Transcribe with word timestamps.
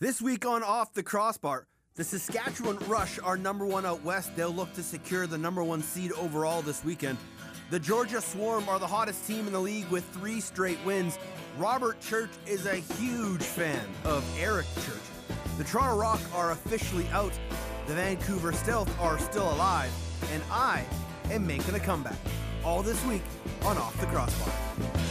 This 0.00 0.22
week 0.22 0.46
on 0.46 0.62
Off 0.62 0.94
the 0.94 1.02
Crossbar, 1.02 1.66
the 1.94 2.04
Saskatchewan 2.04 2.78
Rush 2.88 3.18
are 3.18 3.36
number 3.36 3.66
one 3.66 3.84
out 3.84 4.02
west. 4.02 4.34
They'll 4.34 4.48
look 4.48 4.72
to 4.72 4.82
secure 4.82 5.26
the 5.26 5.36
number 5.36 5.62
one 5.62 5.82
seed 5.82 6.12
overall 6.12 6.62
this 6.62 6.82
weekend. 6.82 7.18
The 7.70 7.80
Georgia 7.80 8.22
Swarm 8.22 8.66
are 8.70 8.78
the 8.78 8.86
hottest 8.86 9.26
team 9.26 9.46
in 9.46 9.52
the 9.52 9.60
league 9.60 9.86
with 9.90 10.08
three 10.14 10.40
straight 10.40 10.78
wins. 10.86 11.18
Robert 11.58 12.00
Church 12.00 12.30
is 12.46 12.64
a 12.64 12.76
huge 12.76 13.42
fan 13.42 13.86
of 14.06 14.24
Eric 14.40 14.64
Church. 14.86 15.36
The 15.58 15.64
Toronto 15.64 16.00
Rock 16.00 16.20
are 16.34 16.52
officially 16.52 17.06
out. 17.08 17.38
The 17.86 17.92
Vancouver 17.92 18.54
Stealth 18.54 18.90
are 19.02 19.18
still 19.18 19.52
alive. 19.52 19.92
And 20.32 20.42
I 20.50 20.82
am 21.30 21.46
making 21.46 21.74
a 21.74 21.80
comeback. 21.80 22.16
All 22.64 22.82
this 22.82 23.04
week 23.04 23.24
on 23.64 23.76
Off 23.76 24.00
the 24.00 24.06
Crossbar. 24.06 25.09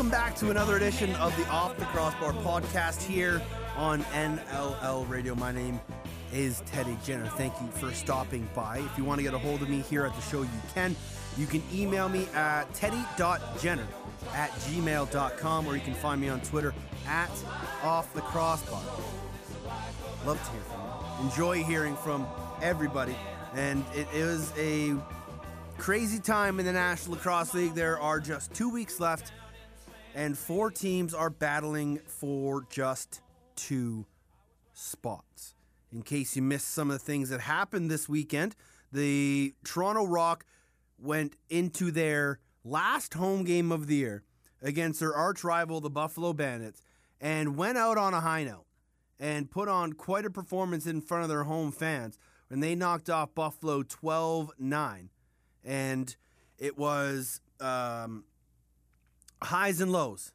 Welcome 0.00 0.18
back 0.18 0.34
to 0.36 0.50
another 0.50 0.76
edition 0.76 1.14
of 1.16 1.36
the 1.36 1.46
Off 1.48 1.76
the 1.76 1.84
Crossbar 1.84 2.32
podcast 2.32 3.02
here 3.02 3.42
on 3.76 4.02
NLL 4.04 5.06
Radio. 5.10 5.34
My 5.34 5.52
name 5.52 5.78
is 6.32 6.62
Teddy 6.64 6.96
Jenner. 7.04 7.26
Thank 7.26 7.52
you 7.60 7.68
for 7.72 7.92
stopping 7.92 8.48
by. 8.54 8.78
If 8.78 8.96
you 8.96 9.04
want 9.04 9.18
to 9.18 9.22
get 9.22 9.34
a 9.34 9.38
hold 9.38 9.60
of 9.60 9.68
me 9.68 9.80
here 9.80 10.06
at 10.06 10.16
the 10.16 10.22
show, 10.22 10.40
you 10.40 10.48
can. 10.72 10.96
You 11.36 11.44
can 11.44 11.62
email 11.70 12.08
me 12.08 12.26
at 12.34 12.72
teddy.jenner 12.72 13.86
at 14.32 14.50
gmail.com 14.52 15.66
or 15.66 15.74
you 15.74 15.82
can 15.82 15.92
find 15.92 16.18
me 16.18 16.30
on 16.30 16.40
Twitter 16.40 16.72
at 17.06 17.30
Off 17.82 18.10
the 18.14 18.22
Crossbar. 18.22 18.80
Love 20.24 20.42
to 20.42 20.50
hear 20.50 20.62
from 20.62 20.80
you. 20.80 21.28
Enjoy 21.28 21.62
hearing 21.62 21.94
from 21.96 22.26
everybody. 22.62 23.14
And 23.54 23.84
it 23.94 24.08
is 24.14 24.50
a 24.56 24.94
crazy 25.76 26.20
time 26.20 26.58
in 26.58 26.64
the 26.64 26.72
National 26.72 27.16
Lacrosse 27.16 27.52
League. 27.52 27.74
There 27.74 28.00
are 28.00 28.18
just 28.18 28.54
two 28.54 28.70
weeks 28.70 28.98
left, 28.98 29.32
and 30.14 30.36
four 30.36 30.70
teams 30.70 31.14
are 31.14 31.30
battling 31.30 31.98
for 32.06 32.66
just 32.70 33.20
two 33.56 34.06
spots. 34.72 35.54
In 35.92 36.02
case 36.02 36.36
you 36.36 36.42
missed 36.42 36.68
some 36.68 36.90
of 36.90 36.98
the 36.98 37.04
things 37.04 37.30
that 37.30 37.40
happened 37.40 37.90
this 37.90 38.08
weekend, 38.08 38.54
the 38.92 39.54
Toronto 39.64 40.04
Rock 40.04 40.44
went 40.98 41.36
into 41.48 41.90
their 41.90 42.38
last 42.64 43.14
home 43.14 43.44
game 43.44 43.72
of 43.72 43.86
the 43.86 43.96
year 43.96 44.24
against 44.62 45.00
their 45.00 45.14
arch 45.14 45.42
rival, 45.42 45.80
the 45.80 45.90
Buffalo 45.90 46.32
Bandits, 46.32 46.82
and 47.20 47.56
went 47.56 47.78
out 47.78 47.98
on 47.98 48.14
a 48.14 48.20
high 48.20 48.44
note 48.44 48.66
and 49.18 49.50
put 49.50 49.68
on 49.68 49.92
quite 49.92 50.24
a 50.24 50.30
performance 50.30 50.86
in 50.86 51.00
front 51.00 51.22
of 51.22 51.28
their 51.28 51.44
home 51.44 51.72
fans 51.72 52.18
when 52.48 52.60
they 52.60 52.74
knocked 52.74 53.10
off 53.10 53.34
Buffalo 53.34 53.82
12 53.82 54.52
9. 54.58 55.10
And 55.64 56.16
it 56.58 56.78
was 56.78 57.40
um, 57.60 58.24
highs 59.42 59.80
and 59.80 59.92
lows 59.92 60.32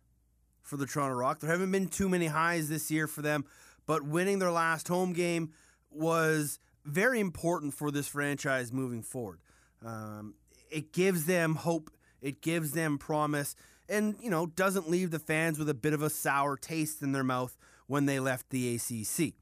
for 0.61 0.77
the 0.77 0.85
Toronto 0.85 1.15
Rock. 1.15 1.39
There 1.39 1.49
haven't 1.49 1.71
been 1.71 1.87
too 1.87 2.09
many 2.09 2.27
highs 2.27 2.69
this 2.69 2.89
year 2.89 3.07
for 3.07 3.21
them, 3.21 3.45
but 3.85 4.03
winning 4.03 4.39
their 4.39 4.51
last 4.51 4.87
home 4.87 5.13
game 5.13 5.51
was 5.91 6.59
very 6.83 7.19
important 7.19 7.73
for 7.73 7.91
this 7.91 8.07
franchise 8.07 8.71
moving 8.71 9.01
forward. 9.01 9.39
Um, 9.85 10.35
it 10.69 10.91
gives 10.91 11.25
them 11.25 11.55
hope, 11.55 11.91
it 12.21 12.41
gives 12.41 12.71
them 12.71 12.97
promise, 12.97 13.55
and 13.87 14.15
you 14.19 14.29
know 14.29 14.47
doesn't 14.47 14.89
leave 14.89 15.11
the 15.11 15.19
fans 15.19 15.59
with 15.59 15.69
a 15.69 15.73
bit 15.73 15.93
of 15.93 16.01
a 16.01 16.09
sour 16.09 16.57
taste 16.57 17.01
in 17.01 17.11
their 17.11 17.23
mouth 17.23 17.57
when 17.87 18.05
they 18.05 18.19
left 18.19 18.49
the 18.49 18.75
ACC. 18.75 19.33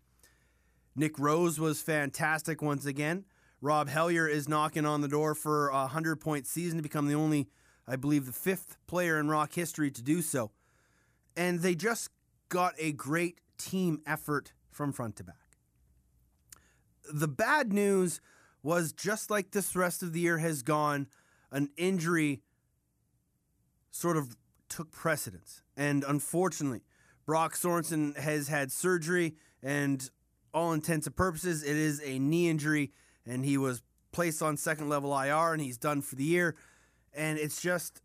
Nick 0.95 1.17
Rose 1.17 1.59
was 1.59 1.81
fantastic 1.81 2.61
once 2.61 2.85
again. 2.85 3.25
Rob 3.61 3.89
Hellier 3.89 4.29
is 4.29 4.49
knocking 4.49 4.85
on 4.85 5.01
the 5.01 5.07
door 5.07 5.33
for 5.33 5.69
a 5.69 5.83
100 5.83 6.17
point 6.17 6.45
season 6.45 6.77
to 6.77 6.83
become 6.83 7.07
the 7.07 7.15
only, 7.15 7.47
I 7.87 7.95
believe, 7.95 8.25
the 8.25 8.31
fifth 8.31 8.77
player 8.87 9.19
in 9.19 9.27
Rock 9.27 9.53
history 9.53 9.91
to 9.91 10.01
do 10.01 10.21
so. 10.21 10.51
And 11.35 11.59
they 11.59 11.75
just 11.75 12.09
got 12.49 12.73
a 12.77 12.91
great 12.91 13.39
team 13.57 14.01
effort 14.05 14.53
from 14.71 14.91
front 14.91 15.15
to 15.17 15.23
back. 15.23 15.35
The 17.11 17.27
bad 17.27 17.73
news 17.73 18.21
was 18.61 18.93
just 18.93 19.29
like 19.29 19.51
this 19.51 19.75
rest 19.75 20.03
of 20.03 20.13
the 20.13 20.19
year 20.19 20.37
has 20.37 20.61
gone, 20.61 21.07
an 21.51 21.69
injury 21.77 22.41
sort 23.91 24.17
of 24.17 24.35
took 24.69 24.91
precedence. 24.91 25.61
And 25.75 26.03
unfortunately, 26.03 26.81
Brock 27.25 27.55
Sorensen 27.55 28.17
has 28.17 28.47
had 28.47 28.71
surgery, 28.71 29.35
and 29.61 30.09
all 30.53 30.73
intents 30.73 31.07
and 31.07 31.15
purposes, 31.15 31.63
it 31.63 31.75
is 31.75 32.01
a 32.03 32.19
knee 32.19 32.49
injury, 32.49 32.91
and 33.25 33.45
he 33.45 33.57
was 33.57 33.81
placed 34.11 34.41
on 34.41 34.57
second 34.57 34.89
level 34.89 35.17
IR, 35.17 35.53
and 35.53 35.61
he's 35.61 35.77
done 35.77 36.01
for 36.01 36.15
the 36.15 36.23
year. 36.23 36.55
And 37.13 37.37
it's 37.37 37.61
just 37.61 38.01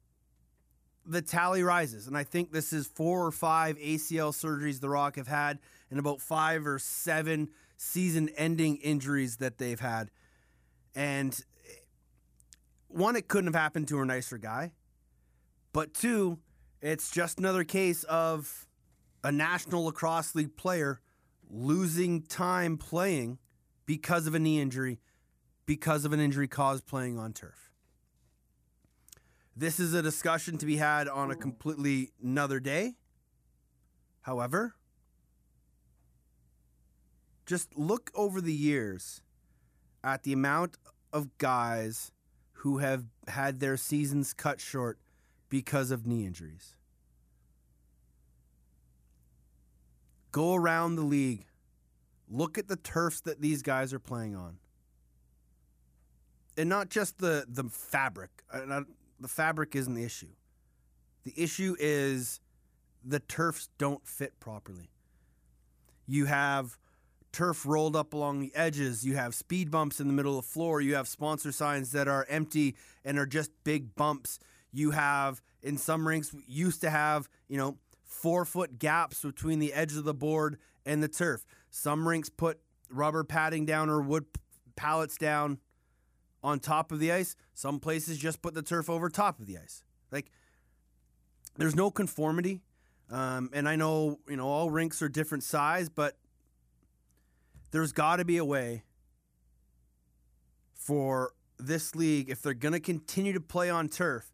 the 1.07 1.23
tally 1.23 1.63
rises, 1.63 2.07
and 2.07 2.19
I 2.19 2.25
think 2.25 2.53
this 2.53 2.73
is 2.75 2.87
four 2.87 3.25
or 3.25 3.33
five 3.33 3.79
ACL 3.79 4.31
surgeries 4.35 4.81
the 4.81 4.91
Rock 4.91 5.17
have 5.17 5.27
had, 5.27 5.59
and 5.91 5.99
about 5.99 6.21
five 6.21 6.67
or 6.67 6.79
seven 6.79 7.49
season-ending 7.79 8.77
injuries 8.77 9.37
that 9.37 9.57
they've 9.57 9.81
had. 9.81 10.11
And 10.95 11.41
one, 12.89 13.17
it 13.17 13.29
couldn't 13.29 13.47
have 13.47 13.61
happened 13.61 13.89
to 13.89 14.01
a 14.01 14.05
nicer 14.05 14.37
guy, 14.37 14.73
but 15.73 15.95
two, 15.95 16.39
it's 16.83 17.11
just 17.11 17.39
another 17.39 17.65
case 17.65 18.05
of 18.05 18.67
a 19.25 19.33
National 19.33 19.87
Lacrosse 19.87 20.35
League 20.35 20.57
player 20.57 21.01
losing 21.49 22.21
time 22.21 22.77
playing 22.77 23.39
because 23.87 24.27
of 24.27 24.35
a 24.35 24.39
knee 24.39 24.61
injury, 24.61 25.01
because 25.65 26.05
of 26.05 26.13
an 26.13 26.21
injury 26.21 26.49
caused 26.49 26.87
playing 26.87 27.19
on 27.19 27.33
turf. 27.33 27.68
This 29.59 29.81
is 29.81 29.93
a 29.93 30.03
discussion 30.03 30.57
to 30.59 30.67
be 30.67 30.77
had 30.77 31.09
on 31.09 31.33
a 31.33 31.35
completely 31.35 32.13
another 32.23 32.61
day. 32.61 32.95
However, 34.21 34.77
just 37.45 37.77
look 37.77 38.13
over 38.15 38.41
the 38.41 38.53
years 38.53 39.21
at 40.05 40.23
the 40.23 40.33
amount 40.33 40.77
of 41.13 41.37
guys 41.39 42.13
who 42.53 42.79
have 42.79 43.07
had 43.27 43.59
their 43.59 43.77
seasons 43.77 44.33
cut 44.33 44.61
short 44.61 44.97
because 45.49 45.91
of 45.91 46.07
knee 46.07 46.25
injuries. 46.25 46.77
Go 50.31 50.55
around 50.55 50.95
the 50.95 51.03
league. 51.03 51.47
Look 52.31 52.59
at 52.59 52.69
the 52.69 52.77
turfs 52.77 53.23
that 53.23 53.41
these 53.41 53.63
guys 53.63 53.93
are 53.93 53.99
playing 53.99 54.37
on. 54.37 54.59
And 56.57 56.69
not 56.69 56.91
just 56.91 57.19
the 57.19 57.45
the 57.49 57.65
fabric. 57.65 58.31
Not- 58.55 58.87
the 59.21 59.29
fabric 59.29 59.75
isn't 59.75 59.95
the 59.95 60.05
issue. 60.05 60.33
The 61.25 61.35
issue 61.37 61.77
is 61.79 62.41
the 63.05 63.21
turfs 63.21 63.69
don't 63.79 64.07
fit 64.07 64.39
properly. 64.41 64.91
You 66.07 66.27
have 66.27 66.79
turf 67.33 67.67
rolled 67.67 67.95
up 67.95 68.15
along 68.15 68.41
the 68.41 68.55
edges. 68.55 69.05
You 69.05 69.17
have 69.17 69.35
speed 69.35 69.71
bumps 69.71 70.01
in 70.01 70.07
the 70.07 70.15
middle 70.15 70.39
of 70.39 70.45
the 70.45 70.51
floor. 70.51 70.81
You 70.81 70.95
have 70.95 71.09
sponsor 71.09 71.53
signs 71.53 71.93
that 71.93 72.09
are 72.09 72.27
empty 72.29 72.77
and 73.05 73.19
are 73.19 73.27
just 73.27 73.51
big 73.65 73.95
bumps. 73.95 74.39
You 74.73 74.93
have, 74.93 75.43
in 75.63 75.77
some 75.77 76.07
rinks, 76.07 76.35
used 76.47 76.81
to 76.81 76.91
have, 76.91 77.29
you 77.49 77.57
know, 77.57 77.77
four 78.05 78.45
foot 78.45 78.79
gaps 78.79 79.23
between 79.23 79.59
the 79.59 79.73
edge 79.73 79.95
of 79.97 80.05
the 80.05 80.15
board 80.15 80.59
and 80.87 81.03
the 81.03 81.09
turf. 81.09 81.45
Some 81.71 82.09
rinks 82.09 82.31
put 82.31 82.59
rubber 82.91 83.25
padding 83.25 83.67
down 83.67 83.91
or 83.91 84.01
wood 84.01 84.25
pallets 84.77 85.19
down 85.19 85.59
on 86.49 86.59
top 86.59 86.91
of 86.91 86.99
the 86.99 87.13
ice. 87.13 87.37
Some 87.55 87.79
places 87.79 88.19
just 88.19 88.43
put 88.43 88.55
the 88.55 88.63
turf 88.63 88.89
over 88.91 89.09
top 89.09 89.39
of 89.39 89.47
the 89.47 89.59
ice. 89.59 89.83
Like, 90.11 90.31
there's 91.57 91.77
no 91.77 91.91
conformity. 91.91 92.63
Um, 93.11 93.51
and 93.53 93.69
I 93.69 93.77
know, 93.77 94.19
you 94.29 94.37
know, 94.37 94.49
all 94.49 94.71
rinks 94.71 95.01
are 95.03 95.09
different 95.09 95.45
size, 95.45 95.89
but 95.89 96.17
there's 97.71 97.93
got 97.93 98.17
to 98.17 98.25
be 98.25 98.39
a 98.39 98.45
way 98.45 98.83
for 100.75 101.33
this 101.59 101.95
league, 101.95 102.31
if 102.31 102.41
they're 102.41 102.55
going 102.55 102.73
to 102.73 102.81
continue 102.81 103.33
to 103.33 103.41
play 103.41 103.69
on 103.69 103.89
turf, 103.89 104.33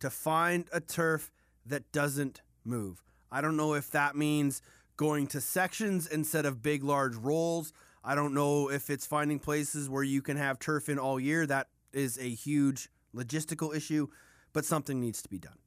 to 0.00 0.10
find 0.10 0.68
a 0.72 0.80
turf 0.80 1.32
that 1.64 1.90
doesn't 1.90 2.42
move. 2.64 3.02
I 3.30 3.40
don't 3.40 3.56
know 3.56 3.74
if 3.74 3.90
that 3.90 4.14
means 4.14 4.62
going 4.96 5.26
to 5.28 5.40
sections 5.40 6.06
instead 6.06 6.46
of 6.46 6.62
big, 6.62 6.84
large 6.84 7.16
rolls. 7.16 7.72
I 8.08 8.14
don't 8.14 8.34
know 8.34 8.70
if 8.70 8.88
it's 8.88 9.04
finding 9.04 9.40
places 9.40 9.90
where 9.90 10.04
you 10.04 10.22
can 10.22 10.36
have 10.36 10.60
turf 10.60 10.88
in 10.88 10.96
all 10.96 11.18
year. 11.18 11.44
That 11.44 11.66
is 11.92 12.16
a 12.18 12.28
huge 12.28 12.88
logistical 13.12 13.74
issue, 13.74 14.06
but 14.52 14.64
something 14.64 15.00
needs 15.00 15.20
to 15.22 15.28
be 15.28 15.40
done. 15.40 15.58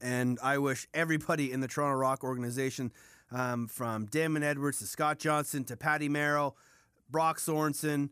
And 0.00 0.40
I 0.42 0.58
wish 0.58 0.88
everybody 0.92 1.52
in 1.52 1.60
the 1.60 1.68
Toronto 1.68 1.96
Rock 1.96 2.24
organization, 2.24 2.92
um, 3.30 3.68
from 3.68 4.06
Damon 4.06 4.42
Edwards 4.42 4.80
to 4.80 4.86
Scott 4.86 5.20
Johnson 5.20 5.62
to 5.66 5.76
Patty 5.76 6.08
Merrill, 6.08 6.56
Brock 7.08 7.38
Sorensen, 7.38 8.10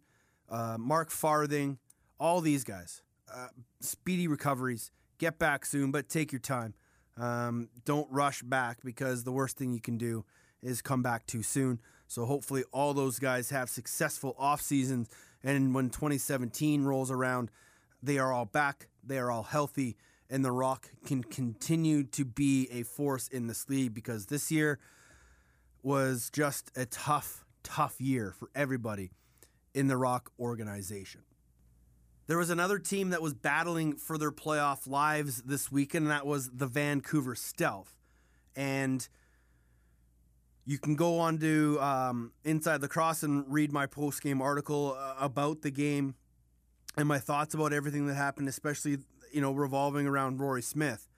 uh, 0.48 0.76
Mark 0.78 1.10
Farthing, 1.10 1.78
all 2.20 2.40
these 2.40 2.62
guys, 2.62 3.02
uh, 3.34 3.48
speedy 3.80 4.28
recoveries. 4.28 4.92
Get 5.18 5.40
back 5.40 5.66
soon, 5.66 5.90
but 5.90 6.08
take 6.08 6.30
your 6.30 6.40
time. 6.40 6.74
Um, 7.16 7.68
don't 7.84 8.10
rush 8.12 8.42
back 8.42 8.78
because 8.84 9.24
the 9.24 9.32
worst 9.32 9.58
thing 9.58 9.72
you 9.72 9.80
can 9.80 9.98
do 9.98 10.24
is 10.62 10.80
come 10.80 11.02
back 11.02 11.26
too 11.26 11.42
soon. 11.42 11.80
So 12.10 12.24
hopefully 12.24 12.64
all 12.72 12.92
those 12.92 13.20
guys 13.20 13.50
have 13.50 13.70
successful 13.70 14.34
off 14.36 14.60
seasons 14.60 15.08
And 15.44 15.72
when 15.72 15.90
2017 15.90 16.82
rolls 16.82 17.08
around, 17.08 17.52
they 18.02 18.18
are 18.18 18.32
all 18.32 18.46
back, 18.46 18.88
they 19.02 19.16
are 19.16 19.30
all 19.30 19.44
healthy, 19.44 19.96
and 20.28 20.44
The 20.44 20.50
Rock 20.50 20.90
can 21.06 21.22
continue 21.22 22.02
to 22.02 22.24
be 22.24 22.68
a 22.72 22.82
force 22.82 23.28
in 23.28 23.46
this 23.46 23.68
league 23.70 23.94
because 23.94 24.26
this 24.26 24.50
year 24.50 24.80
was 25.84 26.30
just 26.30 26.72
a 26.76 26.84
tough, 26.84 27.44
tough 27.62 28.00
year 28.00 28.34
for 28.36 28.50
everybody 28.56 29.12
in 29.72 29.86
the 29.86 29.96
Rock 29.96 30.32
organization. 30.38 31.22
There 32.26 32.38
was 32.38 32.50
another 32.50 32.80
team 32.80 33.10
that 33.10 33.22
was 33.22 33.34
battling 33.34 33.94
for 33.94 34.18
their 34.18 34.32
playoff 34.32 34.86
lives 34.86 35.42
this 35.42 35.70
weekend, 35.70 36.06
and 36.06 36.12
that 36.12 36.26
was 36.26 36.50
the 36.50 36.66
Vancouver 36.66 37.36
Stealth. 37.36 37.94
And 38.56 39.08
you 40.64 40.78
can 40.78 40.94
go 40.94 41.18
on 41.18 41.38
to 41.38 41.80
um, 41.80 42.32
Inside 42.44 42.82
Lacrosse 42.82 43.22
and 43.22 43.44
read 43.48 43.72
my 43.72 43.86
post 43.86 44.22
game 44.22 44.40
article 44.40 44.96
uh, 44.98 45.14
about 45.18 45.62
the 45.62 45.70
game 45.70 46.14
and 46.96 47.08
my 47.08 47.18
thoughts 47.18 47.54
about 47.54 47.72
everything 47.72 48.06
that 48.06 48.14
happened, 48.14 48.48
especially 48.48 48.98
you 49.32 49.40
know 49.40 49.52
revolving 49.52 50.06
around 50.06 50.40
Rory 50.40 50.62
Smith. 50.62 51.08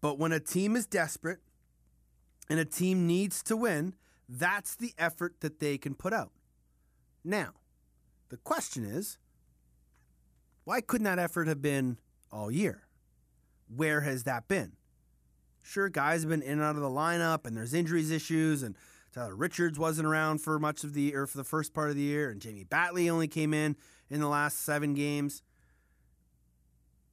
But 0.00 0.18
when 0.18 0.32
a 0.32 0.40
team 0.40 0.76
is 0.76 0.86
desperate 0.86 1.40
and 2.48 2.60
a 2.60 2.64
team 2.64 3.06
needs 3.06 3.42
to 3.44 3.56
win, 3.56 3.94
that's 4.28 4.76
the 4.76 4.92
effort 4.98 5.40
that 5.40 5.58
they 5.58 5.78
can 5.78 5.94
put 5.94 6.12
out. 6.12 6.32
Now, 7.24 7.54
the 8.28 8.36
question 8.36 8.84
is, 8.84 9.18
why 10.64 10.80
couldn't 10.80 11.04
that 11.04 11.18
effort 11.18 11.48
have 11.48 11.62
been 11.62 11.98
all 12.30 12.50
year? 12.50 12.86
Where 13.74 14.02
has 14.02 14.24
that 14.24 14.48
been? 14.48 14.72
Sure, 15.68 15.90
guys 15.90 16.22
have 16.22 16.30
been 16.30 16.40
in 16.40 16.52
and 16.52 16.62
out 16.62 16.76
of 16.76 16.80
the 16.80 16.88
lineup, 16.88 17.44
and 17.44 17.54
there's 17.54 17.74
injuries 17.74 18.10
issues, 18.10 18.62
and 18.62 18.74
Tyler 19.12 19.36
Richards 19.36 19.78
wasn't 19.78 20.08
around 20.08 20.38
for 20.38 20.58
much 20.58 20.82
of 20.82 20.94
the 20.94 21.14
or 21.14 21.26
for 21.26 21.36
the 21.36 21.44
first 21.44 21.74
part 21.74 21.90
of 21.90 21.94
the 21.94 22.00
year, 22.00 22.30
and 22.30 22.40
Jamie 22.40 22.64
Batley 22.64 23.10
only 23.10 23.28
came 23.28 23.52
in 23.52 23.76
in 24.08 24.20
the 24.20 24.28
last 24.28 24.64
seven 24.64 24.94
games. 24.94 25.42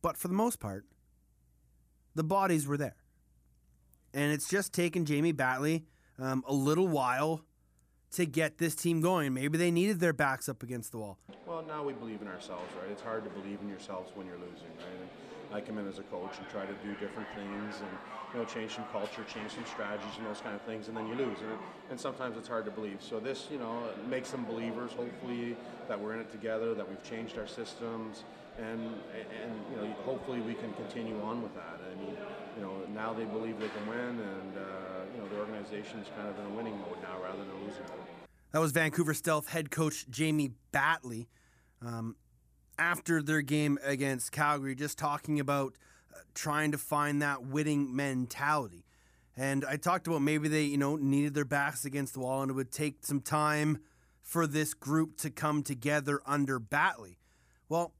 But 0.01 0.15
for 0.15 0.29
the 0.29 0.33
most 0.33 0.61
part, 0.61 0.85
the 2.15 2.23
bodies 2.23 2.65
were 2.65 2.77
there, 2.77 2.95
and 4.13 4.31
it's 4.31 4.47
just 4.47 4.71
taken 4.71 5.03
Jamie 5.03 5.33
Batley 5.33 5.83
um, 6.17 6.41
a 6.47 6.53
little 6.53 6.87
while 6.87 7.43
to 8.11 8.25
get 8.25 8.57
this 8.57 8.73
team 8.73 9.01
going. 9.01 9.33
Maybe 9.33 9.57
they 9.57 9.69
needed 9.69 9.99
their 9.99 10.13
backs 10.13 10.47
up 10.47 10.63
against 10.63 10.93
the 10.93 10.99
wall. 10.99 11.17
Well, 11.45 11.65
now 11.67 11.83
we 11.83 11.91
believe 11.91 12.21
in 12.21 12.29
ourselves, 12.29 12.73
right? 12.81 12.89
It's 12.89 13.01
hard 13.01 13.25
to 13.25 13.29
believe 13.31 13.59
in 13.61 13.67
yourselves 13.67 14.13
when 14.15 14.25
you're 14.25 14.37
losing, 14.37 14.69
right? 14.77 15.09
I 15.53 15.61
come 15.61 15.77
in 15.77 15.87
as 15.87 15.99
a 15.99 16.03
coach 16.03 16.31
and 16.37 16.47
try 16.49 16.65
to 16.65 16.73
do 16.85 16.93
different 16.99 17.27
things 17.35 17.75
and 17.79 17.91
you 18.33 18.39
know 18.39 18.45
change 18.45 18.75
some 18.75 18.85
culture, 18.91 19.23
change 19.23 19.51
some 19.53 19.65
strategies 19.65 20.17
and 20.17 20.25
those 20.25 20.41
kind 20.41 20.55
of 20.55 20.61
things, 20.63 20.87
and 20.87 20.97
then 20.97 21.07
you 21.07 21.15
lose, 21.15 21.37
and, 21.39 21.57
and 21.89 21.99
sometimes 21.99 22.37
it's 22.37 22.47
hard 22.47 22.65
to 22.65 22.71
believe. 22.71 22.97
So 22.99 23.19
this, 23.19 23.47
you 23.51 23.57
know, 23.57 23.83
makes 24.09 24.31
them 24.31 24.45
believers. 24.45 24.91
Hopefully 24.91 25.55
that 25.87 25.99
we're 25.99 26.13
in 26.13 26.19
it 26.19 26.31
together, 26.31 26.73
that 26.73 26.87
we've 26.87 27.03
changed 27.03 27.37
our 27.37 27.47
systems, 27.47 28.25
and 28.57 28.81
and 28.81 29.53
you 29.71 29.77
know 29.77 29.93
hopefully 30.03 30.41
we 30.41 30.53
can 30.53 30.73
continue 30.73 31.19
on 31.21 31.41
with 31.41 31.53
that. 31.55 31.79
I 31.79 32.03
mean, 32.03 32.17
you 32.57 32.61
know, 32.61 32.73
now 32.93 33.13
they 33.13 33.25
believe 33.25 33.59
they 33.59 33.69
can 33.69 33.87
win, 33.87 34.19
and 34.19 34.57
uh, 34.57 34.61
you 35.13 35.21
know 35.21 35.27
the 35.29 35.39
organization's 35.39 36.07
kind 36.15 36.27
of 36.27 36.37
in 36.39 36.45
a 36.45 36.55
winning 36.55 36.77
mode 36.79 37.01
now 37.01 37.21
rather 37.23 37.39
than 37.39 37.49
a 37.49 37.65
losing 37.65 37.83
mode. 37.89 38.07
That 38.51 38.59
was 38.59 38.71
Vancouver 38.71 39.13
Stealth 39.13 39.49
head 39.49 39.69
coach 39.69 40.05
Jamie 40.09 40.51
Batley 40.71 41.27
um, 41.81 42.15
after 42.77 43.21
their 43.21 43.41
game 43.41 43.77
against 43.83 44.31
Calgary, 44.31 44.75
just 44.75 44.97
talking 44.97 45.39
about 45.39 45.75
uh, 46.13 46.19
trying 46.33 46.71
to 46.71 46.77
find 46.77 47.21
that 47.21 47.45
winning 47.45 47.95
mentality. 47.95 48.85
And 49.37 49.65
I 49.65 49.77
talked 49.77 50.07
about 50.07 50.21
maybe 50.21 50.47
they, 50.47 50.63
you 50.63 50.77
know, 50.77 50.95
needed 50.95 51.33
their 51.33 51.45
backs 51.45 51.85
against 51.85 52.13
the 52.13 52.21
wall 52.21 52.41
and 52.41 52.51
it 52.51 52.53
would 52.53 52.71
take 52.71 53.05
some 53.05 53.19
time 53.19 53.79
for 54.21 54.47
this 54.47 54.73
group 54.73 55.17
to 55.17 55.29
come 55.29 55.61
together 55.61 56.21
under 56.25 56.57
Batley. 56.57 57.19
Well, 57.67 57.93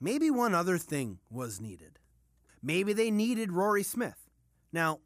maybe 0.00 0.30
one 0.30 0.54
other 0.54 0.78
thing 0.78 1.18
was 1.30 1.60
needed. 1.60 1.98
Maybe 2.62 2.92
they 2.92 3.10
needed 3.10 3.52
Rory 3.52 3.82
Smith. 3.82 4.28
Now, 4.72 5.00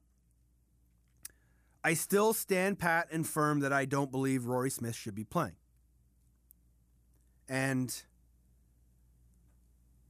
I 1.82 1.94
still 1.94 2.32
stand 2.32 2.78
pat 2.78 3.08
and 3.12 3.26
firm 3.26 3.60
that 3.60 3.72
I 3.72 3.84
don't 3.84 4.10
believe 4.10 4.46
Rory 4.46 4.70
Smith 4.70 4.96
should 4.96 5.14
be 5.14 5.24
playing. 5.24 5.56
And 7.48 7.94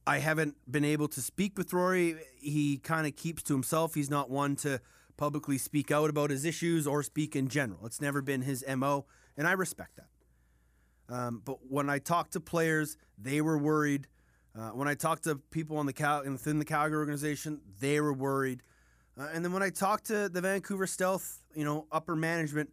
I 0.07 0.19
haven't 0.19 0.55
been 0.71 0.85
able 0.85 1.09
to 1.09 1.21
speak 1.21 1.57
with 1.57 1.73
Rory. 1.73 2.15
He 2.39 2.77
kind 2.77 3.05
of 3.05 3.17
keeps 3.17 3.43
to 3.43 3.53
himself. 3.53 3.93
He's 3.93 4.09
not 4.09 4.29
one 4.29 4.55
to 4.57 4.79
publicly 5.17 5.57
speak 5.57 5.91
out 5.91 6.09
about 6.09 6.29
his 6.29 6.45
issues 6.45 6.87
or 6.87 7.03
speak 7.03 7.35
in 7.35 7.49
general. 7.49 7.85
It's 7.85 7.99
never 7.99 8.21
been 8.21 8.43
his 8.43 8.63
MO, 8.73 9.05
and 9.35 9.45
I 9.45 9.51
respect 9.51 9.97
that. 9.97 11.13
Um, 11.13 11.41
but 11.43 11.57
when 11.69 11.89
I 11.89 11.99
talked 11.99 12.33
to 12.33 12.39
players, 12.39 12.95
they 13.17 13.41
were 13.41 13.57
worried. 13.57 14.07
Uh, 14.57 14.69
when 14.69 14.87
I 14.87 14.93
talked 14.93 15.25
to 15.25 15.35
people 15.51 15.77
on 15.77 15.85
the 15.85 15.93
Cal- 15.93 16.23
within 16.23 16.59
the 16.59 16.65
Calgary 16.65 16.97
organization, 16.97 17.59
they 17.81 17.99
were 17.99 18.13
worried. 18.13 18.63
Uh, 19.19 19.27
and 19.33 19.43
then 19.43 19.51
when 19.51 19.63
I 19.63 19.69
talked 19.71 20.05
to 20.05 20.29
the 20.29 20.39
Vancouver 20.39 20.87
Stealth, 20.87 21.41
you 21.53 21.65
know, 21.65 21.85
upper 21.91 22.15
management, 22.15 22.71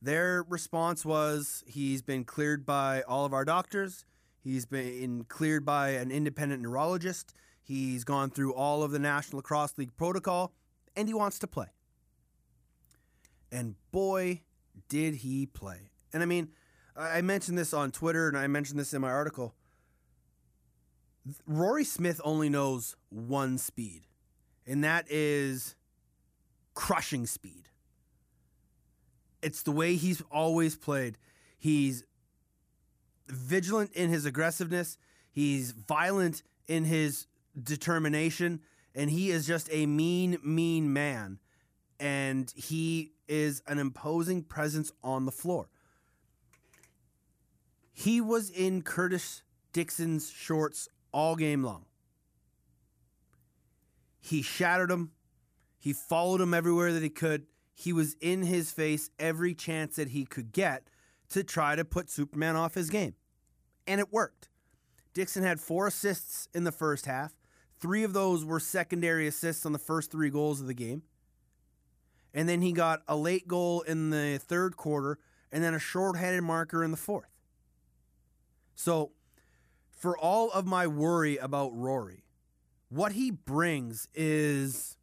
their 0.00 0.44
response 0.48 1.04
was 1.04 1.64
he's 1.66 2.00
been 2.00 2.22
cleared 2.22 2.64
by 2.64 3.02
all 3.02 3.24
of 3.24 3.32
our 3.32 3.44
doctors. 3.44 4.04
He's 4.46 4.64
been 4.64 5.24
cleared 5.24 5.64
by 5.64 5.88
an 5.88 6.12
independent 6.12 6.62
neurologist. 6.62 7.34
He's 7.64 8.04
gone 8.04 8.30
through 8.30 8.54
all 8.54 8.84
of 8.84 8.92
the 8.92 9.00
National 9.00 9.38
Lacrosse 9.38 9.76
League 9.76 9.96
protocol, 9.96 10.52
and 10.94 11.08
he 11.08 11.14
wants 11.14 11.40
to 11.40 11.48
play. 11.48 11.66
And 13.50 13.74
boy, 13.90 14.42
did 14.88 15.16
he 15.16 15.46
play. 15.46 15.90
And 16.12 16.22
I 16.22 16.26
mean, 16.26 16.50
I 16.96 17.22
mentioned 17.22 17.58
this 17.58 17.74
on 17.74 17.90
Twitter 17.90 18.28
and 18.28 18.38
I 18.38 18.46
mentioned 18.46 18.78
this 18.78 18.94
in 18.94 19.00
my 19.00 19.10
article. 19.10 19.56
Rory 21.44 21.82
Smith 21.82 22.20
only 22.22 22.48
knows 22.48 22.94
one 23.08 23.58
speed, 23.58 24.02
and 24.64 24.84
that 24.84 25.06
is 25.10 25.74
crushing 26.74 27.26
speed. 27.26 27.68
It's 29.42 29.62
the 29.62 29.72
way 29.72 29.96
he's 29.96 30.22
always 30.30 30.76
played. 30.76 31.18
He's 31.58 32.04
vigilant 33.28 33.92
in 33.92 34.10
his 34.10 34.24
aggressiveness, 34.24 34.98
he's 35.30 35.72
violent 35.72 36.42
in 36.68 36.84
his 36.84 37.26
determination, 37.60 38.60
and 38.94 39.10
he 39.10 39.30
is 39.30 39.46
just 39.46 39.68
a 39.72 39.86
mean, 39.86 40.38
mean 40.42 40.92
man. 40.92 41.38
And 41.98 42.52
he 42.54 43.12
is 43.28 43.62
an 43.66 43.78
imposing 43.78 44.42
presence 44.42 44.92
on 45.02 45.24
the 45.24 45.32
floor. 45.32 45.68
He 47.92 48.20
was 48.20 48.50
in 48.50 48.82
Curtis 48.82 49.42
Dickson's 49.72 50.30
shorts 50.30 50.88
all 51.12 51.36
game 51.36 51.64
long. 51.64 51.86
He 54.20 54.42
shattered 54.42 54.90
him. 54.90 55.12
He 55.78 55.92
followed 55.92 56.40
him 56.40 56.52
everywhere 56.52 56.92
that 56.92 57.02
he 57.02 57.08
could. 57.08 57.46
He 57.74 57.92
was 57.92 58.16
in 58.20 58.42
his 58.42 58.70
face 58.70 59.10
every 59.18 59.54
chance 59.54 59.96
that 59.96 60.08
he 60.08 60.24
could 60.24 60.52
get 60.52 60.88
to 61.30 61.42
try 61.44 61.76
to 61.76 61.84
put 61.84 62.10
Superman 62.10 62.56
off 62.56 62.74
his 62.74 62.90
game. 62.90 63.14
And 63.86 64.00
it 64.00 64.12
worked. 64.12 64.48
Dickson 65.14 65.42
had 65.42 65.60
four 65.60 65.86
assists 65.86 66.48
in 66.54 66.64
the 66.64 66.72
first 66.72 67.06
half. 67.06 67.34
Three 67.78 68.04
of 68.04 68.12
those 68.12 68.44
were 68.44 68.60
secondary 68.60 69.26
assists 69.26 69.64
on 69.64 69.72
the 69.72 69.78
first 69.78 70.10
three 70.10 70.30
goals 70.30 70.60
of 70.60 70.66
the 70.66 70.74
game. 70.74 71.02
And 72.34 72.48
then 72.48 72.60
he 72.60 72.72
got 72.72 73.02
a 73.08 73.16
late 73.16 73.48
goal 73.48 73.80
in 73.82 74.10
the 74.10 74.38
third 74.42 74.76
quarter 74.76 75.18
and 75.50 75.64
then 75.64 75.74
a 75.74 75.78
short-handed 75.78 76.42
marker 76.42 76.84
in 76.84 76.90
the 76.90 76.96
fourth. 76.96 77.30
So, 78.74 79.12
for 79.90 80.18
all 80.18 80.50
of 80.50 80.66
my 80.66 80.86
worry 80.86 81.38
about 81.38 81.74
Rory, 81.74 82.24
what 82.90 83.12
he 83.12 83.30
brings 83.30 84.08
is 84.14 84.98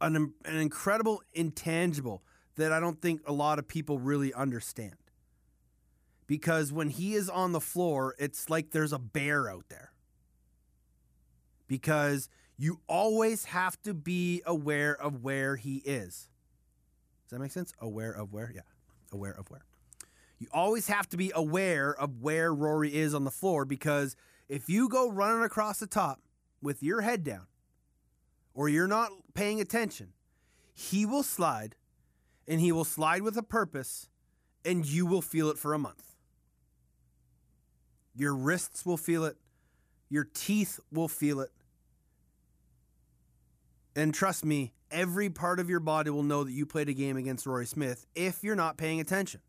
an, 0.00 0.34
an 0.44 0.56
incredible 0.56 1.22
intangible 1.32 2.24
that 2.56 2.72
I 2.72 2.80
don't 2.80 3.00
think 3.00 3.22
a 3.26 3.32
lot 3.32 3.58
of 3.58 3.66
people 3.66 3.98
really 3.98 4.32
understand. 4.34 4.96
Because 6.26 6.72
when 6.72 6.88
he 6.88 7.14
is 7.14 7.28
on 7.28 7.52
the 7.52 7.60
floor, 7.60 8.14
it's 8.18 8.48
like 8.48 8.70
there's 8.70 8.92
a 8.92 8.98
bear 8.98 9.50
out 9.50 9.64
there. 9.68 9.92
Because 11.66 12.28
you 12.56 12.80
always 12.88 13.46
have 13.46 13.80
to 13.82 13.94
be 13.94 14.42
aware 14.46 14.94
of 14.94 15.22
where 15.22 15.56
he 15.56 15.76
is. 15.78 16.28
Does 17.24 17.30
that 17.30 17.40
make 17.40 17.52
sense? 17.52 17.72
Aware 17.80 18.12
of 18.12 18.32
where? 18.32 18.52
Yeah, 18.54 18.62
aware 19.12 19.32
of 19.32 19.50
where. 19.50 19.64
You 20.38 20.48
always 20.52 20.88
have 20.88 21.08
to 21.10 21.16
be 21.16 21.32
aware 21.34 21.94
of 21.94 22.20
where 22.20 22.52
Rory 22.52 22.94
is 22.94 23.14
on 23.14 23.24
the 23.24 23.30
floor 23.30 23.64
because 23.64 24.16
if 24.48 24.68
you 24.68 24.88
go 24.88 25.10
running 25.10 25.44
across 25.44 25.78
the 25.78 25.86
top 25.86 26.20
with 26.60 26.82
your 26.82 27.00
head 27.00 27.24
down 27.24 27.46
or 28.54 28.68
you're 28.68 28.88
not 28.88 29.10
paying 29.34 29.60
attention, 29.60 30.08
he 30.74 31.06
will 31.06 31.22
slide 31.22 31.74
and 32.46 32.60
he 32.60 32.72
will 32.72 32.84
slide 32.84 33.22
with 33.22 33.36
a 33.36 33.42
purpose 33.42 34.08
and 34.64 34.86
you 34.86 35.06
will 35.06 35.22
feel 35.22 35.48
it 35.50 35.58
for 35.58 35.74
a 35.74 35.78
month. 35.78 36.14
Your 38.14 38.34
wrists 38.34 38.84
will 38.84 38.96
feel 38.96 39.24
it, 39.24 39.36
your 40.08 40.24
teeth 40.34 40.78
will 40.92 41.08
feel 41.08 41.40
it. 41.40 41.50
And 43.94 44.14
trust 44.14 44.44
me, 44.44 44.72
every 44.90 45.28
part 45.28 45.60
of 45.60 45.68
your 45.68 45.80
body 45.80 46.10
will 46.10 46.22
know 46.22 46.44
that 46.44 46.52
you 46.52 46.64
played 46.66 46.88
a 46.88 46.94
game 46.94 47.16
against 47.16 47.46
Rory 47.46 47.66
Smith 47.66 48.06
if 48.14 48.42
you're 48.42 48.56
not 48.56 48.76
paying 48.76 49.00
attention. 49.00 49.40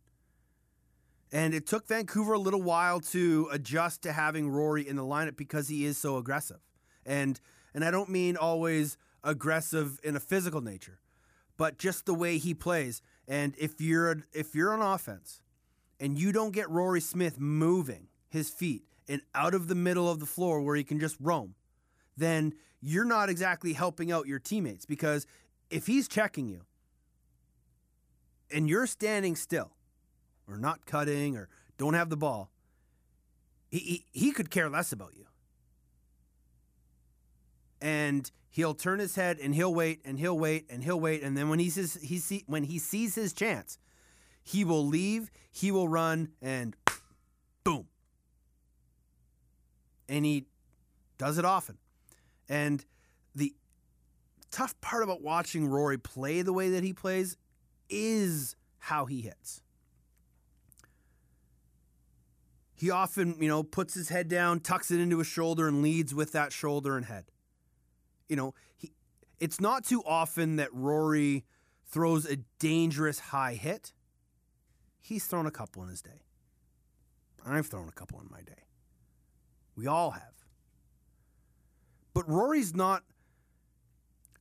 And 1.31 1.53
it 1.53 1.65
took 1.65 1.87
Vancouver 1.87 2.33
a 2.33 2.39
little 2.39 2.61
while 2.61 2.99
to 2.99 3.49
adjust 3.51 4.03
to 4.03 4.13
having 4.13 4.49
Rory 4.49 4.87
in 4.87 4.95
the 4.95 5.03
lineup 5.03 5.35
because 5.35 5.67
he 5.67 5.83
is 5.83 5.97
so 5.97 6.17
aggressive. 6.17 6.59
And 7.05 7.39
and 7.73 7.83
I 7.83 7.89
don't 7.89 8.09
mean 8.09 8.37
always 8.37 8.97
aggressive 9.23 9.99
in 10.03 10.15
a 10.15 10.19
physical 10.19 10.61
nature, 10.61 10.99
but 11.57 11.77
just 11.77 12.05
the 12.05 12.13
way 12.13 12.37
he 12.37 12.53
plays. 12.53 13.01
And 13.27 13.55
if 13.57 13.79
you're 13.79 14.23
if 14.33 14.55
you're 14.55 14.73
on 14.73 14.81
offense 14.81 15.41
and 15.99 16.17
you 16.17 16.31
don't 16.31 16.51
get 16.51 16.69
Rory 16.69 17.01
Smith 17.01 17.39
moving 17.39 18.07
his 18.29 18.49
feet 18.49 18.83
and 19.07 19.21
out 19.35 19.53
of 19.53 19.67
the 19.67 19.75
middle 19.75 20.09
of 20.09 20.19
the 20.19 20.25
floor 20.25 20.61
where 20.61 20.75
he 20.75 20.83
can 20.83 20.99
just 20.99 21.17
roam, 21.19 21.55
then 22.17 22.53
you're 22.81 23.05
not 23.05 23.29
exactly 23.29 23.73
helping 23.73 24.11
out 24.11 24.27
your 24.27 24.39
teammates 24.39 24.85
because 24.85 25.25
if 25.69 25.87
he's 25.87 26.07
checking 26.07 26.47
you 26.47 26.61
and 28.51 28.69
you're 28.69 28.87
standing 28.87 29.35
still 29.35 29.71
or 30.47 30.57
not 30.57 30.85
cutting 30.85 31.37
or 31.37 31.49
don't 31.77 31.93
have 31.93 32.09
the 32.09 32.17
ball, 32.17 32.51
he, 33.69 33.79
he, 33.79 34.05
he 34.11 34.31
could 34.31 34.51
care 34.51 34.69
less 34.69 34.91
about 34.91 35.15
you. 35.15 35.25
And 37.83 38.31
he'll 38.49 38.73
turn 38.73 38.99
his 38.99 39.15
head 39.15 39.39
and 39.39 39.53
he'll 39.53 39.73
wait 39.73 39.99
and 40.05 40.17
he'll 40.17 40.39
wait 40.39 40.65
and 40.69 40.85
he'll 40.85 40.99
wait 40.99 41.21
and 41.21 41.37
then 41.37 41.49
when 41.49 41.59
he 41.59 41.69
sees 41.69 41.95
he 42.01 42.17
see 42.17 42.45
when 42.47 42.63
he 42.63 42.79
sees 42.79 43.13
his 43.13 43.33
chance, 43.33 43.77
he 44.41 44.63
will 44.63 44.87
leave, 44.87 45.29
he 45.51 45.69
will 45.69 45.89
run 45.89 46.29
and 46.41 46.77
boom. 47.65 47.87
And 50.07 50.23
he 50.23 50.45
does 51.17 51.37
it 51.37 51.43
often. 51.43 51.77
And 52.47 52.85
the 53.35 53.53
tough 54.49 54.79
part 54.79 55.03
about 55.03 55.21
watching 55.21 55.67
Rory 55.67 55.97
play 55.97 56.41
the 56.41 56.53
way 56.53 56.69
that 56.69 56.83
he 56.83 56.93
plays 56.93 57.35
is 57.89 58.55
how 58.79 59.05
he 59.05 59.19
hits. 59.19 59.61
He 62.75 62.89
often, 62.89 63.35
you 63.41 63.49
know, 63.49 63.63
puts 63.63 63.93
his 63.93 64.09
head 64.09 64.29
down, 64.29 64.61
tucks 64.61 64.89
it 64.89 64.99
into 64.99 65.17
his 65.17 65.27
shoulder, 65.27 65.67
and 65.67 65.81
leads 65.81 66.13
with 66.13 66.31
that 66.33 66.53
shoulder 66.53 66.95
and 66.95 67.05
head. 67.05 67.25
You 68.27 68.35
know, 68.35 68.53
he, 68.75 68.91
it's 69.39 69.59
not 69.59 69.83
too 69.83 70.01
often 70.05 70.55
that 70.57 70.73
Rory 70.73 71.45
throws 71.85 72.25
a 72.25 72.37
dangerous 72.59 73.19
high 73.19 73.53
hit. 73.53 73.93
He's 75.01 75.25
thrown 75.25 75.45
a 75.45 75.51
couple 75.51 75.83
in 75.83 75.89
his 75.89 76.01
day. 76.01 76.23
I've 77.45 77.67
thrown 77.67 77.89
a 77.89 77.91
couple 77.91 78.19
in 78.21 78.27
my 78.31 78.41
day. 78.41 78.63
We 79.75 79.87
all 79.87 80.11
have. 80.11 80.33
But 82.13 82.29
Rory's 82.29 82.75
not 82.75 83.03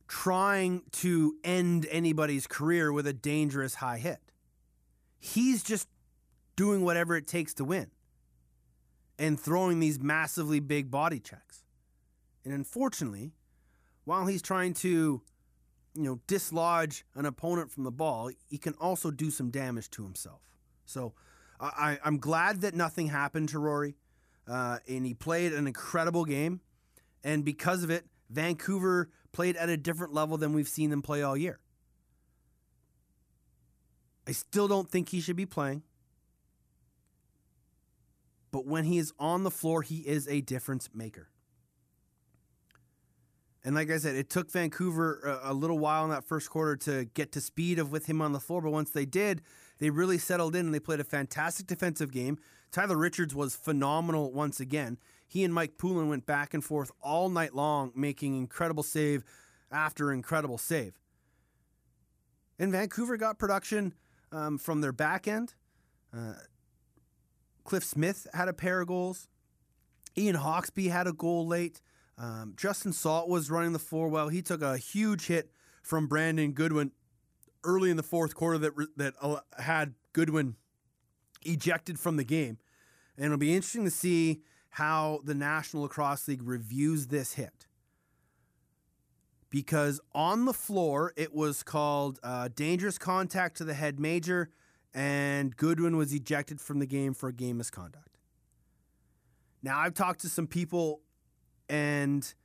trying 0.07 0.83
to 0.91 1.35
end 1.43 1.87
anybody's 1.89 2.47
career 2.47 2.93
with 2.93 3.07
a 3.07 3.13
dangerous 3.13 3.75
high 3.75 3.97
hit. 3.97 4.19
He's 5.19 5.63
just 5.63 5.87
doing 6.55 6.83
whatever 6.83 7.15
it 7.15 7.27
takes 7.27 7.53
to 7.55 7.65
win 7.65 7.87
and 9.17 9.39
throwing 9.39 9.79
these 9.79 9.99
massively 9.99 10.59
big 10.59 10.91
body 10.91 11.19
checks. 11.19 11.63
And 12.45 12.53
unfortunately, 12.53 13.31
while 14.05 14.25
he's 14.25 14.41
trying 14.41 14.73
to, 14.75 15.21
you 15.95 16.03
know, 16.03 16.19
dislodge 16.27 17.05
an 17.15 17.25
opponent 17.25 17.71
from 17.71 17.83
the 17.83 17.91
ball, 17.91 18.29
he 18.49 18.57
can 18.57 18.73
also 18.73 19.11
do 19.11 19.31
some 19.31 19.49
damage 19.49 19.89
to 19.91 20.03
himself. 20.03 20.41
So 20.85 21.13
I, 21.59 21.99
I'm 22.03 22.17
glad 22.17 22.61
that 22.61 22.73
nothing 22.73 23.07
happened 23.07 23.49
to 23.49 23.59
Rory. 23.59 23.95
Uh, 24.45 24.79
and 24.89 25.05
he 25.05 25.13
played 25.13 25.53
an 25.53 25.67
incredible 25.67 26.25
game. 26.25 26.59
And 27.23 27.45
because 27.45 27.83
of 27.83 27.89
it, 27.89 28.05
Vancouver 28.29 29.09
played 29.31 29.55
at 29.55 29.69
a 29.69 29.77
different 29.77 30.13
level 30.13 30.37
than 30.37 30.53
we've 30.53 30.67
seen 30.67 30.89
them 30.89 31.01
play 31.01 31.21
all 31.21 31.37
year. 31.37 31.59
I 34.27 34.31
still 34.31 34.67
don't 34.67 34.89
think 34.89 35.09
he 35.09 35.21
should 35.21 35.35
be 35.35 35.45
playing. 35.45 35.83
But 38.51 38.65
when 38.65 38.83
he 38.83 38.97
is 38.97 39.13
on 39.17 39.43
the 39.43 39.51
floor, 39.51 39.81
he 39.81 39.99
is 39.99 40.27
a 40.27 40.41
difference 40.41 40.89
maker. 40.93 41.29
And 43.65 43.75
like 43.75 43.89
I 43.89 43.97
said, 43.97 44.15
it 44.15 44.29
took 44.29 44.51
Vancouver 44.51 45.39
a, 45.43 45.51
a, 45.51 45.53
little 45.53 45.79
while 45.79 46.03
in 46.03 46.09
that 46.09 46.25
first 46.25 46.49
quarter 46.49 46.75
to 46.77 47.05
get 47.05 47.31
to 47.31 47.41
speed 47.41 47.79
of 47.79 47.91
with 47.91 48.07
him 48.07 48.21
on 48.21 48.33
the 48.33 48.39
floor. 48.39 48.61
But 48.61 48.71
once 48.71 48.91
they 48.91 49.05
did, 49.05 49.41
they 49.79 49.89
really 49.89 50.17
settled 50.17 50.55
in 50.55 50.65
and 50.65 50.73
they 50.73 50.81
played 50.81 50.99
a 50.99 51.05
fantastic 51.05 51.67
defensive 51.67 52.11
game. 52.11 52.37
Tyler 52.71 52.97
Richards 52.97 53.33
was 53.33 53.55
phenomenal 53.55 54.33
once 54.33 54.59
again. 54.59 54.97
He 55.27 55.43
and 55.43 55.53
Mike 55.53 55.77
Poulin 55.77 56.09
went 56.09 56.25
back 56.25 56.53
and 56.53 56.63
forth 56.63 56.91
all 57.01 57.29
night 57.29 57.55
long, 57.55 57.91
making 57.95 58.35
incredible 58.35 58.83
save 58.83 59.23
after 59.71 60.11
incredible 60.11 60.57
save. 60.57 60.99
And 62.59 62.71
Vancouver 62.71 63.17
got 63.17 63.39
production 63.39 63.93
um, 64.31 64.57
from 64.57 64.81
their 64.81 64.91
back 64.91 65.27
end. 65.27 65.53
Uh, 66.15 66.33
Cliff 67.63 67.83
Smith 67.83 68.27
had 68.33 68.47
a 68.47 68.53
pair 68.53 68.81
of 68.81 68.87
goals. 68.87 69.29
Ian 70.17 70.35
Hawksby 70.35 70.91
had 70.91 71.07
a 71.07 71.13
goal 71.13 71.47
late. 71.47 71.81
Um, 72.17 72.53
Justin 72.55 72.93
Salt 72.93 73.27
was 73.27 73.49
running 73.49 73.73
the 73.73 73.79
floor 73.79 74.07
well. 74.07 74.29
He 74.29 74.41
took 74.41 74.61
a 74.61 74.77
huge 74.77 75.27
hit 75.27 75.51
from 75.81 76.07
Brandon 76.07 76.51
Goodwin 76.51 76.91
early 77.63 77.89
in 77.89 77.97
the 77.97 78.03
fourth 78.03 78.35
quarter 78.35 78.57
that 78.57 78.73
that 78.97 79.13
uh, 79.21 79.39
had 79.57 79.95
Goodwin 80.13 80.55
ejected 81.43 81.99
from 81.99 82.17
the 82.17 82.23
game. 82.23 82.57
And 83.15 83.25
it'll 83.25 83.37
be 83.37 83.53
interesting 83.53 83.85
to 83.85 83.91
see 83.91 84.41
how 84.69 85.19
the 85.23 85.35
National 85.35 85.83
Lacrosse 85.83 86.27
League 86.27 86.41
reviews 86.43 87.07
this 87.07 87.33
hit. 87.33 87.67
Because 89.49 90.01
on 90.15 90.45
the 90.45 90.53
floor, 90.53 91.13
it 91.15 91.31
was 91.31 91.61
called 91.61 92.19
uh, 92.23 92.49
dangerous 92.55 92.97
contact 92.97 93.57
to 93.57 93.63
the 93.63 93.75
head 93.75 93.99
major, 93.99 94.49
and 94.95 95.55
Goodwin 95.55 95.95
was 95.95 96.11
ejected 96.11 96.59
from 96.59 96.79
the 96.79 96.87
game 96.87 97.13
for 97.13 97.31
game 97.31 97.57
misconduct. 97.57 98.17
Now, 99.61 99.77
I've 99.77 99.93
talked 99.93 100.21
to 100.21 100.29
some 100.29 100.47
people, 100.47 101.01
and 101.73 102.35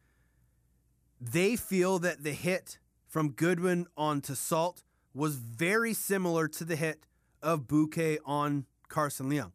they 1.21 1.55
feel 1.55 1.99
that 1.99 2.25
the 2.25 2.33
hit 2.33 2.79
from 3.07 3.33
Goodwin 3.33 3.87
onto 3.95 4.35
Salt 4.35 4.83
was 5.13 5.35
very 5.35 5.93
similar 5.93 6.49
to 6.49 6.65
the 6.65 6.77
hit 6.77 7.05
of 7.43 7.69
Bouquet 7.69 8.19
on 8.25 8.65
Carson 8.89 9.29
Leung. 9.29 9.53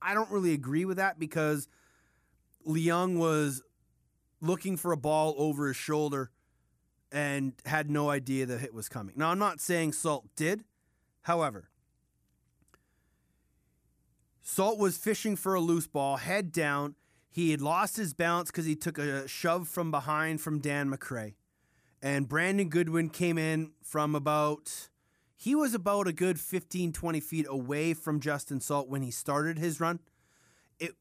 I 0.00 0.14
don't 0.14 0.28
really 0.32 0.52
agree 0.52 0.84
with 0.84 0.96
that 0.96 1.20
because 1.20 1.68
Leung 2.66 3.16
was 3.16 3.62
looking 4.40 4.76
for 4.76 4.90
a 4.90 4.96
ball 4.96 5.36
over 5.38 5.68
his 5.68 5.76
shoulder 5.76 6.32
and 7.12 7.52
had 7.64 7.92
no 7.92 8.10
idea 8.10 8.44
the 8.44 8.58
hit 8.58 8.74
was 8.74 8.88
coming. 8.88 9.14
Now, 9.16 9.30
I'm 9.30 9.38
not 9.38 9.60
saying 9.60 9.92
Salt 9.92 10.26
did. 10.34 10.64
However, 11.22 11.68
Salt 14.40 14.80
was 14.80 14.96
fishing 14.96 15.36
for 15.36 15.54
a 15.54 15.60
loose 15.60 15.86
ball, 15.86 16.16
head 16.16 16.50
down. 16.50 16.96
He 17.32 17.50
had 17.50 17.62
lost 17.62 17.96
his 17.96 18.12
balance 18.12 18.50
because 18.50 18.66
he 18.66 18.76
took 18.76 18.98
a 18.98 19.26
shove 19.26 19.66
from 19.66 19.90
behind 19.90 20.42
from 20.42 20.58
Dan 20.58 20.90
McCray. 20.90 21.32
And 22.02 22.28
Brandon 22.28 22.68
Goodwin 22.68 23.08
came 23.08 23.38
in 23.38 23.72
from 23.82 24.14
about 24.14 24.90
he 25.34 25.54
was 25.54 25.74
about 25.74 26.06
a 26.06 26.12
good 26.12 26.38
15, 26.38 26.92
20 26.92 27.20
feet 27.20 27.46
away 27.48 27.94
from 27.94 28.20
Justin 28.20 28.60
Salt 28.60 28.88
when 28.88 29.00
he 29.00 29.10
started 29.10 29.58
his 29.58 29.80
run. 29.80 29.98
It 30.78 30.92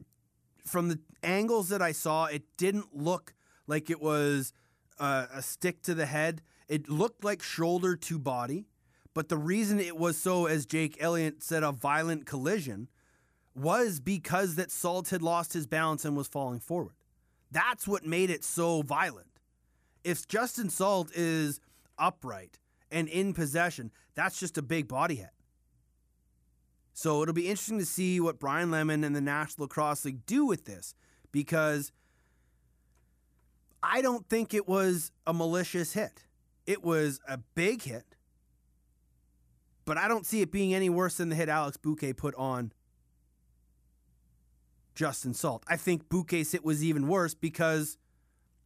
from 0.66 0.88
the 0.88 1.00
angles 1.22 1.68
that 1.70 1.82
I 1.82 1.92
saw, 1.92 2.26
it 2.26 2.44
didn't 2.56 2.96
look 2.96 3.34
like 3.68 3.90
it 3.90 4.02
was 4.02 4.54
a, 5.00 5.28
a 5.36 5.42
stick 5.42 5.82
to 5.84 5.94
the 5.94 6.06
head. 6.06 6.42
It 6.70 6.88
looked 6.88 7.26
like 7.26 7.44
shoulder 7.44 7.98
to 7.98 8.18
body. 8.18 8.68
But 9.14 9.28
the 9.28 9.38
reason 9.38 9.82
it 9.82 9.98
was 9.98 10.18
so, 10.18 10.46
as 10.46 10.66
Jake 10.66 10.96
Elliott 11.02 11.44
said, 11.44 11.64
a 11.64 11.74
violent 11.74 12.26
collision 12.26 12.88
was 13.56 14.00
because 14.00 14.56
that 14.56 14.72
Salt 14.72 15.10
had 15.10 15.22
lost 15.22 15.54
his 15.54 15.68
balance 15.68 16.06
and 16.06 16.16
was 16.16 16.28
falling 16.28 16.60
forward. 16.60 16.96
That's 17.52 17.88
what 17.88 18.06
made 18.06 18.30
it 18.30 18.44
so 18.44 18.82
violent. 18.82 19.28
If 20.04 20.28
Justin 20.28 20.70
Salt 20.70 21.12
is 21.14 21.60
upright 21.98 22.60
and 22.90 23.08
in 23.08 23.34
possession, 23.34 23.92
that's 24.16 24.40
just 24.40 24.58
a 24.58 24.62
big 24.62 24.88
body 24.88 25.16
hit. 25.16 25.30
So 26.94 27.22
it'll 27.22 27.34
be 27.34 27.48
interesting 27.50 27.80
to 27.80 27.86
see 27.86 28.20
what 28.20 28.40
Brian 28.40 28.72
Lemon 28.72 29.04
and 29.04 29.16
the 29.16 29.22
National 29.22 29.66
Lacrosse 29.66 30.06
League 30.06 30.26
do 30.26 30.46
with 30.46 30.66
this 30.66 30.94
because 31.32 31.92
I 33.84 34.02
don't 34.02 34.28
think 34.30 34.54
it 34.54 34.68
was 34.68 35.12
a 35.26 35.34
malicious 35.34 35.94
hit. 35.94 36.24
It 36.66 36.84
was 36.84 37.20
a 37.28 37.38
big 37.38 37.84
hit, 37.84 38.16
but 39.86 39.98
I 39.98 40.08
don't 40.08 40.26
see 40.26 40.42
it 40.42 40.52
being 40.52 40.74
any 40.74 40.90
worse 40.90 41.18
than 41.18 41.30
the 41.30 41.36
hit 41.36 41.50
Alex 41.50 41.78
Bouquet 41.78 42.14
put 42.14 42.36
on 42.36 42.72
Justin 44.96 45.34
Salt. 45.34 45.64
I 45.68 45.78
think 45.78 46.10
Bouquet's 46.10 46.52
hit 46.52 46.64
was 46.64 46.84
even 46.84 47.08
worse 47.08 47.34
because 47.34 47.98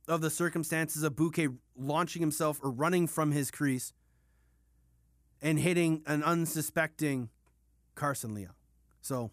of 0.08 0.22
the 0.22 0.30
circumstances 0.30 1.04
of 1.04 1.16
Bouquet 1.16 1.50
launching 1.78 2.22
himself 2.22 2.60
or 2.64 2.72
running 2.72 3.08
from 3.08 3.32
his 3.32 3.52
crease 3.52 3.94
and 5.42 5.60
hitting 5.60 6.02
an 6.06 6.24
unsuspecting 6.24 7.30
Carson 7.96 8.36
Leung. 8.36 8.54
So 9.02 9.32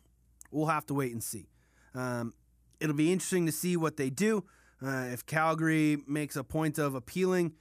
we'll 0.50 0.66
have 0.66 0.86
to 0.86 0.94
wait 0.94 1.12
and 1.12 1.22
see. 1.22 1.48
Um, 1.94 2.34
it'll 2.80 2.96
be 2.96 3.12
interesting 3.12 3.46
to 3.46 3.52
see 3.52 3.76
what 3.76 3.96
they 3.96 4.10
do. 4.10 4.44
Uh, 4.84 5.08
if 5.12 5.24
Calgary 5.24 5.98
makes 6.06 6.36
a 6.36 6.42
point 6.42 6.78
of 6.78 6.94
appealing, 6.94 7.52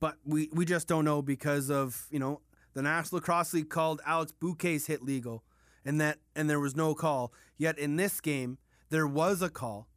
but 0.00 0.16
we, 0.24 0.48
we 0.52 0.64
just 0.64 0.88
don't 0.88 1.04
know 1.04 1.20
because 1.20 1.70
of, 1.70 2.06
you 2.10 2.18
know, 2.18 2.40
The 2.72 2.82
National 2.82 3.18
Lacrosse 3.18 3.52
League 3.52 3.68
called 3.68 4.00
Alex 4.06 4.32
Bouquet's 4.32 4.86
hit 4.86 5.02
legal, 5.02 5.44
and 5.84 6.00
that 6.00 6.18
and 6.34 6.48
there 6.48 6.60
was 6.60 6.76
no 6.76 6.94
call. 6.94 7.32
Yet 7.58 7.78
in 7.78 7.96
this 7.96 8.20
game, 8.20 8.58
there 8.90 9.06
was 9.06 9.42
a 9.42 9.48
call. 9.48 9.88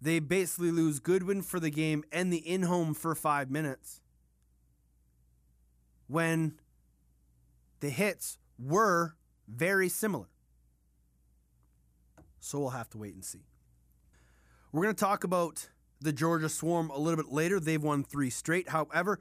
They 0.00 0.18
basically 0.18 0.70
lose 0.70 1.00
Goodwin 1.00 1.42
for 1.42 1.58
the 1.58 1.70
game 1.70 2.04
and 2.12 2.32
the 2.32 2.38
in 2.38 2.62
home 2.62 2.94
for 2.94 3.14
five 3.14 3.50
minutes. 3.50 4.00
When 6.06 6.54
the 7.80 7.90
hits 7.90 8.38
were 8.58 9.16
very 9.48 9.88
similar. 9.88 10.26
So 12.40 12.60
we'll 12.60 12.70
have 12.70 12.90
to 12.90 12.98
wait 12.98 13.14
and 13.14 13.24
see. 13.24 13.46
We're 14.72 14.82
going 14.82 14.94
to 14.94 15.04
talk 15.04 15.24
about 15.24 15.68
the 16.00 16.12
Georgia 16.12 16.48
Swarm 16.48 16.90
a 16.90 16.98
little 16.98 17.16
bit 17.16 17.32
later. 17.32 17.58
They've 17.58 17.82
won 17.82 18.04
three 18.04 18.30
straight. 18.30 18.68
However, 18.68 19.20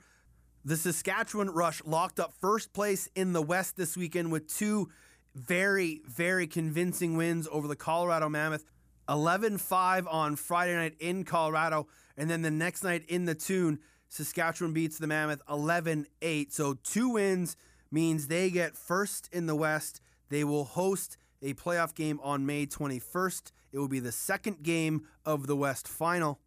the 0.63 0.75
Saskatchewan 0.75 1.49
Rush 1.49 1.81
locked 1.85 2.19
up 2.19 2.33
first 2.39 2.73
place 2.73 3.09
in 3.15 3.33
the 3.33 3.41
West 3.41 3.77
this 3.77 3.95
weekend 3.95 4.31
with 4.31 4.47
two 4.47 4.89
very, 5.35 6.01
very 6.07 6.47
convincing 6.47 7.17
wins 7.17 7.47
over 7.51 7.67
the 7.67 7.75
Colorado 7.75 8.29
Mammoth. 8.29 8.65
11 9.07 9.59
5 9.59 10.07
on 10.07 10.35
Friday 10.35 10.73
night 10.73 10.95
in 10.99 11.23
Colorado. 11.23 11.87
And 12.17 12.29
then 12.29 12.41
the 12.41 12.49
next 12.49 12.83
night 12.83 13.05
in 13.07 13.25
the 13.25 13.35
tune, 13.35 13.79
Saskatchewan 14.09 14.73
beats 14.73 14.97
the 14.97 15.07
Mammoth 15.07 15.41
11 15.49 16.07
8. 16.21 16.53
So 16.53 16.75
two 16.83 17.09
wins 17.09 17.55
means 17.91 18.27
they 18.27 18.49
get 18.49 18.75
first 18.75 19.29
in 19.31 19.45
the 19.45 19.55
West. 19.55 20.01
They 20.29 20.43
will 20.43 20.63
host 20.63 21.17
a 21.41 21.53
playoff 21.53 21.93
game 21.93 22.19
on 22.23 22.45
May 22.45 22.65
21st. 22.65 23.51
It 23.71 23.79
will 23.79 23.87
be 23.87 23.99
the 23.99 24.11
second 24.11 24.63
game 24.63 25.05
of 25.25 25.47
the 25.47 25.55
West 25.55 25.87
final. 25.87 26.39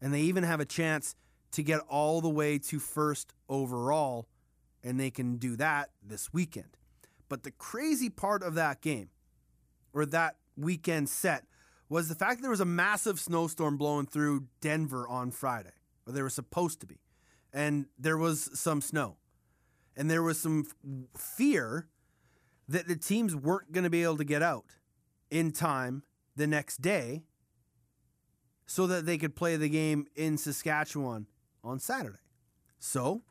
And 0.00 0.12
they 0.12 0.20
even 0.22 0.42
have 0.44 0.60
a 0.60 0.64
chance 0.64 1.14
to 1.52 1.62
get 1.62 1.80
all 1.88 2.20
the 2.20 2.28
way 2.28 2.58
to 2.58 2.78
first 2.78 3.32
overall. 3.48 4.26
And 4.82 4.98
they 4.98 5.10
can 5.10 5.36
do 5.36 5.56
that 5.56 5.90
this 6.02 6.32
weekend. 6.32 6.76
But 7.34 7.42
the 7.42 7.50
crazy 7.50 8.10
part 8.10 8.44
of 8.44 8.54
that 8.54 8.80
game, 8.80 9.08
or 9.92 10.06
that 10.06 10.36
weekend 10.56 11.08
set, 11.08 11.46
was 11.88 12.08
the 12.08 12.14
fact 12.14 12.36
that 12.36 12.42
there 12.42 12.50
was 12.52 12.60
a 12.60 12.64
massive 12.64 13.18
snowstorm 13.18 13.76
blowing 13.76 14.06
through 14.06 14.44
Denver 14.60 15.08
on 15.08 15.32
Friday, 15.32 15.72
or 16.06 16.12
there 16.12 16.22
was 16.22 16.34
supposed 16.34 16.78
to 16.82 16.86
be. 16.86 17.00
And 17.52 17.86
there 17.98 18.16
was 18.16 18.56
some 18.56 18.80
snow. 18.80 19.16
And 19.96 20.08
there 20.08 20.22
was 20.22 20.40
some 20.40 20.64
f- 20.64 21.20
fear 21.20 21.88
that 22.68 22.86
the 22.86 22.94
teams 22.94 23.34
weren't 23.34 23.72
going 23.72 23.82
to 23.82 23.90
be 23.90 24.04
able 24.04 24.18
to 24.18 24.24
get 24.24 24.40
out 24.40 24.76
in 25.28 25.50
time 25.50 26.04
the 26.36 26.46
next 26.46 26.82
day 26.82 27.24
so 28.64 28.86
that 28.86 29.06
they 29.06 29.18
could 29.18 29.34
play 29.34 29.56
the 29.56 29.68
game 29.68 30.06
in 30.14 30.38
Saskatchewan 30.38 31.26
on 31.64 31.80
Saturday. 31.80 32.18
So, 32.78 33.22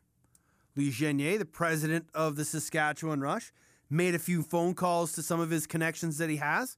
Louis 0.75 0.91
Genier, 0.91 1.37
the 1.37 1.45
president 1.45 2.07
of 2.13 2.35
the 2.35 2.43
Saskatchewan 2.43 3.21
Rush, 3.21 3.53
made 3.89 4.15
a 4.15 4.19
few 4.19 4.41
phone 4.41 4.73
calls 4.73 5.13
to 5.13 5.23
some 5.23 5.39
of 5.39 5.49
his 5.49 5.67
connections 5.67 6.17
that 6.17 6.29
he 6.29 6.37
has. 6.37 6.77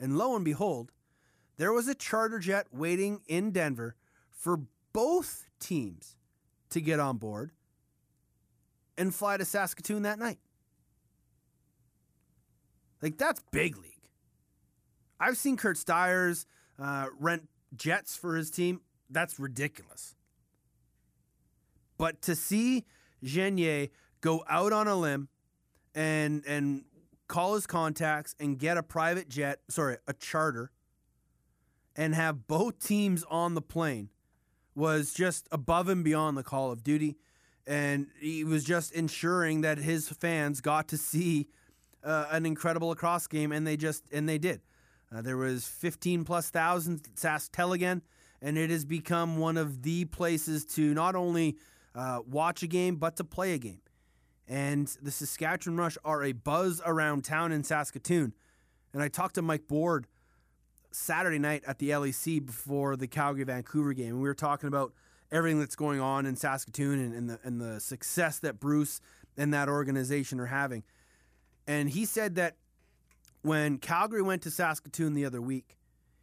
And 0.00 0.16
lo 0.16 0.34
and 0.36 0.44
behold, 0.44 0.92
there 1.56 1.72
was 1.72 1.88
a 1.88 1.94
charter 1.94 2.38
jet 2.38 2.66
waiting 2.72 3.20
in 3.26 3.50
Denver 3.50 3.96
for 4.30 4.60
both 4.92 5.48
teams 5.60 6.16
to 6.70 6.80
get 6.80 7.00
on 7.00 7.16
board 7.16 7.52
and 8.96 9.14
fly 9.14 9.36
to 9.36 9.44
Saskatoon 9.44 10.02
that 10.02 10.18
night. 10.18 10.38
Like, 13.00 13.16
that's 13.16 13.40
big 13.52 13.76
league. 13.76 13.92
I've 15.20 15.36
seen 15.36 15.56
Curt 15.56 15.76
Styres 15.76 16.46
uh, 16.78 17.06
rent 17.18 17.48
jets 17.76 18.16
for 18.16 18.36
his 18.36 18.50
team. 18.50 18.80
That's 19.10 19.38
ridiculous. 19.38 20.14
But 21.96 22.22
to 22.22 22.36
see 22.36 22.84
Genier 23.22 23.88
go 24.20 24.44
out 24.48 24.72
on 24.72 24.86
a 24.86 24.94
limb 24.94 25.28
and 25.98 26.44
and 26.46 26.84
call 27.26 27.54
his 27.54 27.66
contacts 27.66 28.34
and 28.38 28.56
get 28.56 28.76
a 28.78 28.82
private 28.82 29.28
jet, 29.28 29.58
sorry, 29.68 29.96
a 30.06 30.12
charter, 30.12 30.70
and 31.96 32.14
have 32.14 32.46
both 32.46 32.78
teams 32.78 33.24
on 33.28 33.54
the 33.54 33.60
plane 33.60 34.08
was 34.76 35.12
just 35.12 35.48
above 35.50 35.88
and 35.88 36.04
beyond 36.04 36.38
the 36.38 36.44
call 36.44 36.70
of 36.70 36.84
duty. 36.84 37.18
And 37.66 38.06
he 38.20 38.44
was 38.44 38.62
just 38.64 38.92
ensuring 38.92 39.62
that 39.62 39.78
his 39.78 40.08
fans 40.08 40.60
got 40.60 40.88
to 40.88 40.96
see 40.96 41.48
uh, 42.04 42.26
an 42.30 42.46
incredible 42.46 42.88
lacrosse 42.88 43.26
game, 43.26 43.50
and 43.50 43.66
they 43.66 43.76
just 43.76 44.04
and 44.12 44.28
they 44.28 44.38
did. 44.38 44.60
Uh, 45.12 45.20
there 45.20 45.36
was 45.36 45.66
15 45.66 46.24
plus 46.24 46.48
thousand 46.48 47.00
at 47.04 47.14
Sask 47.16 47.50
Tellegen, 47.50 48.02
and 48.40 48.56
it 48.56 48.70
has 48.70 48.84
become 48.84 49.38
one 49.38 49.56
of 49.56 49.82
the 49.82 50.04
places 50.04 50.64
to 50.66 50.94
not 50.94 51.16
only 51.16 51.58
uh, 51.96 52.20
watch 52.24 52.62
a 52.62 52.68
game 52.68 52.96
but 52.96 53.16
to 53.16 53.24
play 53.24 53.52
a 53.52 53.58
game. 53.58 53.80
And 54.48 54.88
the 55.02 55.10
Saskatchewan 55.10 55.76
Rush 55.76 55.98
are 56.04 56.24
a 56.24 56.32
buzz 56.32 56.80
around 56.84 57.24
town 57.24 57.52
in 57.52 57.62
Saskatoon. 57.62 58.32
And 58.94 59.02
I 59.02 59.08
talked 59.08 59.34
to 59.34 59.42
Mike 59.42 59.68
Board 59.68 60.06
Saturday 60.90 61.38
night 61.38 61.62
at 61.66 61.78
the 61.78 61.90
LEC 61.90 62.44
before 62.44 62.96
the 62.96 63.06
Calgary 63.06 63.44
Vancouver 63.44 63.92
game, 63.92 64.14
and 64.14 64.22
we 64.22 64.28
were 64.28 64.34
talking 64.34 64.68
about 64.68 64.92
everything 65.30 65.58
that's 65.58 65.76
going 65.76 66.00
on 66.00 66.24
in 66.24 66.34
Saskatoon 66.34 66.98
and, 66.98 67.14
and 67.14 67.30
the 67.30 67.40
and 67.44 67.60
the 67.60 67.78
success 67.78 68.38
that 68.38 68.58
Bruce 68.58 69.00
and 69.36 69.52
that 69.52 69.68
organization 69.68 70.40
are 70.40 70.46
having. 70.46 70.82
And 71.66 71.90
he 71.90 72.06
said 72.06 72.36
that 72.36 72.56
when 73.42 73.78
Calgary 73.78 74.22
went 74.22 74.42
to 74.42 74.50
Saskatoon 74.50 75.14
the 75.14 75.26
other 75.26 75.42
week, 75.42 75.76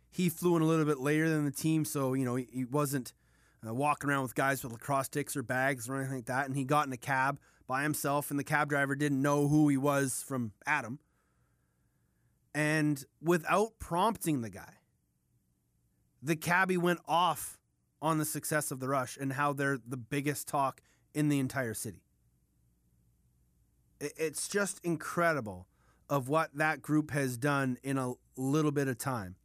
he 0.09 0.29
flew 0.29 0.55
in 0.55 0.63
a 0.63 0.65
little 0.65 0.85
bit 0.85 0.99
later 0.99 1.29
than 1.29 1.45
the 1.45 1.51
team, 1.51 1.85
so 1.85 2.13
you 2.13 2.25
know 2.25 2.35
he, 2.35 2.47
he 2.51 2.65
wasn't 2.65 3.13
uh, 3.65 3.73
walking 3.73 4.09
around 4.09 4.23
with 4.23 4.35
guys 4.35 4.63
with 4.63 4.73
lacrosse 4.73 5.05
sticks 5.05 5.35
or 5.35 5.43
bags 5.43 5.88
or 5.88 5.95
anything 5.95 6.15
like 6.15 6.25
that. 6.25 6.47
And 6.47 6.55
he 6.55 6.63
got 6.63 6.88
in 6.88 6.93
a 6.93 6.97
cab 6.97 7.39
by 7.67 7.84
himself, 7.84 8.30
and 8.30 8.39
the 8.39 8.43
cab 8.43 8.69
driver 8.69 8.95
didn't 8.95 9.21
know 9.21 9.47
who 9.47 9.67
he 9.69 9.78
was 9.78 10.23
from 10.25 10.51
Adam. 10.65 10.99
And 12.54 13.04
without 13.21 13.80
prompting 13.80 14.41
the 14.41 14.49
guy, 14.49 14.75
the 16.21 16.36
cabbie 16.36 16.78
went 16.78 16.99
off 17.08 17.58
on 18.01 18.17
the 18.17 18.25
success 18.25 18.71
of 18.71 18.80
the 18.80 18.88
rush 18.88 19.17
and 19.17 19.34
how 19.34 19.54
they're 19.54 19.78
the 19.86 19.97
biggest 19.97 20.47
talk 20.47 20.82
in 21.13 21.30
the 21.30 21.39
entire 21.39 21.73
city. 21.73 22.01
It's 23.99 24.47
just 24.47 24.80
incredible 24.84 25.67
of 26.10 26.30
what 26.30 26.56
that 26.56 26.82
group 26.82 27.12
has 27.12 27.38
done 27.38 27.78
in 27.84 27.97
a 27.97 28.13
little 28.38 28.71
bit 28.71 28.88
of 28.88 28.97
time. 28.97 29.36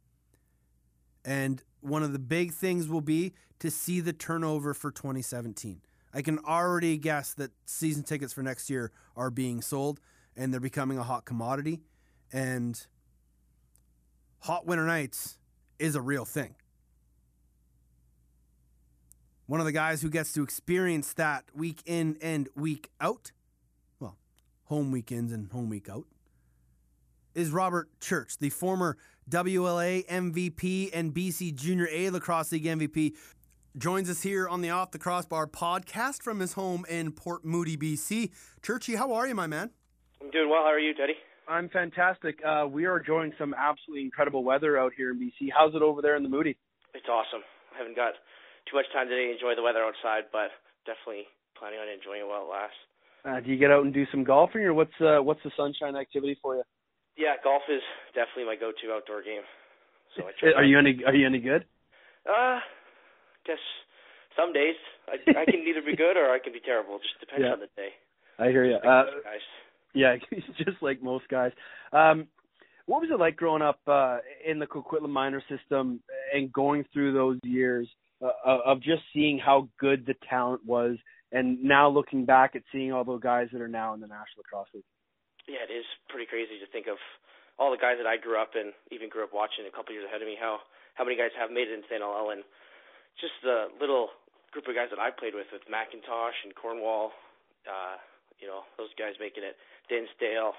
And 1.25 1.63
one 1.79 2.03
of 2.03 2.13
the 2.13 2.19
big 2.19 2.53
things 2.53 2.87
will 2.87 3.01
be 3.01 3.33
to 3.59 3.71
see 3.71 3.99
the 3.99 4.13
turnover 4.13 4.73
for 4.73 4.91
2017. 4.91 5.81
I 6.13 6.21
can 6.21 6.39
already 6.39 6.97
guess 6.97 7.33
that 7.35 7.51
season 7.65 8.03
tickets 8.03 8.33
for 8.33 8.43
next 8.43 8.69
year 8.69 8.91
are 9.15 9.29
being 9.29 9.61
sold 9.61 9.99
and 10.35 10.51
they're 10.51 10.59
becoming 10.59 10.97
a 10.97 11.03
hot 11.03 11.25
commodity. 11.25 11.81
And 12.31 12.85
hot 14.39 14.65
winter 14.65 14.85
nights 14.85 15.37
is 15.79 15.95
a 15.95 16.01
real 16.01 16.25
thing. 16.25 16.55
One 19.47 19.59
of 19.59 19.65
the 19.65 19.71
guys 19.71 20.01
who 20.01 20.09
gets 20.09 20.31
to 20.33 20.43
experience 20.43 21.13
that 21.13 21.43
week 21.53 21.81
in 21.85 22.17
and 22.21 22.47
week 22.55 22.89
out, 23.01 23.31
well, 23.99 24.17
home 24.65 24.91
weekends 24.91 25.33
and 25.33 25.51
home 25.51 25.69
week 25.69 25.89
out, 25.89 26.05
is 27.35 27.51
Robert 27.51 27.89
Church, 27.99 28.37
the 28.37 28.49
former 28.49 28.97
WLA 29.29 30.05
MVP 30.07 30.91
and 30.93 31.13
BC 31.13 31.55
Junior 31.55 31.87
A 31.91 32.09
Lacrosse 32.09 32.51
League 32.53 32.65
MVP. 32.65 33.13
Joins 33.77 34.09
us 34.09 34.21
here 34.21 34.49
on 34.49 34.59
the 34.59 34.69
Off 34.69 34.91
the 34.91 34.99
Crossbar 34.99 35.47
podcast 35.47 36.23
from 36.23 36.41
his 36.41 36.53
home 36.53 36.83
in 36.89 37.13
Port 37.13 37.45
Moody, 37.45 37.77
BC. 37.77 38.31
Churchy, 38.61 38.95
how 38.95 39.13
are 39.13 39.25
you, 39.25 39.33
my 39.33 39.47
man? 39.47 39.71
I'm 40.19 40.29
doing 40.29 40.49
well. 40.49 40.63
How 40.63 40.75
are 40.75 40.79
you, 40.79 40.93
Teddy? 40.93 41.15
I'm 41.47 41.69
fantastic. 41.69 42.39
Uh, 42.43 42.67
we 42.67 42.83
are 42.83 42.99
enjoying 42.99 43.31
some 43.39 43.55
absolutely 43.57 44.03
incredible 44.03 44.43
weather 44.43 44.77
out 44.77 44.91
here 44.97 45.11
in 45.11 45.19
BC. 45.19 45.47
How's 45.57 45.73
it 45.73 45.81
over 45.81 46.01
there 46.01 46.17
in 46.17 46.23
the 46.23 46.27
Moody? 46.27 46.57
It's 46.93 47.07
awesome. 47.07 47.47
I 47.73 47.77
haven't 47.77 47.95
got 47.95 48.11
too 48.69 48.75
much 48.75 48.91
time 48.91 49.07
today 49.07 49.27
to 49.27 49.33
enjoy 49.39 49.55
the 49.55 49.63
weather 49.63 49.79
outside, 49.79 50.27
but 50.33 50.51
definitely 50.85 51.31
planning 51.57 51.79
on 51.79 51.87
enjoying 51.87 52.21
it 52.21 52.27
while 52.27 52.43
it 52.43 52.51
lasts. 52.51 52.81
Uh, 53.23 53.39
do 53.39 53.51
you 53.51 53.57
get 53.57 53.71
out 53.71 53.85
and 53.85 53.93
do 53.93 54.03
some 54.11 54.25
golfing, 54.25 54.67
or 54.67 54.73
what's 54.73 54.99
uh, 54.99 55.23
what's 55.23 55.43
the 55.45 55.51
sunshine 55.55 55.95
activity 55.95 56.35
for 56.41 56.55
you? 56.55 56.63
Yeah, 57.15 57.39
golf 57.41 57.61
is 57.69 57.81
definitely 58.15 58.51
my 58.51 58.57
go-to 58.59 58.91
outdoor 58.91 59.23
game. 59.23 59.47
So 60.17 60.23
I 60.27 60.31
try. 60.39 60.51
Are 60.59 60.65
you 60.65 60.77
any 60.77 60.99
Are 61.05 61.15
you 61.15 61.25
any 61.25 61.39
good? 61.39 61.63
Uh, 62.27 62.59
guess 63.45 63.59
some 64.37 64.53
days 64.53 64.75
I, 65.07 65.15
I 65.41 65.45
can 65.45 65.61
either 65.67 65.81
be 65.85 65.95
good 65.95 66.17
or 66.17 66.31
I 66.31 66.39
can 66.39 66.53
be 66.53 66.59
terrible. 66.63 66.99
Just 66.99 67.19
depends 67.19 67.43
Yeah. 67.45 67.53
on 67.53 67.59
the 67.59 67.69
day. 67.75 67.89
I 68.39 68.49
hear 68.49 68.65
you. 68.65 68.73
Like 68.75 68.85
Uh, 68.85 69.03
guys. 69.23 69.45
yeah, 69.93 70.15
just 70.57 70.81
like 70.81 71.01
most 71.01 71.27
guys. 71.27 71.51
Um, 71.93 72.27
what 72.85 73.01
was 73.01 73.09
it 73.11 73.19
like 73.19 73.35
growing 73.35 73.61
up 73.61 73.79
uh, 73.87 74.19
in 74.45 74.59
the 74.59 74.65
Coquitlam 74.67 75.09
minor 75.09 75.41
system 75.47 76.01
and 76.33 76.51
going 76.51 76.83
through 76.91 77.13
those 77.13 77.39
years 77.43 77.87
uh, 78.21 78.31
of 78.65 78.81
just 78.81 79.03
seeing 79.13 79.37
how 79.37 79.69
good 79.79 80.05
the 80.05 80.15
talent 80.29 80.61
was, 80.65 80.97
and 81.31 81.61
now 81.63 81.87
looking 81.89 82.25
back 82.25 82.55
at 82.55 82.63
seeing 82.71 82.91
all 82.91 83.03
those 83.03 83.21
guys 83.21 83.47
that 83.53 83.61
are 83.61 83.67
now 83.71 83.93
in 83.93 83.99
the 84.01 84.07
National 84.07 84.43
Lacrosse 84.43 84.67
League? 84.73 84.83
Yeah, 85.47 85.63
it 85.67 85.71
is 85.73 85.85
pretty 86.09 86.25
crazy 86.25 86.57
to 86.59 86.67
think 86.71 86.87
of 86.87 86.97
all 87.59 87.71
the 87.71 87.77
guys 87.81 87.97
that 88.01 88.07
I 88.09 88.17
grew 88.17 88.41
up 88.41 88.51
and 88.55 88.73
even 88.91 89.09
grew 89.09 89.23
up 89.23 89.33
watching 89.33 89.65
a 89.69 89.73
couple 89.75 89.93
years 89.93 90.05
ahead 90.07 90.21
of 90.21 90.27
me. 90.27 90.35
How 90.39 90.59
how 90.95 91.03
many 91.05 91.15
guys 91.17 91.31
have 91.39 91.51
made 91.51 91.69
it 91.69 91.73
into 91.77 91.87
the 91.89 91.95
NLL 92.01 92.33
and 92.33 92.43
just 93.19 93.35
the 93.43 93.67
little 93.79 94.09
group 94.51 94.67
of 94.67 94.75
guys 94.75 94.91
that 94.91 94.99
I 94.99 95.11
played 95.11 95.35
with 95.35 95.47
with 95.51 95.63
McIntosh 95.67 96.37
and 96.43 96.55
Cornwall. 96.55 97.11
uh, 97.67 97.97
you 98.41 98.47
know, 98.49 98.65
those 98.77 98.89
guys 98.97 99.13
making 99.21 99.45
it, 99.45 99.55
Dinsdale. 99.85 100.57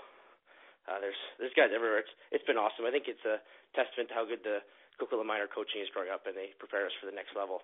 Uh, 0.86 0.98
there's 1.02 1.18
there's 1.38 1.54
guys 1.54 1.74
everywhere. 1.74 1.98
It's 1.98 2.14
it's 2.30 2.46
been 2.46 2.58
awesome. 2.58 2.86
I 2.86 2.90
think 2.90 3.06
it's 3.10 3.22
a 3.26 3.42
testament 3.74 4.10
to 4.10 4.14
how 4.14 4.24
good 4.26 4.42
the 4.42 4.62
Coquitlam 4.98 5.26
minor 5.26 5.50
coaching 5.50 5.82
is 5.82 5.90
growing 5.90 6.10
up, 6.10 6.26
and 6.26 6.36
they 6.36 6.54
prepare 6.58 6.86
us 6.86 6.94
for 6.98 7.06
the 7.06 7.14
next 7.14 7.34
level. 7.34 7.62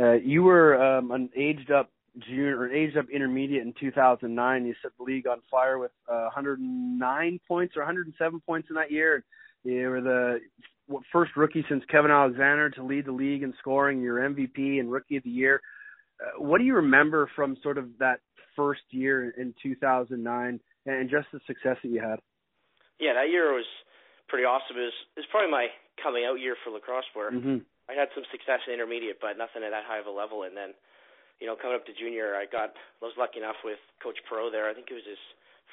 Uh, 0.00 0.16
you 0.20 0.42
were 0.42 0.80
um, 0.80 1.10
an 1.12 1.30
aged 1.36 1.70
up 1.70 1.90
junior 2.18 2.58
or 2.58 2.72
aged 2.72 2.96
up 2.96 3.06
intermediate 3.12 3.62
in 3.62 3.74
2009. 3.78 4.66
You 4.66 4.74
set 4.82 4.92
the 4.98 5.04
league 5.04 5.26
on 5.26 5.40
fire 5.50 5.78
with 5.78 5.92
uh, 6.08 6.30
109 6.34 7.40
points 7.46 7.76
or 7.76 7.80
107 7.80 8.40
points 8.46 8.68
in 8.70 8.76
that 8.76 8.90
year. 8.90 9.24
You 9.64 9.88
were 9.88 10.00
the 10.00 10.40
first 11.12 11.32
rookie 11.36 11.64
since 11.68 11.82
Kevin 11.90 12.10
Alexander 12.10 12.70
to 12.70 12.84
lead 12.84 13.06
the 13.06 13.12
league 13.12 13.42
in 13.42 13.54
scoring. 13.58 14.00
Your 14.00 14.18
MVP 14.18 14.78
and 14.78 14.92
Rookie 14.92 15.16
of 15.16 15.24
the 15.24 15.30
Year. 15.30 15.60
Uh, 16.20 16.40
what 16.40 16.58
do 16.58 16.64
you 16.64 16.74
remember 16.76 17.28
from 17.34 17.56
sort 17.62 17.78
of 17.78 17.88
that 17.98 18.20
first 18.54 18.82
year 18.90 19.30
in 19.36 19.54
2009 19.62 20.60
and 20.86 21.10
just 21.10 21.26
the 21.32 21.40
success 21.46 21.76
that 21.82 21.88
you 21.88 22.00
had? 22.00 22.20
Yeah, 23.00 23.14
that 23.14 23.30
year 23.30 23.52
was 23.52 23.66
pretty 24.28 24.44
awesome. 24.44 24.76
It 24.76 24.92
was, 24.92 24.98
it 25.16 25.20
was 25.26 25.30
probably 25.32 25.50
my 25.50 25.66
coming 25.98 26.24
out 26.24 26.38
year 26.38 26.54
for 26.62 26.70
lacrosse 26.70 27.08
where 27.14 27.32
mm-hmm. 27.32 27.64
I 27.88 27.92
had 27.92 28.08
some 28.14 28.24
success 28.30 28.62
in 28.68 28.74
intermediate, 28.74 29.18
but 29.20 29.36
nothing 29.36 29.64
at 29.64 29.72
that 29.74 29.88
high 29.88 29.98
of 29.98 30.06
a 30.06 30.14
level. 30.14 30.44
And 30.44 30.54
then, 30.54 30.76
you 31.40 31.46
know, 31.48 31.56
coming 31.56 31.74
up 31.74 31.88
to 31.88 31.96
junior, 31.96 32.36
I 32.36 32.46
got 32.46 32.76
I 33.00 33.02
was 33.02 33.16
lucky 33.18 33.42
enough 33.42 33.58
with 33.64 33.80
Coach 33.98 34.20
Perot 34.28 34.52
there. 34.52 34.70
I 34.70 34.74
think 34.76 34.88
it 34.92 34.96
was 34.96 35.08
his 35.08 35.20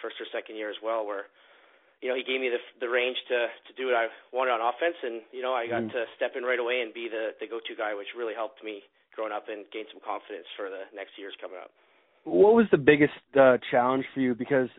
first 0.02 0.18
or 0.18 0.28
second 0.34 0.58
year 0.58 0.72
as 0.72 0.82
well, 0.82 1.06
where 1.06 1.30
you 2.02 2.10
know 2.10 2.18
he 2.18 2.26
gave 2.26 2.42
me 2.42 2.50
the 2.50 2.62
the 2.82 2.90
range 2.90 3.18
to 3.30 3.48
to 3.70 3.72
do 3.78 3.88
what 3.88 3.96
I 3.96 4.10
wanted 4.34 4.58
on 4.58 4.62
offense, 4.62 4.98
and 5.06 5.22
you 5.32 5.42
know 5.42 5.54
I 5.54 5.70
got 5.70 5.86
mm. 5.86 5.94
to 5.94 6.06
step 6.18 6.34
in 6.36 6.44
right 6.44 6.60
away 6.60 6.82
and 6.82 6.94
be 6.94 7.08
the 7.08 7.38
the 7.40 7.48
go 7.48 7.62
to 7.62 7.74
guy, 7.78 7.94
which 7.94 8.12
really 8.18 8.34
helped 8.34 8.64
me 8.64 8.82
growing 9.16 9.32
up 9.32 9.48
and 9.48 9.66
gain 9.72 9.86
some 9.92 10.02
confidence 10.02 10.48
for 10.58 10.70
the 10.70 10.90
next 10.96 11.18
years 11.18 11.34
coming 11.40 11.58
up. 11.62 11.72
What 12.24 12.54
was 12.54 12.66
the 12.72 12.78
biggest 12.78 13.18
uh, 13.38 13.58
challenge 13.70 14.06
for 14.14 14.22
you? 14.22 14.36
Because 14.36 14.70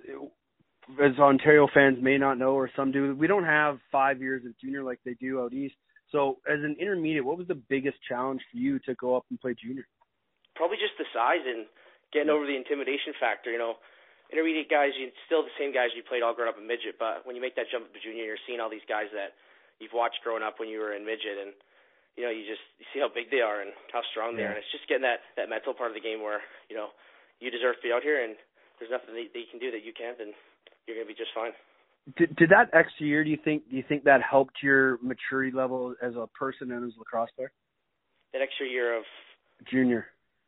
as 1.03 1.19
Ontario 1.19 1.69
fans 1.73 1.99
may 2.01 2.19
not 2.19 2.39
know, 2.39 2.55
or 2.55 2.71
some 2.75 2.93
do, 2.93 3.15
we 3.15 3.27
don't 3.27 3.45
have 3.45 3.79
five 3.91 4.21
years 4.21 4.45
of 4.45 4.59
junior 4.59 4.83
like 4.83 5.01
they 5.05 5.15
do 5.15 5.41
out 5.41 5.53
east. 5.53 5.75
So, 6.11 6.39
as 6.47 6.61
an 6.61 6.77
intermediate, 6.79 7.25
what 7.25 7.39
was 7.39 7.49
the 7.49 7.57
biggest 7.57 7.97
challenge 8.07 8.43
for 8.51 8.59
you 8.59 8.79
to 8.81 8.95
go 8.95 9.17
up 9.17 9.25
and 9.31 9.41
play 9.41 9.55
junior? 9.57 9.89
Probably 10.55 10.77
just 10.77 10.93
the 10.99 11.09
size 11.15 11.41
and 11.47 11.65
getting 12.13 12.29
over 12.29 12.45
the 12.45 12.55
intimidation 12.55 13.17
factor. 13.19 13.51
You 13.51 13.59
know, 13.59 13.75
intermediate 14.33 14.73
guys, 14.73 14.97
you 14.97 15.13
still 15.29 15.45
the 15.45 15.53
same 15.61 15.71
guys 15.71 15.93
you 15.93 16.03
played 16.03 16.25
all 16.25 16.33
growing 16.33 16.49
up 16.49 16.57
in 16.57 16.65
midget, 16.65 16.97
but 16.97 17.23
when 17.29 17.37
you 17.37 17.43
make 17.45 17.55
that 17.61 17.69
jump 17.69 17.87
to 17.87 18.01
junior, 18.01 18.25
you're 18.25 18.41
seeing 18.49 18.59
all 18.59 18.73
these 18.73 18.85
guys 18.89 19.13
that 19.13 19.37
you've 19.79 19.95
watched 19.95 20.25
growing 20.25 20.43
up 20.43 20.57
when 20.57 20.73
you 20.73 20.81
were 20.81 20.97
in 20.97 21.05
midget, 21.05 21.37
and 21.37 21.53
you 22.17 22.25
know, 22.25 22.33
you 22.33 22.45
just 22.49 22.65
you 22.81 22.87
see 22.93 23.01
how 23.01 23.09
big 23.13 23.29
they 23.29 23.45
are 23.45 23.61
and 23.61 23.73
how 23.93 24.01
strong 24.13 24.37
they 24.37 24.45
are, 24.45 24.53
and 24.53 24.61
it's 24.61 24.73
just 24.73 24.89
getting 24.89 25.05
that 25.05 25.25
that 25.37 25.53
mental 25.53 25.77
part 25.77 25.93
of 25.93 25.97
the 25.97 26.05
game 26.05 26.25
where 26.25 26.41
you 26.73 26.77
know 26.77 26.93
you 27.41 27.53
deserve 27.53 27.77
to 27.77 27.85
be 27.85 27.93
out 27.93 28.05
here, 28.05 28.21
and 28.25 28.37
there's 28.81 28.93
nothing 28.93 29.13
that 29.15 29.29
you 29.33 29.49
can 29.49 29.61
do 29.61 29.71
that 29.71 29.85
you 29.85 29.93
can't, 29.93 30.21
and 30.21 30.33
you're 30.85 30.97
going 30.97 31.07
to 31.07 31.13
be 31.13 31.17
just 31.17 31.33
fine. 31.37 31.53
Did, 32.19 32.35
did 32.35 32.51
that 32.51 32.69
extra 32.75 33.07
year? 33.07 33.23
Do 33.23 33.31
you 33.31 33.39
think? 33.39 33.69
Do 33.71 33.77
you 33.77 33.85
think 33.87 34.05
that 34.05 34.21
helped 34.23 34.59
your 34.63 34.99
maturity 35.01 35.55
level 35.55 35.95
as 36.03 36.15
a 36.17 36.27
person 36.35 36.73
and 36.73 36.85
as 36.85 36.93
a 36.97 36.99
lacrosse 36.99 37.31
player? 37.37 37.53
That 38.33 38.43
extra 38.43 38.67
year 38.67 38.97
of 38.97 39.05
junior. 39.71 40.07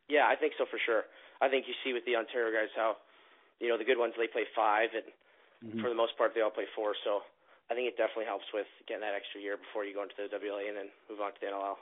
Yeah, 0.09 0.27
I 0.27 0.37
think 0.37 0.55
so 0.59 0.65
for 0.69 0.79
sure. 0.85 1.07
I 1.41 1.49
think 1.49 1.67
you 1.69 1.75
see 1.85 1.93
with 1.93 2.05
the 2.05 2.17
Ontario 2.17 2.53
guys 2.53 2.73
how, 2.77 2.97
you 3.61 3.69
know, 3.69 3.79
the 3.79 3.85
good 3.85 3.99
ones 3.99 4.15
they 4.17 4.31
play 4.31 4.45
five, 4.55 4.91
and 4.95 5.07
mm-hmm. 5.63 5.81
for 5.81 5.89
the 5.89 5.99
most 5.99 6.17
part 6.17 6.33
they 6.35 6.41
all 6.41 6.55
play 6.55 6.69
four. 6.75 6.95
So 7.05 7.21
I 7.71 7.75
think 7.75 7.89
it 7.89 7.97
definitely 7.97 8.27
helps 8.27 8.45
with 8.53 8.67
getting 8.87 9.03
that 9.03 9.15
extra 9.15 9.41
year 9.41 9.57
before 9.57 9.85
you 9.85 9.95
go 9.95 10.03
into 10.03 10.15
the 10.19 10.29
WLA 10.29 10.69
and 10.69 10.77
then 10.77 10.89
move 11.09 11.21
on 11.21 11.33
to 11.33 11.41
the 11.41 11.49
NLL. 11.49 11.79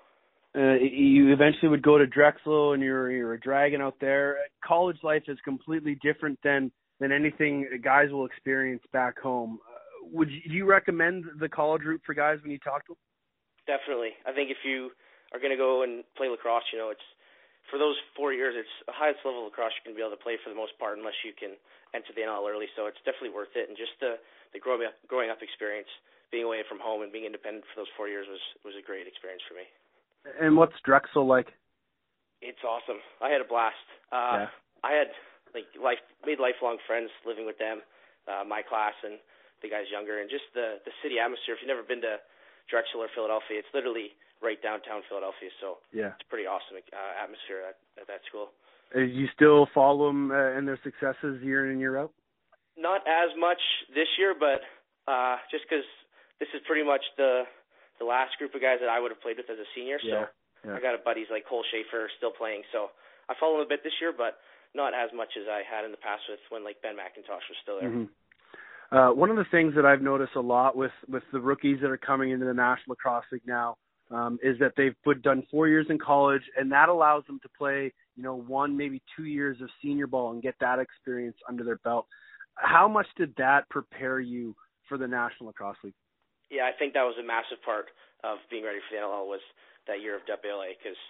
Uh, 0.54 0.76
you 0.84 1.32
eventually 1.32 1.68
would 1.68 1.82
go 1.82 1.96
to 1.96 2.06
Drexel, 2.06 2.74
and 2.74 2.82
you're 2.82 3.10
you're 3.10 3.34
a 3.34 3.40
dragon 3.40 3.80
out 3.80 3.96
there. 4.00 4.36
College 4.62 4.98
life 5.02 5.24
is 5.28 5.38
completely 5.44 5.96
different 6.02 6.38
than 6.44 6.70
than 7.00 7.10
anything 7.10 7.66
guys 7.82 8.12
will 8.12 8.26
experience 8.26 8.82
back 8.92 9.18
home. 9.18 9.58
Uh, 9.66 10.06
would 10.12 10.30
you, 10.30 10.40
do 10.46 10.54
you 10.54 10.66
recommend 10.66 11.24
the 11.40 11.48
college 11.48 11.82
route 11.84 12.02
for 12.04 12.14
guys 12.14 12.38
when 12.42 12.50
you 12.50 12.58
talk 12.58 12.84
to 12.86 12.92
them? 12.92 13.00
Definitely. 13.66 14.10
I 14.26 14.32
think 14.32 14.50
if 14.50 14.58
you 14.64 14.90
are 15.32 15.40
going 15.40 15.50
to 15.50 15.56
go 15.56 15.82
and 15.82 16.04
play 16.16 16.28
lacrosse, 16.28 16.68
you 16.72 16.78
know, 16.78 16.90
it's 16.90 17.08
for 17.70 17.78
those 17.78 17.96
four 18.16 18.32
years, 18.32 18.54
it's 18.58 18.74
the 18.86 18.94
highest 18.94 19.22
level 19.24 19.46
of 19.46 19.52
lacrosse 19.52 19.74
you 19.78 19.84
can 19.86 19.94
be 19.94 20.02
able 20.02 20.14
to 20.14 20.20
play 20.20 20.36
for 20.42 20.50
the 20.50 20.58
most 20.58 20.74
part, 20.78 20.98
unless 20.98 21.16
you 21.22 21.32
can 21.32 21.54
enter 21.94 22.10
the 22.12 22.26
NL 22.26 22.44
early. 22.48 22.66
So 22.74 22.88
it's 22.88 23.00
definitely 23.06 23.32
worth 23.32 23.54
it. 23.54 23.68
And 23.68 23.76
just 23.78 23.94
the 24.00 24.18
the 24.52 24.60
growing 24.60 24.84
up, 24.84 24.96
growing 25.08 25.32
up 25.32 25.40
experience, 25.40 25.88
being 26.32 26.44
away 26.44 26.64
from 26.68 26.80
home 26.80 27.00
and 27.00 27.12
being 27.12 27.24
independent 27.24 27.64
for 27.72 27.84
those 27.84 27.92
four 27.96 28.08
years 28.08 28.26
was 28.28 28.42
was 28.64 28.74
a 28.74 28.84
great 28.84 29.06
experience 29.06 29.44
for 29.46 29.54
me. 29.54 29.66
And 30.40 30.56
what's 30.56 30.76
Drexel 30.84 31.26
like? 31.26 31.52
It's 32.42 32.62
awesome. 32.66 32.98
I 33.22 33.30
had 33.30 33.40
a 33.40 33.48
blast. 33.48 33.86
Uh, 34.10 34.46
yeah. 34.46 34.50
I 34.82 34.92
had 34.98 35.10
like 35.54 35.68
life 35.78 36.02
made 36.26 36.40
lifelong 36.40 36.80
friends 36.88 37.12
living 37.22 37.46
with 37.46 37.58
them, 37.58 37.84
uh, 38.26 38.42
my 38.42 38.62
class 38.64 38.96
and 39.04 39.20
the 39.62 39.70
guys 39.70 39.86
younger, 39.92 40.18
and 40.18 40.28
just 40.28 40.48
the 40.56 40.82
the 40.82 40.94
city 41.04 41.22
atmosphere. 41.22 41.54
If 41.54 41.62
you've 41.62 41.70
never 41.70 41.86
been 41.86 42.02
to 42.02 42.18
Drexel 42.70 43.02
or 43.02 43.10
Philadelphia, 43.14 43.58
it's 43.58 43.72
literally 43.74 44.14
right 44.42 44.58
downtown 44.60 45.06
Philadelphia. 45.08 45.50
So 45.62 45.78
yeah, 45.94 46.18
it's 46.18 46.26
a 46.26 46.30
pretty 46.30 46.46
awesome 46.46 46.78
uh, 46.78 47.22
atmosphere 47.22 47.62
at, 47.68 47.76
at 48.00 48.06
that 48.10 48.26
school. 48.26 48.50
Uh, 48.92 49.06
you 49.06 49.26
still 49.34 49.68
follow 49.72 50.08
them 50.08 50.30
uh, 50.30 50.58
and 50.58 50.66
their 50.68 50.78
successes 50.84 51.40
year 51.40 51.64
in 51.66 51.78
and 51.78 51.80
year 51.80 51.96
out? 51.96 52.12
Not 52.76 53.06
as 53.06 53.32
much 53.38 53.60
this 53.94 54.08
year, 54.18 54.34
but 54.36 54.60
uh, 55.08 55.36
just 55.50 55.64
because 55.64 55.86
this 56.40 56.48
is 56.52 56.60
pretty 56.66 56.84
much 56.84 57.02
the 57.16 57.44
the 58.00 58.06
last 58.08 58.34
group 58.36 58.50
of 58.54 58.60
guys 58.60 58.82
that 58.82 58.90
I 58.90 58.98
would 58.98 59.14
have 59.14 59.22
played 59.22 59.38
with 59.38 59.46
as 59.46 59.60
a 59.62 59.68
senior. 59.76 60.02
Yeah. 60.02 60.26
So 60.26 60.70
yeah. 60.70 60.76
I 60.76 60.80
got 60.82 60.98
a 60.98 61.02
buddies 61.02 61.30
like 61.30 61.46
Cole 61.46 61.62
Schaefer 61.70 62.10
still 62.18 62.34
playing. 62.34 62.66
So 62.74 62.90
I 63.30 63.38
follow 63.38 63.62
them 63.62 63.66
a 63.66 63.70
bit 63.70 63.86
this 63.86 63.94
year, 64.02 64.10
but 64.10 64.42
not 64.74 64.96
as 64.96 65.12
much 65.14 65.36
as 65.36 65.46
I 65.46 65.62
had 65.62 65.84
in 65.84 65.92
the 65.92 66.00
past 66.00 66.24
with 66.28 66.40
when 66.48 66.64
like 66.64 66.80
Ben 66.82 66.96
McIntosh 66.96 67.44
was 67.46 67.58
still 67.62 67.78
there. 67.78 67.90
Mm-hmm. 67.90 68.10
Uh, 68.92 69.08
one 69.08 69.30
of 69.30 69.36
the 69.36 69.46
things 69.50 69.74
that 69.74 69.86
I've 69.86 70.02
noticed 70.02 70.36
a 70.36 70.40
lot 70.40 70.76
with 70.76 70.92
with 71.08 71.22
the 71.32 71.40
rookies 71.40 71.78
that 71.80 71.90
are 71.90 71.96
coming 71.96 72.30
into 72.30 72.44
the 72.44 72.52
National 72.52 72.90
Lacrosse 72.90 73.24
League 73.32 73.46
now 73.46 73.76
um, 74.10 74.38
is 74.42 74.58
that 74.60 74.72
they've 74.76 74.94
put 75.02 75.22
done 75.22 75.42
four 75.50 75.66
years 75.66 75.86
in 75.88 75.98
college, 75.98 76.42
and 76.58 76.70
that 76.72 76.90
allows 76.90 77.24
them 77.26 77.40
to 77.42 77.48
play, 77.56 77.90
you 78.16 78.22
know, 78.22 78.36
one 78.36 78.76
maybe 78.76 79.00
two 79.16 79.24
years 79.24 79.56
of 79.62 79.70
senior 79.80 80.06
ball 80.06 80.32
and 80.32 80.42
get 80.42 80.54
that 80.60 80.78
experience 80.78 81.36
under 81.48 81.64
their 81.64 81.78
belt. 81.78 82.06
How 82.56 82.86
much 82.86 83.06
did 83.16 83.32
that 83.38 83.66
prepare 83.70 84.20
you 84.20 84.54
for 84.88 84.98
the 84.98 85.08
National 85.08 85.46
Lacrosse 85.46 85.80
League? 85.82 85.96
Yeah, 86.50 86.68
I 86.68 86.76
think 86.76 86.92
that 86.92 87.08
was 87.08 87.16
a 87.16 87.24
massive 87.24 87.64
part 87.64 87.88
of 88.24 88.44
being 88.50 88.62
ready 88.62 88.84
for 88.84 88.92
the 88.92 89.00
NLL 89.00 89.24
was 89.24 89.40
that 89.88 90.04
year 90.04 90.20
of 90.20 90.22
WLA 90.28 90.76
because 90.76 91.00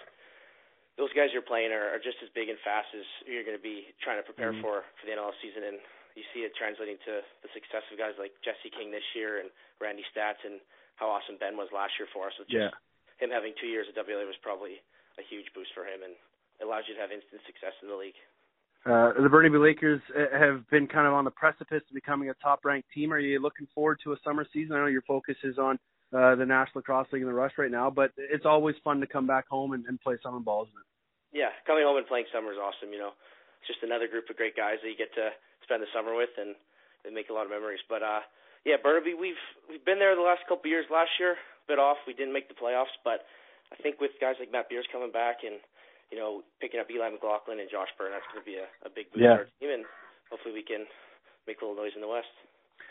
those 0.96 1.10
guys 1.18 1.34
you're 1.34 1.42
playing 1.42 1.74
are, 1.74 1.90
are 1.90 1.98
just 1.98 2.22
as 2.22 2.30
big 2.30 2.46
and 2.46 2.62
fast 2.62 2.94
as 2.94 3.02
you're 3.26 3.42
going 3.42 3.58
to 3.58 3.62
be 3.62 3.90
trying 3.98 4.22
to 4.22 4.26
prepare 4.26 4.54
mm-hmm. 4.54 4.62
for 4.62 4.86
for 5.02 5.04
the 5.10 5.12
NLL 5.18 5.34
season, 5.42 5.66
and 5.66 5.82
you 6.14 6.24
see 6.32 6.44
it 6.44 6.52
translating 6.56 7.00
to 7.08 7.24
the 7.40 7.50
success 7.56 7.84
of 7.88 7.96
guys 7.96 8.16
like 8.20 8.36
Jesse 8.44 8.72
King 8.72 8.92
this 8.92 9.06
year 9.16 9.40
and 9.40 9.48
Randy 9.80 10.04
Staats, 10.12 10.44
and 10.44 10.60
how 10.96 11.08
awesome 11.08 11.40
Ben 11.40 11.56
was 11.56 11.72
last 11.72 11.96
year 11.98 12.08
for 12.12 12.28
us. 12.28 12.36
Just 12.46 12.52
yeah. 12.52 12.72
him 13.18 13.32
having 13.32 13.56
two 13.56 13.68
years 13.68 13.88
at 13.88 13.96
WLA 13.96 14.28
was 14.28 14.38
probably 14.44 14.80
a 15.16 15.24
huge 15.24 15.48
boost 15.56 15.72
for 15.72 15.84
him, 15.88 16.04
and 16.04 16.14
it 16.60 16.64
allows 16.64 16.84
you 16.88 16.94
to 16.94 17.02
have 17.02 17.12
instant 17.12 17.40
success 17.48 17.74
in 17.80 17.88
the 17.88 17.96
league. 17.96 18.18
Uh, 18.84 19.14
the 19.22 19.30
Burnaby 19.30 19.58
Lakers 19.58 20.02
uh, 20.10 20.26
have 20.36 20.68
been 20.68 20.90
kind 20.90 21.06
of 21.06 21.14
on 21.14 21.24
the 21.24 21.30
precipice 21.30 21.82
of 21.86 21.94
becoming 21.94 22.30
a 22.30 22.36
top-ranked 22.42 22.90
team. 22.90 23.12
Are 23.12 23.18
you 23.18 23.38
looking 23.38 23.68
forward 23.74 23.98
to 24.02 24.12
a 24.12 24.16
summer 24.24 24.44
season? 24.52 24.74
I 24.74 24.80
know 24.80 24.86
your 24.86 25.06
focus 25.06 25.36
is 25.44 25.56
on 25.56 25.78
uh, 26.12 26.34
the 26.34 26.44
National 26.44 26.82
Lacrosse 26.82 27.06
League 27.12 27.22
and 27.22 27.30
the 27.30 27.34
Rush 27.34 27.52
right 27.56 27.70
now, 27.70 27.90
but 27.90 28.10
it's 28.18 28.44
always 28.44 28.74
fun 28.82 29.00
to 29.00 29.06
come 29.06 29.26
back 29.26 29.48
home 29.48 29.72
and, 29.72 29.86
and 29.86 30.00
play 30.00 30.16
summer 30.22 30.40
ball, 30.40 30.66
isn't 30.66 30.74
it? 30.74 31.38
Yeah, 31.38 31.54
coming 31.64 31.84
home 31.86 31.96
and 31.96 32.06
playing 32.06 32.26
summer 32.34 32.52
is 32.52 32.58
awesome. 32.58 32.92
You 32.92 32.98
know, 32.98 33.12
it's 33.62 33.70
just 33.70 33.86
another 33.86 34.10
group 34.10 34.26
of 34.26 34.34
great 34.34 34.58
guys 34.58 34.82
that 34.82 34.90
you 34.90 34.98
get 34.98 35.14
to 35.14 35.30
spend 35.62 35.78
the 35.78 35.94
summer 35.94 36.18
with, 36.18 36.34
and 36.34 36.58
they 37.06 37.14
make 37.14 37.30
a 37.30 37.36
lot 37.36 37.46
of 37.46 37.54
memories. 37.54 37.78
But 37.86 38.02
uh, 38.02 38.26
yeah, 38.66 38.82
Burnaby, 38.82 39.14
we've 39.14 39.38
we've 39.70 39.86
been 39.86 40.02
there 40.02 40.18
the 40.18 40.26
last 40.26 40.42
couple 40.50 40.66
of 40.66 40.74
years. 40.74 40.90
Last 40.90 41.14
year, 41.22 41.38
a 41.38 41.66
bit 41.70 41.78
off. 41.78 42.02
We 42.10 42.18
didn't 42.18 42.34
make 42.34 42.50
the 42.50 42.58
playoffs, 42.58 42.90
but 43.06 43.22
I 43.70 43.78
think 43.78 44.02
with 44.02 44.18
guys 44.18 44.34
like 44.42 44.50
Matt 44.50 44.66
Beers 44.66 44.90
coming 44.90 45.14
back 45.14 45.46
and 45.46 45.62
you 46.10 46.18
know 46.18 46.42
picking 46.58 46.82
up 46.82 46.90
Eli 46.90 47.14
McLaughlin 47.14 47.62
and 47.62 47.70
Josh 47.70 47.94
Byrne, 47.94 48.10
that's 48.10 48.26
going 48.34 48.42
to 48.42 48.50
be 48.50 48.58
a, 48.58 48.66
a 48.82 48.90
big 48.90 49.06
boost 49.14 49.22
yeah. 49.22 49.38
for 49.38 49.46
our 49.46 49.52
team, 49.62 49.70
and 49.70 49.86
hopefully 50.26 50.58
we 50.58 50.66
can 50.66 50.90
make 51.46 51.62
a 51.62 51.64
little 51.64 51.78
noise 51.78 51.94
in 51.94 52.02
the 52.02 52.10
West. 52.10 52.34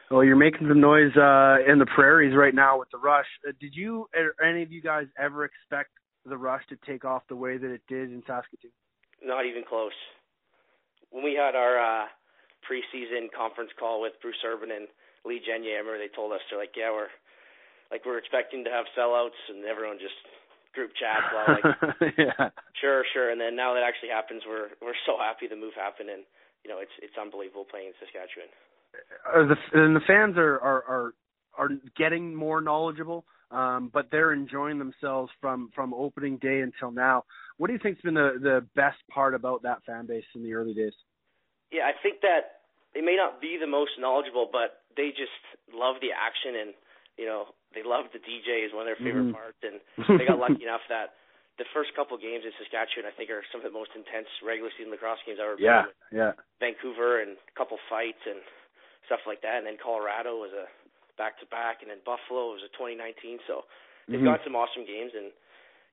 Well, 0.07 0.23
you're 0.23 0.39
making 0.39 0.67
some 0.67 0.79
noise 0.79 1.15
uh, 1.15 1.63
in 1.67 1.79
the 1.79 1.87
prairies 1.87 2.35
right 2.35 2.55
now 2.55 2.79
with 2.79 2.91
the 2.91 2.99
rush. 2.99 3.27
Uh, 3.47 3.51
did 3.59 3.75
you, 3.75 4.07
or 4.11 4.35
any 4.43 4.63
of 4.63 4.71
you 4.71 4.81
guys, 4.81 5.07
ever 5.19 5.43
expect 5.43 5.91
the 6.25 6.35
rush 6.35 6.63
to 6.67 6.75
take 6.85 7.05
off 7.05 7.23
the 7.29 7.35
way 7.35 7.55
that 7.55 7.71
it 7.71 7.81
did 7.87 8.11
in 8.11 8.21
Saskatoon? 8.27 8.71
Not 9.23 9.45
even 9.45 9.63
close. 9.67 9.95
When 11.11 11.23
we 11.23 11.35
had 11.35 11.55
our 11.55 11.75
uh, 11.77 12.05
preseason 12.63 13.27
conference 13.35 13.71
call 13.77 14.01
with 14.01 14.13
Bruce 14.21 14.39
Urban 14.47 14.71
and 14.71 14.87
Lee 15.27 15.43
Genier, 15.43 15.83
they 15.99 16.09
told 16.09 16.31
us 16.33 16.41
they're 16.49 16.59
like, 16.59 16.73
yeah, 16.75 16.91
we're 16.91 17.11
like 17.91 18.07
we're 18.07 18.17
expecting 18.17 18.63
to 18.63 18.71
have 18.71 18.87
sellouts, 18.97 19.37
and 19.51 19.67
everyone 19.67 19.99
just 19.99 20.15
group 20.73 20.91
chat. 20.95 21.19
Well, 21.29 21.47
like, 21.51 22.15
yeah. 22.17 22.49
Sure, 22.79 23.03
sure. 23.13 23.29
And 23.29 23.39
then 23.39 23.55
now 23.55 23.75
that 23.75 23.83
actually 23.83 24.09
happens, 24.09 24.43
we're 24.47 24.71
we're 24.81 24.97
so 25.05 25.19
happy 25.19 25.47
the 25.47 25.59
move 25.59 25.75
happened, 25.75 26.09
and 26.09 26.23
you 26.63 26.71
know 26.71 26.79
it's 26.79 26.95
it's 27.03 27.15
unbelievable 27.19 27.67
playing 27.67 27.91
in 27.91 27.95
Saskatchewan. 27.99 28.49
Are 29.27 29.45
the 29.47 29.59
and 29.75 29.95
the 29.95 30.05
fans 30.07 30.37
are 30.37 30.59
are 30.59 30.81
are 30.87 31.07
are 31.57 31.69
getting 31.97 32.33
more 32.33 32.61
knowledgeable 32.61 33.25
um, 33.51 33.91
but 33.93 34.07
they're 34.11 34.33
enjoying 34.33 34.79
themselves 34.79 35.31
from 35.39 35.69
from 35.75 35.93
opening 35.93 36.37
day 36.37 36.61
until 36.61 36.91
now. 36.91 37.23
What 37.57 37.67
do 37.67 37.73
you 37.73 37.79
think's 37.79 38.01
been 38.01 38.15
the 38.15 38.39
the 38.41 38.65
best 38.75 38.97
part 39.09 39.35
about 39.35 39.63
that 39.63 39.83
fan 39.85 40.05
base 40.07 40.25
in 40.35 40.43
the 40.43 40.53
early 40.53 40.73
days? 40.73 40.93
Yeah, 41.71 41.83
I 41.87 41.93
think 42.01 42.21
that 42.21 42.63
they 42.93 43.01
may 43.01 43.15
not 43.15 43.39
be 43.39 43.57
the 43.59 43.67
most 43.67 43.91
knowledgeable, 43.99 44.49
but 44.51 44.83
they 44.95 45.11
just 45.11 45.35
love 45.71 45.95
the 46.01 46.11
action 46.11 46.55
and 46.59 46.71
you 47.17 47.25
know 47.25 47.51
they 47.75 47.83
love 47.83 48.11
the 48.11 48.19
DJ 48.19 48.65
is 48.67 48.73
one 48.73 48.87
of 48.87 48.91
their 48.91 48.99
favorite 48.99 49.31
Mhm. 49.31 49.35
parts, 49.35 49.59
and 49.63 49.79
they 50.19 50.25
got 50.25 50.39
lucky 50.39 50.63
enough 50.63 50.83
that 50.89 51.15
the 51.57 51.65
first 51.75 51.93
couple 51.95 52.17
games 52.17 52.43
in 52.43 52.51
Saskatchewan 52.57 53.05
I 53.07 53.15
think 53.15 53.29
are 53.29 53.43
some 53.51 53.59
of 53.61 53.67
the 53.67 53.75
most 53.75 53.91
intense 53.95 54.27
regular 54.43 54.71
season 54.75 54.91
lacrosse 54.91 55.19
games 55.27 55.39
I've 55.39 55.55
ever 55.55 55.59
been 55.59 55.65
Yeah, 55.67 55.85
yeah. 56.11 56.33
Vancouver 56.59 57.21
and 57.21 57.35
a 57.35 57.55
couple 57.55 57.77
fights 57.89 58.23
and 58.25 58.39
stuff 59.05 59.21
like 59.27 59.41
that, 59.43 59.59
and 59.59 59.67
then 59.67 59.77
Colorado 59.77 60.39
was 60.39 60.51
a 60.55 60.67
back 61.17 61.39
to 61.39 61.47
back, 61.47 61.81
and 61.81 61.89
then 61.89 61.99
Buffalo 62.05 62.53
was 62.55 62.63
a 62.63 62.71
2019. 62.75 63.39
So 63.47 63.65
they've 64.07 64.21
Mhm. 64.21 64.25
got 64.25 64.43
some 64.43 64.55
awesome 64.55 64.85
games, 64.85 65.13
and 65.15 65.31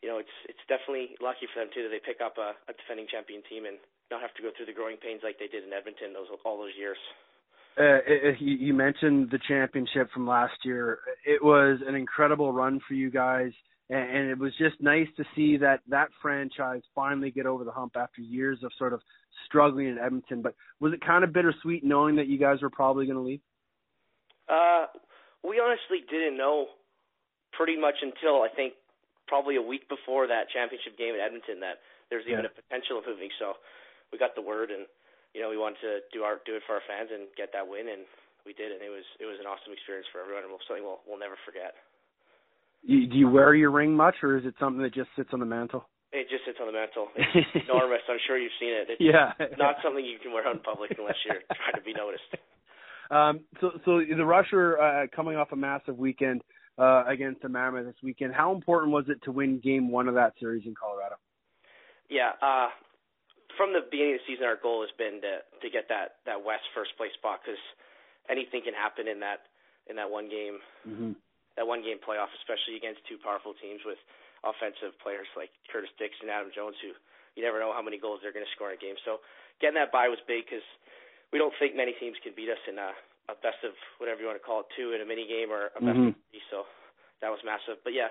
you 0.03 0.09
know 0.09 0.19
it's 0.19 0.37
it's 0.47 0.63
definitely 0.69 1.17
lucky 1.21 1.47
for 1.47 1.61
them 1.61 1.71
too 1.73 1.83
that 1.87 1.93
they 1.95 2.01
pick 2.01 2.21
up 2.21 2.39
a, 2.39 2.55
a 2.71 2.73
defending 2.75 3.07
champion 3.07 3.43
team 3.49 3.67
and 3.67 3.79
not 4.11 4.21
have 4.21 4.35
to 4.35 4.43
go 4.43 4.51
through 4.57 4.67
the 4.67 4.77
growing 4.77 4.97
pains 4.97 5.23
like 5.23 5.39
they 5.39 5.49
did 5.49 5.65
in 5.65 5.73
Edmonton 5.73 6.13
those 6.13 6.29
all 6.45 6.59
those 6.59 6.77
years. 6.77 6.99
Uh, 7.79 8.03
it, 8.07 8.41
you, 8.41 8.57
you 8.57 8.75
mentioned 8.75 9.31
the 9.31 9.39
championship 9.47 10.11
from 10.11 10.27
last 10.27 10.55
year. 10.65 10.99
It 11.25 11.43
was 11.43 11.79
an 11.87 11.95
incredible 11.95 12.53
run 12.53 12.81
for 12.89 12.95
you 12.95 13.09
guys, 13.09 13.53
and, 13.89 14.11
and 14.11 14.31
it 14.31 14.39
was 14.39 14.53
just 14.59 14.81
nice 14.81 15.07
to 15.17 15.25
see 15.37 15.57
that 15.59 15.81
that 15.89 16.09
franchise 16.21 16.83
finally 16.93 17.31
get 17.31 17.47
over 17.47 17.63
the 17.63 17.71
hump 17.71 17.93
after 17.97 18.21
years 18.21 18.59
of 18.65 18.73
sort 18.79 18.93
of 18.93 19.01
struggling 19.47 19.89
in 19.89 19.99
Edmonton. 19.99 20.43
But 20.43 20.55
was 20.81 20.93
it 20.93 21.01
kind 21.07 21.23
of 21.23 21.33
bittersweet 21.33 21.85
knowing 21.85 22.17
that 22.17 22.27
you 22.27 22.39
guys 22.39 22.63
were 22.63 22.71
probably 22.71 23.07
going 23.07 23.19
to 23.19 23.23
leave? 23.23 23.41
Uh, 24.49 24.87
we 25.49 25.59
honestly 25.59 26.05
didn't 26.05 26.37
know 26.37 26.69
pretty 27.57 27.77
much 27.81 27.97
until 28.05 28.45
I 28.45 28.49
think 28.53 28.75
probably 29.27 29.57
a 29.57 29.65
week 29.65 29.89
before 29.89 30.29
that 30.29 30.49
championship 30.53 30.97
game 30.97 31.17
in 31.17 31.21
Edmonton 31.21 31.61
that 31.61 31.81
there's 32.13 32.25
even 32.29 32.45
Yeah. 32.45 32.53
a 32.53 32.61
potential 32.61 32.99
of 33.01 33.07
moving. 33.07 33.31
So 33.39 33.57
we 34.13 34.19
got 34.19 34.35
the 34.37 34.45
word, 34.45 34.71
and 34.71 34.87
you 35.35 35.41
know 35.41 35.49
we 35.51 35.57
wanted 35.61 35.81
to 35.81 35.93
do 36.13 36.25
our 36.25 36.41
do 36.45 36.57
it 36.57 36.63
for 36.65 36.77
our 36.77 36.85
fans 36.89 37.11
and 37.13 37.29
get 37.37 37.53
that 37.53 37.67
win, 37.69 37.89
and 37.89 38.05
we 38.47 38.53
did, 38.53 38.73
and 38.73 38.81
it 38.81 38.89
was 38.89 39.05
it 39.21 39.27
was 39.27 39.37
an 39.41 39.47
awesome 39.47 39.73
experience 39.73 40.07
for 40.13 40.21
everyone, 40.21 40.45
and 40.45 40.53
something 40.69 40.85
we'll 40.85 41.01
we'll 41.09 41.21
never 41.21 41.37
forget. 41.45 41.77
You, 42.83 43.07
do 43.09 43.17
you 43.19 43.29
wear 43.29 43.55
your 43.55 43.71
ring 43.73 43.93
much, 43.97 44.23
or 44.23 44.39
is 44.39 44.47
it 44.47 44.55
something 44.61 44.81
that 44.83 44.95
just 44.95 45.11
sits 45.17 45.31
on 45.33 45.41
the 45.41 45.47
mantle? 45.49 45.85
It 46.13 46.31
just 46.31 46.47
sits 46.47 46.57
on 46.63 46.67
the 46.71 46.73
mantle. 46.73 47.09
It's 47.19 47.69
enormous. 47.69 48.01
I'm 48.09 48.23
sure 48.25 48.39
you've 48.39 48.55
seen 48.57 48.73
it. 48.73 48.87
It's 48.97 49.03
yeah. 49.03 49.35
not 49.59 49.77
something 49.85 50.01
you 50.05 50.17
can 50.23 50.33
wear 50.33 50.47
out 50.47 50.55
in 50.57 50.63
public 50.63 50.95
unless 50.97 51.19
you're 51.27 51.43
trying 51.53 51.77
to 51.77 51.85
be 51.85 51.93
noticed. 51.93 52.31
Um, 53.11 53.41
so, 53.61 53.73
so 53.85 54.01
the 54.05 54.25
Rusher 54.25 54.79
uh, 54.79 55.07
coming 55.15 55.37
off 55.37 55.53
a 55.53 55.57
massive 55.57 55.97
weekend 55.99 56.43
uh, 56.79 57.05
against 57.07 57.43
the 57.43 57.49
Mammoth 57.49 57.87
this 57.87 58.03
weekend. 58.03 58.35
How 58.35 58.55
important 58.55 58.93
was 58.93 59.05
it 59.09 59.23
to 59.25 59.33
win 59.33 59.61
Game 59.61 59.91
One 59.91 60.09
of 60.09 60.15
that 60.15 60.35
series 60.39 60.65
in 60.67 60.75
Colorado? 60.75 61.17
Yeah, 62.09 62.33
uh, 62.41 62.69
from 63.57 63.73
the 63.73 63.81
beginning 63.91 64.15
of 64.17 64.21
the 64.25 64.33
season, 64.33 64.47
our 64.47 64.57
goal 64.61 64.81
has 64.85 64.93
been 64.97 65.21
to 65.21 65.45
to 65.61 65.69
get 65.69 65.89
that 65.89 66.23
that 66.25 66.45
West 66.45 66.65
first 66.75 66.97
place 66.97 67.13
spot 67.19 67.41
because 67.45 67.61
anything 68.29 68.63
can 68.63 68.75
happen 68.75 69.09
in 69.09 69.21
that 69.21 69.49
in 69.89 69.97
that 69.97 70.09
one 70.11 70.29
game 70.29 70.61
Mm-hmm. 70.89 71.13
that 71.57 71.67
one 71.67 71.83
game 71.85 71.99
playoff, 72.01 72.33
especially 72.41 72.79
against 72.79 73.05
two 73.09 73.19
powerful 73.21 73.53
teams 73.61 73.83
with 73.85 73.99
offensive 74.47 74.95
players 75.03 75.27
like 75.37 75.51
Curtis 75.69 75.91
Dix 75.99 76.15
and 76.23 76.31
Adam 76.31 76.55
Jones, 76.55 76.79
who 76.81 76.95
you 77.37 77.43
never 77.45 77.59
know 77.61 77.75
how 77.75 77.83
many 77.83 77.99
goals 77.99 78.21
they're 78.23 78.33
going 78.33 78.47
to 78.47 78.55
score 78.57 78.71
in 78.71 78.79
a 78.79 78.81
game. 78.81 78.97
So 79.05 79.21
getting 79.61 79.77
that 79.77 79.93
bye 79.93 80.09
was 80.09 80.23
big 80.25 80.47
because 80.47 80.65
we 81.33 81.39
don't 81.39 81.53
think 81.59 81.77
many 81.77 81.93
teams 82.01 82.17
can 82.23 82.33
beat 82.35 82.49
us 82.49 82.61
in 82.69 82.79
a, 82.79 82.93
a 83.29 83.35
best 83.45 83.61
of 83.65 83.73
whatever 84.01 84.21
you 84.21 84.27
want 84.27 84.41
to 84.41 84.45
call 84.45 84.61
it, 84.65 84.71
two 84.77 84.93
in 84.97 85.01
a 85.01 85.07
mini 85.09 85.27
game 85.29 85.51
or 85.53 85.69
a 85.77 85.81
best 85.81 85.99
Mhm. 85.99 86.09
of 86.13 86.15
three. 86.33 86.43
So 86.51 86.65
that 87.21 87.29
was 87.31 87.41
massive. 87.45 87.83
But 87.85 87.93
yeah, 87.93 88.09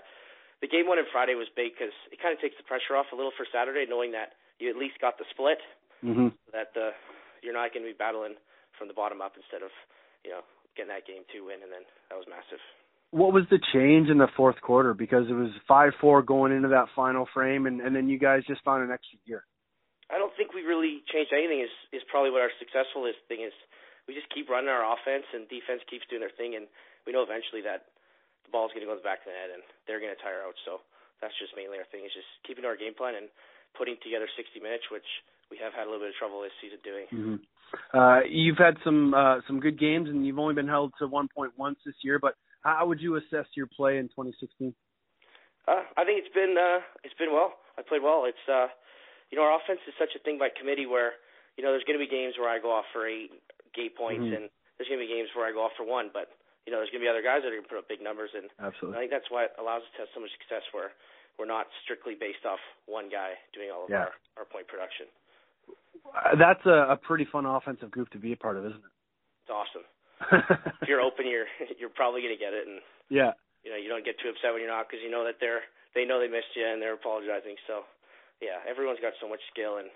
the 0.61 0.67
game 0.67 0.87
one 0.87 0.97
on 0.99 1.05
Friday 1.11 1.33
was 1.35 1.49
big 1.55 1.73
because 1.73 1.93
it 2.11 2.19
kind 2.21 2.33
of 2.33 2.39
takes 2.41 2.57
the 2.57 2.63
pressure 2.63 2.95
off 2.95 3.11
a 3.11 3.15
little 3.15 3.31
for 3.37 3.45
Saturday, 3.51 3.85
knowing 3.89 4.11
that 4.13 4.33
you 4.59 4.69
at 4.69 4.77
least 4.77 4.99
got 4.99 5.17
the 5.17 5.25
split, 5.29 5.59
Mm-hmm. 6.05 6.27
that 6.53 6.69
uh, 6.77 6.91
you're 7.41 7.53
not 7.57 7.73
going 7.73 7.81
to 7.83 7.89
be 7.91 7.97
battling 7.97 8.35
from 8.77 8.87
the 8.87 8.93
bottom 8.93 9.19
up 9.21 9.33
instead 9.35 9.63
of 9.65 9.71
you 10.23 10.29
know 10.29 10.41
getting 10.75 10.89
that 10.93 11.07
game 11.07 11.23
two 11.33 11.45
win, 11.45 11.63
and 11.63 11.71
then 11.73 11.81
that 12.09 12.15
was 12.17 12.27
massive. 12.29 12.61
What 13.09 13.33
was 13.33 13.45
the 13.49 13.57
change 13.73 14.09
in 14.09 14.19
the 14.19 14.27
fourth 14.37 14.61
quarter? 14.61 14.93
Because 14.93 15.25
it 15.27 15.33
was 15.33 15.49
five 15.67 15.93
four 15.99 16.21
going 16.21 16.51
into 16.51 16.67
that 16.69 16.89
final 16.95 17.25
frame, 17.33 17.65
and, 17.65 17.81
and 17.81 17.95
then 17.95 18.09
you 18.09 18.19
guys 18.19 18.43
just 18.45 18.61
found 18.63 18.83
an 18.83 18.91
extra 18.91 19.17
gear. 19.25 19.43
I 20.07 20.17
don't 20.17 20.31
think 20.39 20.55
we 20.55 20.63
really 20.63 21.03
changed 21.11 21.35
anything. 21.35 21.59
Is 21.59 21.73
is 21.91 22.03
probably 22.07 22.31
what 22.31 22.41
our 22.41 22.53
successful 22.59 23.05
is 23.05 23.15
thing 23.27 23.43
is. 23.43 23.55
We 24.07 24.15
just 24.15 24.31
keep 24.31 24.47
running 24.47 24.71
our 24.71 24.87
offense, 24.87 25.27
and 25.35 25.43
defense 25.51 25.83
keeps 25.91 26.07
doing 26.07 26.23
their 26.23 26.31
thing, 26.31 26.55
and 26.55 26.71
we 27.03 27.11
know 27.11 27.27
eventually 27.27 27.59
that 27.67 27.91
the 28.47 28.51
ball's 28.55 28.71
going 28.71 28.87
to 28.87 28.87
go 28.87 28.95
in 28.95 29.03
the 29.03 29.07
back 29.07 29.27
of 29.27 29.31
the 29.31 29.35
net, 29.35 29.51
and 29.51 29.63
they're 29.83 29.99
going 29.99 30.15
to 30.15 30.23
tire 30.23 30.47
out. 30.47 30.55
So 30.63 30.79
that's 31.19 31.35
just 31.35 31.51
mainly 31.59 31.75
our 31.75 31.89
thing 31.91 32.07
is 32.07 32.15
just 32.15 32.31
keeping 32.47 32.63
our 32.63 32.79
game 32.79 32.95
plan 32.95 33.19
and 33.19 33.27
putting 33.75 33.99
together 33.99 34.31
60 34.31 34.63
minutes, 34.63 34.87
which 34.87 35.05
we 35.51 35.59
have 35.59 35.75
had 35.75 35.85
a 35.85 35.89
little 35.91 36.07
bit 36.07 36.15
of 36.15 36.19
trouble 36.19 36.39
this 36.39 36.55
season 36.63 36.79
doing. 36.87 37.07
Mm-hmm. 37.11 37.43
Uh, 37.91 38.23
you've 38.23 38.57
had 38.57 38.79
some 38.83 39.11
uh, 39.11 39.43
some 39.43 39.59
good 39.59 39.75
games, 39.75 40.07
and 40.07 40.23
you've 40.23 40.39
only 40.39 40.55
been 40.55 40.71
held 40.71 40.95
to 40.99 41.07
one 41.07 41.27
point 41.27 41.51
once 41.59 41.79
this 41.83 41.99
year. 41.99 42.19
But 42.19 42.39
how 42.63 42.87
would 42.87 43.03
you 43.03 43.15
assess 43.19 43.47
your 43.55 43.67
play 43.67 43.99
in 43.99 44.07
2016? 44.07 44.71
Uh, 45.67 45.83
I 45.99 46.07
think 46.07 46.23
it's 46.23 46.33
been 46.33 46.55
uh, 46.55 46.79
it's 47.03 47.15
been 47.19 47.35
well. 47.35 47.59
I 47.77 47.83
played 47.83 48.03
well. 48.03 48.23
It's 48.23 48.45
uh, 48.47 48.71
you 49.31 49.37
know 49.37 49.43
our 49.43 49.55
offense 49.59 49.79
is 49.87 49.93
such 49.99 50.15
a 50.15 50.21
thing 50.23 50.37
by 50.39 50.49
committee 50.53 50.85
where 50.85 51.13
you 51.57 51.63
know 51.63 51.71
there's 51.71 51.83
going 51.85 51.99
to 51.99 52.03
be 52.03 52.09
games 52.09 52.35
where 52.39 52.49
I 52.49 52.59
go 52.59 52.71
off 52.71 52.85
for 52.93 53.07
eight 53.07 53.31
gate 53.75 53.95
points, 53.97 54.25
Mhm. 54.25 54.35
and 54.35 54.43
there's 54.77 54.87
going 54.89 54.99
to 55.01 55.05
be 55.05 55.11
games 55.11 55.29
where 55.35 55.45
I 55.47 55.51
go 55.51 55.63
off 55.65 55.75
for 55.77 55.83
one. 55.85 56.09
But 56.13 56.31
you 56.65 56.71
know 56.71 56.79
there's 56.79 56.89
going 56.91 57.01
to 57.01 57.07
be 57.07 57.11
other 57.11 57.23
guys 57.25 57.41
that 57.43 57.49
are 57.51 57.57
going 57.57 57.65
to 57.67 57.71
put 57.71 57.79
up 57.81 57.87
big 57.91 58.01
numbers, 58.01 58.31
and 58.35 58.49
Absolutely. 58.59 58.97
I 58.97 58.99
think 59.05 59.11
that's 59.11 59.29
why 59.29 59.45
it 59.49 59.53
allows 59.59 59.83
us 59.83 59.91
to 59.97 59.99
have 60.05 60.11
so 60.13 60.19
much 60.21 60.31
success 60.39 60.63
where 60.71 60.91
we're 61.37 61.49
not 61.49 61.67
strictly 61.85 62.15
based 62.17 62.45
off 62.49 62.59
one 62.89 63.09
guy 63.13 63.37
doing 63.53 63.69
all 63.69 63.85
of 63.85 63.89
Yeah. 63.93 64.09
our, 64.09 64.13
our 64.41 64.45
point 64.49 64.67
production. 64.67 65.05
That's 66.39 66.63
a, 66.65 66.95
a 66.95 66.97
pretty 66.97 67.25
fun 67.25 67.45
offensive 67.45 67.91
group 67.91 68.09
to 68.11 68.17
be 68.17 68.31
a 68.33 68.37
part 68.39 68.57
of, 68.57 68.65
isn't 68.65 68.79
it? 68.79 68.93
It's 69.45 69.51
awesome. 69.53 69.85
If 70.81 70.87
you're 70.89 71.01
open, 71.03 71.27
you're 71.27 71.45
you're 71.77 71.93
probably 71.93 72.21
going 72.25 72.33
to 72.33 72.39
get 72.41 72.53
it, 72.53 72.65
and 72.67 72.81
yeah. 73.09 73.31
you 73.63 73.69
know 73.69 73.77
you 73.77 73.89
don't 73.89 74.05
get 74.05 74.17
too 74.19 74.29
upset 74.29 74.53
when 74.53 74.61
you're 74.65 74.71
not 74.71 74.87
because 74.89 75.03
you 75.03 75.11
know 75.11 75.23
that 75.25 75.37
they're 75.39 75.61
they 75.93 76.05
know 76.05 76.17
they 76.19 76.27
missed 76.31 76.53
you 76.55 76.65
and 76.65 76.81
they're 76.81 76.95
apologizing. 76.97 77.53
So 77.67 77.83
yeah, 78.41 78.61
everyone's 78.69 79.01
got 79.01 79.13
so 79.21 79.27
much 79.27 79.41
skill 79.53 79.77
and 79.77 79.89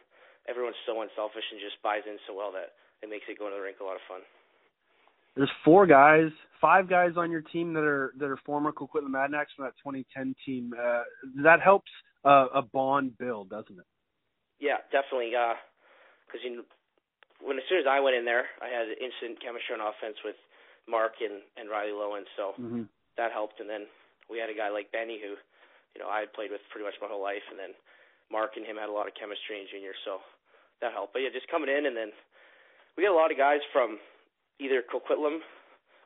everyone's 0.50 0.80
so 0.86 1.02
unselfish 1.02 1.46
and 1.52 1.62
just 1.62 1.78
buys 1.84 2.06
in 2.08 2.18
so 2.26 2.34
well 2.34 2.52
that 2.54 2.74
it 3.02 3.10
makes 3.10 3.26
it 3.30 3.38
going 3.38 3.52
to 3.54 3.58
the 3.58 3.64
rink 3.64 3.82
a 3.82 3.86
lot 3.86 3.98
of 3.98 4.06
fun. 4.10 4.22
There's 5.36 5.52
four 5.64 5.88
guys, 5.88 6.30
five 6.60 6.90
guys 6.90 7.14
on 7.16 7.32
your 7.32 7.42
team 7.42 7.74
that 7.74 7.84
are 7.84 8.14
that 8.20 8.28
are 8.28 8.38
former 8.46 8.72
Coquitlam 8.72 9.16
Adanacs 9.16 9.56
from 9.56 9.66
that 9.66 9.78
2010 9.80 10.36
team. 10.46 10.74
Uh, 10.76 11.04
that 11.44 11.62
helps 11.62 11.90
uh, 12.26 12.48
a 12.54 12.62
bond 12.62 13.18
build, 13.18 13.50
doesn't 13.50 13.80
it? 13.80 13.88
Yeah, 14.60 14.84
definitely. 14.92 15.32
Because 15.32 16.44
you 16.44 16.62
know, 16.62 16.64
when 17.40 17.58
as 17.58 17.66
soon 17.70 17.80
as 17.80 17.90
I 17.90 18.04
went 18.04 18.20
in 18.20 18.26
there, 18.26 18.46
I 18.62 18.68
had 18.68 18.92
instant 19.00 19.40
chemistry 19.42 19.74
on 19.74 19.82
offense 19.82 20.20
with 20.22 20.36
Mark 20.86 21.24
and 21.24 21.42
and 21.56 21.72
Riley 21.72 21.96
Loewen, 21.96 22.28
so 22.36 22.54
Mm-hmm. 22.60 22.84
that 23.16 23.32
helped. 23.32 23.60
And 23.64 23.70
then 23.70 23.88
we 24.30 24.38
had 24.38 24.52
a 24.52 24.58
guy 24.58 24.70
like 24.70 24.92
Benny 24.92 25.18
who, 25.18 25.40
you 25.96 26.00
know, 26.04 26.12
I 26.12 26.28
had 26.28 26.36
played 26.36 26.52
with 26.52 26.62
pretty 26.70 26.86
much 26.86 27.00
my 27.00 27.08
whole 27.08 27.24
life, 27.24 27.46
and 27.50 27.58
then 27.58 27.72
Mark 28.32 28.56
and 28.56 28.66
him 28.66 28.78
had 28.80 28.88
a 28.90 28.96
lot 28.96 29.08
of 29.08 29.14
chemistry 29.20 29.60
in 29.60 29.68
junior, 29.70 29.92
so 30.08 30.24
that 30.80 30.96
helped. 30.96 31.14
But 31.14 31.22
yeah, 31.28 31.30
just 31.36 31.52
coming 31.52 31.70
in, 31.70 31.86
and 31.86 31.96
then 31.96 32.10
we 32.96 33.04
got 33.04 33.12
a 33.14 33.20
lot 33.20 33.32
of 33.32 33.38
guys 33.38 33.60
from 33.76 34.00
either 34.60 34.82
Coquitlam 34.88 35.44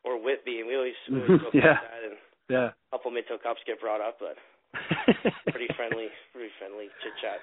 or 0.04 0.18
Whitby, 0.22 0.60
and 0.60 0.68
we 0.68 0.76
always, 0.76 0.98
we 1.10 1.22
always 1.22 1.42
joke 1.42 1.54
Yeah. 1.58 1.78
about 1.80 1.86
that. 1.86 2.02
And 2.04 2.16
Yeah. 2.50 2.70
a 2.74 2.90
couple 2.98 3.12
Minto 3.12 3.38
Cups 3.38 3.62
get 3.66 3.80
brought 3.82 4.02
up, 4.02 4.18
but 4.20 4.36
pretty 5.54 5.70
friendly, 5.78 6.10
pretty 6.34 6.52
friendly 6.60 6.90
chit 7.02 7.14
chat. 7.22 7.40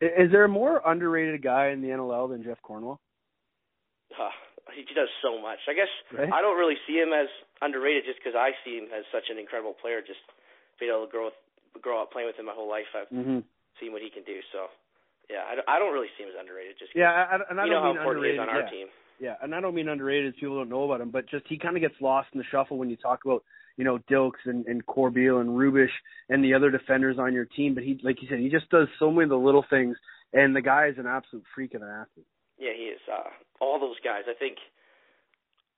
Is 0.00 0.32
there 0.32 0.44
a 0.44 0.48
more 0.48 0.80
underrated 0.86 1.42
guy 1.42 1.68
in 1.76 1.82
the 1.82 1.88
NLL 1.92 2.30
than 2.30 2.42
Jeff 2.42 2.56
Cornwall? 2.62 2.98
Uh, 4.16 4.32
he 4.74 4.82
does 4.94 5.08
so 5.22 5.40
much. 5.40 5.58
I 5.68 5.74
guess 5.74 5.92
Right. 6.10 6.32
I 6.32 6.40
don't 6.40 6.56
really 6.58 6.76
see 6.86 6.94
him 6.98 7.12
as 7.12 7.28
underrated 7.62 8.04
just 8.06 8.18
because 8.18 8.34
I 8.34 8.52
see 8.64 8.78
him 8.78 8.88
as 8.96 9.04
such 9.12 9.28
an 9.30 9.38
incredible 9.38 9.74
player. 9.76 10.00
Just 10.00 10.20
being 10.80 10.90
able 10.90 11.04
to 11.06 11.10
grow 11.12 11.24
with, 11.30 11.38
grow 11.82 12.02
up 12.02 12.10
playing 12.12 12.26
with 12.26 12.36
him 12.36 12.46
my 12.46 12.54
whole 12.56 12.68
life, 12.68 12.88
I've 12.96 13.08
Mm-hmm. 13.14 13.40
Seen 13.80 13.92
what 13.92 14.02
he 14.02 14.10
can 14.10 14.22
do. 14.24 14.38
So, 14.52 14.68
yeah, 15.28 15.48
I 15.50 15.54
don't, 15.56 15.68
I 15.68 15.78
don't 15.78 15.92
really 15.92 16.12
see 16.16 16.24
him 16.24 16.30
as 16.30 16.38
underrated. 16.38 16.76
Just 16.78 16.92
Yeah, 16.94 17.10
I, 17.10 17.38
and 17.50 17.58
I 17.60 17.64
you 17.64 17.70
know 17.70 17.80
don't 17.80 17.82
how 17.82 17.92
mean 17.92 17.96
important 17.98 18.24
he 18.26 18.30
underrated. 18.30 18.36
is 18.36 18.40
on 18.44 18.48
our 18.54 18.62
yeah. 18.62 18.70
team. 18.70 18.86
Yeah, 19.20 19.34
and 19.42 19.54
I 19.54 19.60
don't 19.60 19.74
mean 19.74 19.88
underrated 19.88 20.28
as 20.32 20.40
people 20.40 20.56
don't 20.56 20.68
know 20.70 20.84
about 20.84 21.00
him, 21.00 21.10
but 21.10 21.28
just 21.28 21.44
he 21.48 21.58
kind 21.58 21.76
of 21.76 21.82
gets 21.82 21.94
lost 22.00 22.28
in 22.32 22.38
the 22.38 22.44
shuffle 22.50 22.78
when 22.78 22.88
you 22.88 22.96
talk 22.96 23.20
about, 23.24 23.44
you 23.76 23.84
know, 23.84 23.98
Dilks 24.10 24.44
and, 24.46 24.64
and 24.66 24.84
Corbeil 24.86 25.40
and 25.40 25.50
Rubisch 25.50 25.92
and 26.30 26.42
the 26.42 26.54
other 26.54 26.70
defenders 26.70 27.18
on 27.18 27.32
your 27.34 27.44
team. 27.44 27.74
But 27.74 27.84
he, 27.84 28.00
like 28.02 28.22
you 28.22 28.28
said, 28.28 28.38
he 28.40 28.48
just 28.48 28.70
does 28.70 28.88
so 28.98 29.10
many 29.10 29.24
of 29.24 29.30
the 29.30 29.36
little 29.36 29.64
things, 29.68 29.96
and 30.32 30.56
the 30.56 30.62
guy 30.62 30.86
is 30.88 30.96
an 30.96 31.06
absolute 31.06 31.44
freak 31.54 31.74
of 31.74 31.82
an 31.82 31.88
athlete. 31.88 32.26
Yeah, 32.58 32.72
he 32.76 32.84
is. 32.92 33.00
Uh, 33.10 33.28
all 33.60 33.78
those 33.78 34.00
guys, 34.04 34.24
I 34.28 34.34
think 34.38 34.56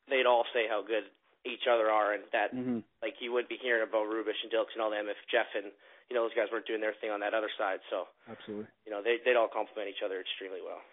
they'd 0.09 0.27
all 0.27 0.45
say 0.55 0.67
how 0.69 0.83
good 0.83 1.05
each 1.45 1.67
other 1.71 1.91
are, 1.91 2.15
and 2.15 2.23
that 2.33 2.55
Mm-hmm. 2.55 2.87
like 3.03 3.15
you 3.19 3.33
wouldn't 3.33 3.49
be 3.51 3.59
hearing 3.61 3.83
about 3.83 4.07
Rubisch 4.07 4.39
and 4.47 4.53
Dilks 4.55 4.75
and 4.75 4.83
all 4.83 4.91
them 4.91 5.07
if 5.11 5.19
Jeff 5.31 5.51
and 5.59 5.73
you 6.13 6.19
know 6.21 6.29
those 6.29 6.37
guys 6.37 6.53
weren't 6.53 6.67
doing 6.69 6.85
their 6.85 6.93
thing 7.01 7.09
on 7.09 7.21
that 7.25 7.33
other 7.33 7.49
side. 7.57 7.81
So 7.89 8.05
Absolutely. 8.29 8.67
you 8.85 8.93
know 8.93 9.01
they 9.01 9.17
they'd 9.25 9.37
all 9.41 9.49
complement 9.49 9.89
each 9.89 10.05
other 10.05 10.21
extremely 10.21 10.61
well. 10.61 10.85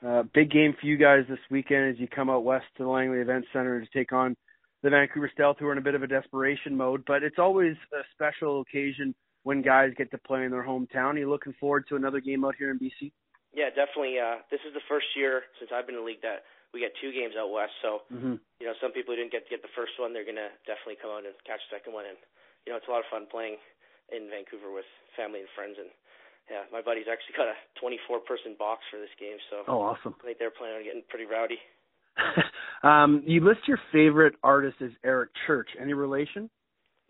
Uh, 0.00 0.24
big 0.32 0.48
game 0.50 0.72
for 0.80 0.86
you 0.88 0.96
guys 0.96 1.28
this 1.28 1.38
weekend 1.50 1.92
as 1.92 2.00
you 2.00 2.08
come 2.08 2.30
out 2.32 2.42
west 2.42 2.64
to 2.80 2.82
the 2.84 2.88
Langley 2.88 3.18
Event 3.20 3.44
Center 3.52 3.78
to 3.84 3.86
take 3.92 4.12
on 4.16 4.32
the 4.82 4.88
Vancouver 4.88 5.30
Stealth, 5.32 5.58
who 5.60 5.68
are 5.68 5.72
in 5.76 5.78
a 5.78 5.84
bit 5.84 5.94
of 5.94 6.02
a 6.02 6.08
desperation 6.08 6.74
mode. 6.74 7.04
But 7.06 7.22
it's 7.22 7.38
always 7.38 7.76
a 7.92 8.02
special 8.16 8.62
occasion 8.62 9.14
when 9.44 9.60
guys 9.60 9.92
get 9.94 10.10
to 10.10 10.18
play 10.18 10.42
in 10.42 10.50
their 10.50 10.64
hometown. 10.64 11.14
Are 11.14 11.18
you 11.22 11.30
looking 11.30 11.54
forward 11.60 11.84
to 11.90 11.94
another 11.94 12.18
game 12.18 12.42
out 12.44 12.56
here 12.58 12.70
in 12.72 12.80
BC? 12.80 13.12
Yeah, 13.54 13.68
definitely. 13.70 14.16
Uh, 14.18 14.40
this 14.50 14.58
is 14.66 14.72
the 14.74 14.82
first 14.88 15.06
year 15.14 15.42
since 15.60 15.70
I've 15.70 15.84
been 15.86 15.94
in 15.94 16.02
the 16.02 16.06
league 16.08 16.24
that 16.24 16.42
we 16.72 16.80
get 16.80 16.96
two 17.04 17.12
games 17.12 17.36
out 17.38 17.52
west. 17.52 17.76
So 17.84 18.02
Mm-hmm. 18.10 18.40
you 18.58 18.66
know, 18.66 18.74
some 18.82 18.90
people 18.90 19.12
who 19.14 19.20
didn't 19.22 19.30
get 19.30 19.44
to 19.46 19.52
get 19.54 19.60
the 19.62 19.70
first 19.76 19.92
one, 20.02 20.10
they're 20.16 20.26
gonna 20.26 20.50
definitely 20.66 20.98
come 20.98 21.12
out 21.14 21.22
and 21.28 21.36
catch 21.46 21.60
the 21.70 21.78
second 21.78 21.92
one. 21.94 22.06
And 22.10 22.18
you 22.66 22.72
know, 22.72 22.78
it's 22.82 22.88
a 22.88 22.94
lot 22.94 23.04
of 23.06 23.10
fun 23.12 23.26
playing 23.30 23.58
in 24.12 24.28
Vancouver 24.28 24.70
with 24.70 24.86
family 25.16 25.40
and 25.40 25.50
friends. 25.56 25.76
And 25.80 25.90
yeah, 26.46 26.68
my 26.70 26.84
buddy's 26.84 27.08
actually 27.10 27.34
got 27.36 27.48
a 27.48 27.56
24 27.80 28.22
person 28.28 28.54
box 28.58 28.84
for 28.92 29.00
this 29.00 29.12
game, 29.18 29.40
so 29.50 29.64
Oh, 29.66 29.80
awesome. 29.80 30.14
I 30.20 30.32
think 30.32 30.38
they're 30.38 30.54
planning 30.54 30.84
on 30.84 30.84
getting 30.84 31.04
pretty 31.08 31.26
rowdy. 31.26 31.58
um, 32.82 33.22
you 33.24 33.40
list 33.40 33.64
your 33.66 33.80
favorite 33.90 34.36
artist 34.42 34.76
as 34.84 34.90
Eric 35.04 35.30
Church. 35.46 35.68
Any 35.80 35.94
relation? 35.94 36.50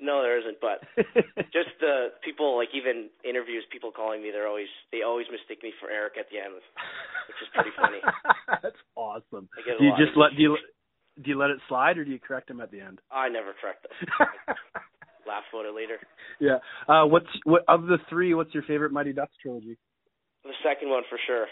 No, 0.02 0.20
there 0.22 0.38
isn't, 0.38 0.58
but 0.58 0.82
just 1.54 1.70
the 1.78 2.10
people 2.24 2.56
like 2.56 2.70
even 2.74 3.06
interviews, 3.22 3.62
people 3.70 3.92
calling 3.94 4.20
me, 4.20 4.30
they're 4.32 4.48
always 4.48 4.70
they 4.90 5.02
always 5.06 5.26
mistake 5.30 5.62
me 5.62 5.70
for 5.78 5.90
Eric 5.90 6.14
at 6.18 6.26
the 6.30 6.42
end, 6.42 6.54
which 6.54 7.38
is 7.38 7.48
pretty 7.54 7.70
funny. 7.78 8.02
That's 8.62 8.82
awesome. 8.96 9.48
I 9.54 9.62
get 9.62 9.76
a 9.76 9.78
Do 9.78 9.84
you 9.84 9.94
just 9.94 10.18
let 10.18 10.34
do 10.34 10.42
you 10.42 10.58
do 11.22 11.30
you 11.30 11.38
let 11.38 11.50
it 11.50 11.58
slide 11.68 11.98
or 11.98 12.04
do 12.04 12.10
you 12.10 12.18
correct 12.18 12.50
him 12.50 12.60
at 12.60 12.72
the 12.72 12.80
end? 12.80 12.98
I 13.12 13.28
never 13.28 13.54
correct 13.54 13.86
them. 13.86 14.56
Laugh 15.32 15.48
about 15.48 15.64
it 15.64 15.72
later. 15.74 15.96
yeah. 16.44 16.60
Uh, 16.84 17.08
what's 17.08 17.32
what 17.48 17.64
of 17.68 17.88
the 17.88 17.96
three? 18.12 18.34
What's 18.36 18.52
your 18.52 18.64
favorite 18.64 18.92
Mighty 18.92 19.14
Ducks 19.16 19.32
trilogy? 19.40 19.78
The 20.44 20.52
second 20.60 20.90
one 20.92 21.04
for 21.08 21.16
sure. 21.26 21.46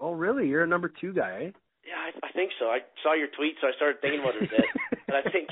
Oh, 0.00 0.12
really? 0.16 0.48
You're 0.48 0.64
a 0.64 0.66
number 0.66 0.88
two 0.88 1.12
guy, 1.12 1.50
eh? 1.50 1.50
Yeah, 1.84 2.00
I, 2.00 2.10
I 2.24 2.32
think 2.32 2.52
so. 2.58 2.66
I 2.72 2.80
saw 3.04 3.12
your 3.12 3.28
tweet, 3.36 3.56
so 3.60 3.68
I 3.68 3.76
started 3.76 4.00
thinking 4.00 4.20
about 4.24 4.40
it 4.40 4.48
a 4.48 4.56
bit. 4.56 4.66
but 5.06 5.16
I 5.20 5.22
think, 5.28 5.48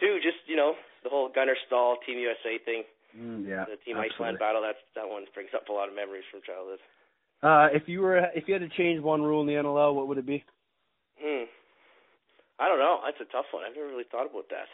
too, 0.00 0.16
just 0.24 0.40
you 0.48 0.56
know, 0.56 0.74
the 1.04 1.10
whole 1.12 1.28
Gunnar 1.28 1.56
Stahl 1.68 1.96
Team 2.06 2.16
USA 2.18 2.56
thing, 2.64 2.84
Mm, 3.10 3.42
yeah. 3.42 3.66
the 3.66 3.74
Team 3.84 3.98
absolutely. 3.98 4.14
Iceland 4.14 4.38
battle. 4.38 4.62
That 4.62 4.78
that 4.94 5.04
one 5.10 5.26
brings 5.34 5.50
up 5.52 5.68
a 5.68 5.72
lot 5.74 5.88
of 5.90 5.94
memories 5.98 6.24
from 6.30 6.40
childhood. 6.46 6.78
Uh, 7.42 7.68
if 7.76 7.84
you 7.90 8.00
were 8.00 8.16
if 8.32 8.46
you 8.48 8.54
had 8.54 8.62
to 8.64 8.72
change 8.78 9.02
one 9.02 9.20
rule 9.20 9.42
in 9.42 9.48
the 9.50 9.58
NLL, 9.60 9.92
what 9.94 10.06
would 10.08 10.16
it 10.16 10.26
be? 10.30 10.40
Hmm. 11.20 11.44
I 12.62 12.68
don't 12.68 12.78
know. 12.78 13.00
That's 13.04 13.18
a 13.20 13.26
tough 13.32 13.50
one. 13.52 13.64
I've 13.66 13.74
never 13.74 13.88
really 13.90 14.06
thought 14.08 14.30
about 14.30 14.46
that. 14.54 14.70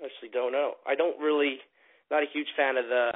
I 0.00 0.04
honestly 0.08 0.28
don't 0.32 0.52
know. 0.52 0.74
I 0.86 0.94
don't 0.94 1.20
really, 1.20 1.58
not 2.10 2.22
a 2.22 2.26
huge 2.32 2.48
fan 2.56 2.76
of 2.76 2.86
the 2.88 3.12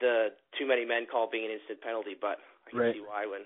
the 0.00 0.28
too 0.56 0.66
many 0.66 0.84
men 0.84 1.06
call 1.10 1.28
being 1.30 1.44
an 1.44 1.50
instant 1.50 1.80
penalty, 1.82 2.14
but 2.14 2.38
I 2.66 2.70
can 2.70 2.78
Right. 2.78 2.94
see 2.94 3.00
why 3.02 3.26
when 3.26 3.42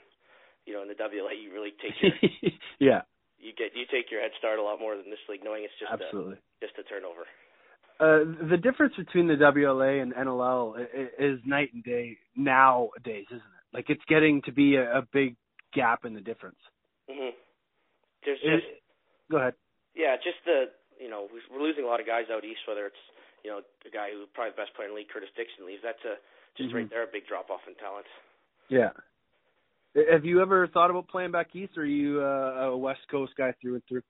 you 0.67 0.75
know 0.75 0.83
in 0.83 0.89
the 0.89 0.95
WLA 0.95 1.33
you 1.41 1.53
really 1.53 1.73
take 1.81 1.97
your 2.03 2.13
yeah, 2.79 3.03
you 3.39 3.53
get 3.57 3.73
you 3.75 3.87
take 3.91 4.11
your 4.11 4.21
head 4.21 4.33
start 4.39 4.59
a 4.59 4.63
lot 4.63 4.79
more 4.79 4.97
than 4.97 5.09
this 5.09 5.19
league, 5.29 5.41
knowing 5.45 5.65
it's 5.65 5.73
just 5.81 5.91
a, 5.91 6.05
absolutely. 6.05 6.37
just 6.61 6.77
a 6.79 6.83
turnover. 6.85 7.25
Uh, 8.01 8.49
the 8.51 8.57
difference 8.57 8.95
between 8.97 9.29
the 9.29 9.35
WLA 9.35 10.03
and 10.03 10.13
NLL 10.13 10.75
i- 10.77 10.99
i- 11.01 11.25
is 11.25 11.39
night 11.47 11.73
and 11.73 11.85
day 11.85 12.19
nowadays, 12.37 13.27
isn't 13.29 13.39
it? 13.41 13.65
Like 13.73 13.89
it's 13.89 14.03
getting 14.09 14.43
to 14.43 14.53
be 14.53 14.75
a, 14.77 14.99
a 14.99 15.03
big 15.13 15.37
gap 15.73 16.05
in 16.05 16.13
the 16.13 16.21
difference. 16.21 16.59
Mm 17.09 17.17
hmm 17.17 17.31
There's 18.25 18.39
Is- 18.41 18.61
just 18.61 18.67
go 19.31 19.39
ahead. 19.39 19.55
yeah, 19.95 20.17
just 20.17 20.37
the 20.45 20.65
you 20.99 21.09
know 21.09 21.29
we- 21.33 21.43
we're 21.51 21.63
losing 21.63 21.85
a 21.85 21.87
lot 21.87 22.01
of 22.01 22.07
guys 22.07 22.31
out 22.31 22.45
east. 22.45 22.67
Whether 22.67 22.87
it's 22.87 23.03
you 23.45 23.51
know 23.51 23.63
a 23.87 23.91
guy 23.91 24.13
who 24.13 24.27
probably 24.35 24.51
the 24.53 24.57
best 24.63 24.75
player 24.75 24.89
in 24.89 24.95
the 24.95 24.99
league, 25.01 25.09
Curtis 25.09 25.31
Dickson 25.37 25.67
leaves. 25.67 25.83
That's 25.83 26.03
a 26.05 26.17
just 26.57 26.71
Mhm. 26.71 26.75
right 26.75 26.91
there 26.91 27.03
a 27.03 27.07
big 27.07 27.27
drop 27.27 27.51
off 27.51 27.67
in 27.67 27.75
talent. 27.77 28.07
Yeah. 28.69 28.93
Have 30.11 30.25
you 30.25 30.41
ever 30.41 30.67
thought 30.69 30.91
about 30.91 31.09
playing 31.09 31.33
back 31.33 31.55
east, 31.55 31.77
or 31.77 31.83
are 31.83 31.85
you 31.85 32.23
uh, 32.23 32.71
a 32.73 32.77
West 32.77 33.07
Coast 33.11 33.35
guy 33.37 33.53
through 33.61 33.75
and 33.75 33.85
through? 33.87 34.03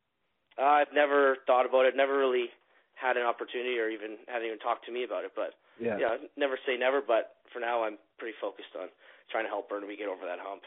Uh, 0.58 0.62
I've 0.62 0.92
never 0.92 1.36
thought 1.46 1.66
about 1.66 1.86
it. 1.86 1.96
Never 1.96 2.16
really 2.18 2.50
had 2.94 3.16
an 3.16 3.24
opportunity, 3.24 3.78
or 3.80 3.88
even 3.88 4.18
hadn't 4.28 4.46
even 4.46 4.58
talked 4.60 4.84
to 4.86 4.92
me 4.92 5.02
about 5.02 5.24
it. 5.24 5.32
But 5.34 5.54
Yeah. 5.80 5.98
yeah, 5.98 6.18
never 6.36 6.56
say 6.66 6.76
never. 6.76 7.00
But 7.00 7.36
for 7.52 7.58
now, 7.58 7.82
I'm 7.82 7.98
pretty 8.18 8.36
focused 8.38 8.76
on 8.76 8.90
trying 9.30 9.44
to 9.44 9.48
help 9.50 9.68
Burnaby 9.68 9.96
get 9.96 10.08
over 10.08 10.24
that 10.26 10.38
hump. 10.38 10.62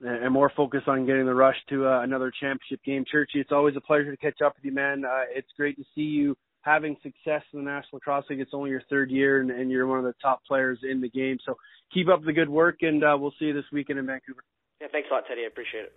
And 0.00 0.24
and 0.24 0.32
more 0.32 0.52
focused 0.56 0.88
on 0.88 1.06
getting 1.06 1.26
the 1.26 1.34
rush 1.34 1.56
to 1.70 1.86
uh, 1.86 2.02
another 2.02 2.30
championship 2.40 2.82
game. 2.84 3.04
Churchy, 3.10 3.40
it's 3.40 3.52
always 3.52 3.76
a 3.76 3.80
pleasure 3.80 4.10
to 4.10 4.16
catch 4.16 4.42
up 4.42 4.54
with 4.56 4.64
you, 4.64 4.72
man. 4.72 5.04
Uh, 5.04 5.24
it's 5.30 5.48
great 5.56 5.76
to 5.76 5.84
see 5.94 6.02
you 6.02 6.36
having 6.60 6.96
success 7.02 7.42
in 7.52 7.60
the 7.60 7.64
National 7.64 7.94
Lacrosse 7.94 8.24
League. 8.28 8.40
It's 8.40 8.50
only 8.52 8.70
your 8.70 8.82
third 8.90 9.10
year, 9.10 9.40
and, 9.40 9.50
and 9.50 9.70
you're 9.70 9.86
one 9.86 9.98
of 9.98 10.04
the 10.04 10.14
top 10.20 10.44
players 10.44 10.78
in 10.82 11.00
the 11.00 11.08
game. 11.08 11.38
So 11.46 11.56
keep 11.94 12.08
up 12.08 12.24
the 12.24 12.32
good 12.32 12.48
work, 12.48 12.78
and 12.82 13.02
uh, 13.04 13.16
we'll 13.18 13.32
see 13.38 13.46
you 13.46 13.52
this 13.52 13.64
weekend 13.72 13.98
in 13.98 14.06
Vancouver. 14.06 14.42
Yeah, 14.80 14.88
thanks 14.90 15.08
a 15.10 15.14
lot, 15.14 15.24
Teddy. 15.28 15.42
I 15.44 15.46
appreciate 15.46 15.84
it. 15.84 15.96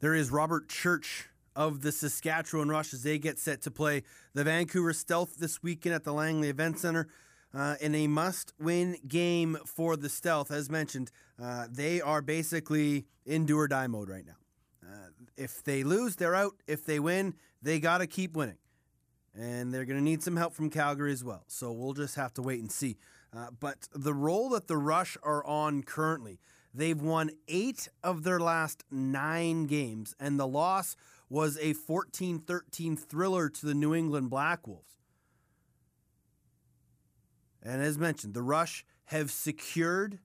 There 0.00 0.14
is 0.14 0.30
Robert 0.30 0.68
Church 0.68 1.28
of 1.56 1.82
the 1.82 1.92
Saskatchewan 1.92 2.68
Rush 2.68 2.92
as 2.92 3.02
they 3.02 3.18
get 3.18 3.38
set 3.38 3.62
to 3.62 3.70
play 3.70 4.02
the 4.34 4.44
Vancouver 4.44 4.92
Stealth 4.92 5.36
this 5.38 5.62
weekend 5.62 5.94
at 5.94 6.04
the 6.04 6.12
Langley 6.12 6.48
Event 6.48 6.78
Center. 6.78 7.08
Uh, 7.54 7.76
in 7.80 7.94
a 7.94 8.06
must 8.06 8.54
win 8.58 8.96
game 9.06 9.58
for 9.66 9.96
the 9.96 10.08
Stealth. 10.08 10.50
As 10.50 10.70
mentioned, 10.70 11.10
uh, 11.42 11.66
they 11.70 12.00
are 12.00 12.22
basically 12.22 13.04
in 13.26 13.44
do 13.44 13.58
or 13.58 13.68
die 13.68 13.86
mode 13.86 14.08
right 14.08 14.24
now. 14.24 14.36
Uh, 14.82 15.08
if 15.36 15.62
they 15.62 15.82
lose, 15.84 16.16
they're 16.16 16.34
out. 16.34 16.54
If 16.66 16.86
they 16.86 16.98
win, 16.98 17.34
they 17.60 17.78
got 17.78 17.98
to 17.98 18.06
keep 18.06 18.34
winning. 18.34 18.56
And 19.34 19.72
they're 19.72 19.84
going 19.84 19.98
to 19.98 20.04
need 20.04 20.22
some 20.22 20.36
help 20.36 20.54
from 20.54 20.70
Calgary 20.70 21.12
as 21.12 21.24
well. 21.24 21.44
So 21.46 21.72
we'll 21.72 21.94
just 21.94 22.16
have 22.16 22.34
to 22.34 22.42
wait 22.42 22.60
and 22.60 22.70
see. 22.70 22.96
Uh, 23.34 23.48
but 23.58 23.88
the 23.94 24.12
role 24.12 24.50
that 24.50 24.68
the 24.68 24.76
Rush 24.76 25.16
are 25.22 25.44
on 25.46 25.82
currently, 25.82 26.38
they've 26.74 27.00
won 27.00 27.30
eight 27.48 27.88
of 28.02 28.24
their 28.24 28.38
last 28.40 28.84
nine 28.90 29.64
games, 29.64 30.14
and 30.20 30.38
the 30.38 30.46
loss 30.46 30.96
was 31.30 31.56
a 31.58 31.72
14 31.72 32.38
13 32.40 32.96
thriller 32.96 33.48
to 33.48 33.66
the 33.66 33.74
New 33.74 33.94
England 33.94 34.28
Black 34.28 34.66
Wolves. 34.66 34.98
And 37.62 37.80
as 37.80 37.98
mentioned, 37.98 38.34
the 38.34 38.42
Rush 38.42 38.84
have 39.06 39.30
secured 39.30 40.18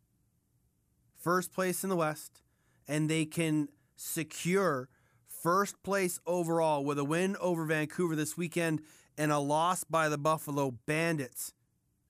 first 1.18 1.54
place 1.54 1.84
in 1.84 1.90
the 1.90 1.96
West, 1.96 2.42
and 2.88 3.10
they 3.10 3.26
can 3.26 3.70
secure 3.96 4.90
first 5.28 5.82
place 5.84 6.20
overall 6.26 6.84
with 6.84 6.98
a 6.98 7.04
win 7.04 7.36
over 7.40 7.66
Vancouver 7.66 8.16
this 8.16 8.38
weekend 8.38 8.82
and 9.18 9.32
a 9.32 9.40
loss 9.40 9.84
by 9.84 10.10
the 10.10 10.18
Buffalo 10.18 10.72
Bandits 10.86 11.54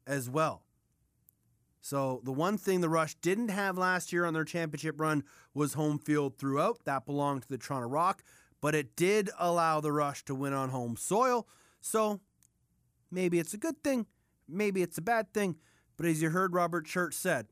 as 0.06 0.30
well. 0.30 0.64
So, 1.82 2.22
the 2.24 2.34
one 2.34 2.58
thing 2.58 2.82
the 2.82 2.90
Rush 2.90 3.16
didn't 3.16 3.48
have 3.50 3.78
last 3.78 4.12
year 4.12 4.26
on 4.26 4.34
their 4.34 4.44
championship 4.44 5.00
run 5.00 5.24
was 5.54 5.74
home 5.74 6.00
field 6.00 6.38
throughout. 6.38 6.80
That 6.84 7.06
belonged 7.06 7.44
to 7.44 7.50
the 7.50 7.58
Toronto 7.58 7.88
Rock, 7.88 8.24
but 8.60 8.76
it 8.76 8.96
did 8.96 9.30
allow 9.40 9.80
the 9.80 9.94
Rush 9.94 10.26
to 10.26 10.36
win 10.36 10.54
on 10.54 10.70
home 10.70 10.98
soil. 10.98 11.48
So, 11.80 12.20
maybe 13.10 13.40
it's 13.40 13.54
a 13.54 13.58
good 13.58 13.84
thing, 13.84 14.06
maybe 14.48 14.82
it's 14.82 14.98
a 14.98 15.02
bad 15.02 15.34
thing. 15.34 15.56
But 15.98 16.06
as 16.06 16.22
you 16.22 16.30
heard 16.30 16.54
Robert 16.54 16.86
Church 16.86 17.14
said, 17.14 17.48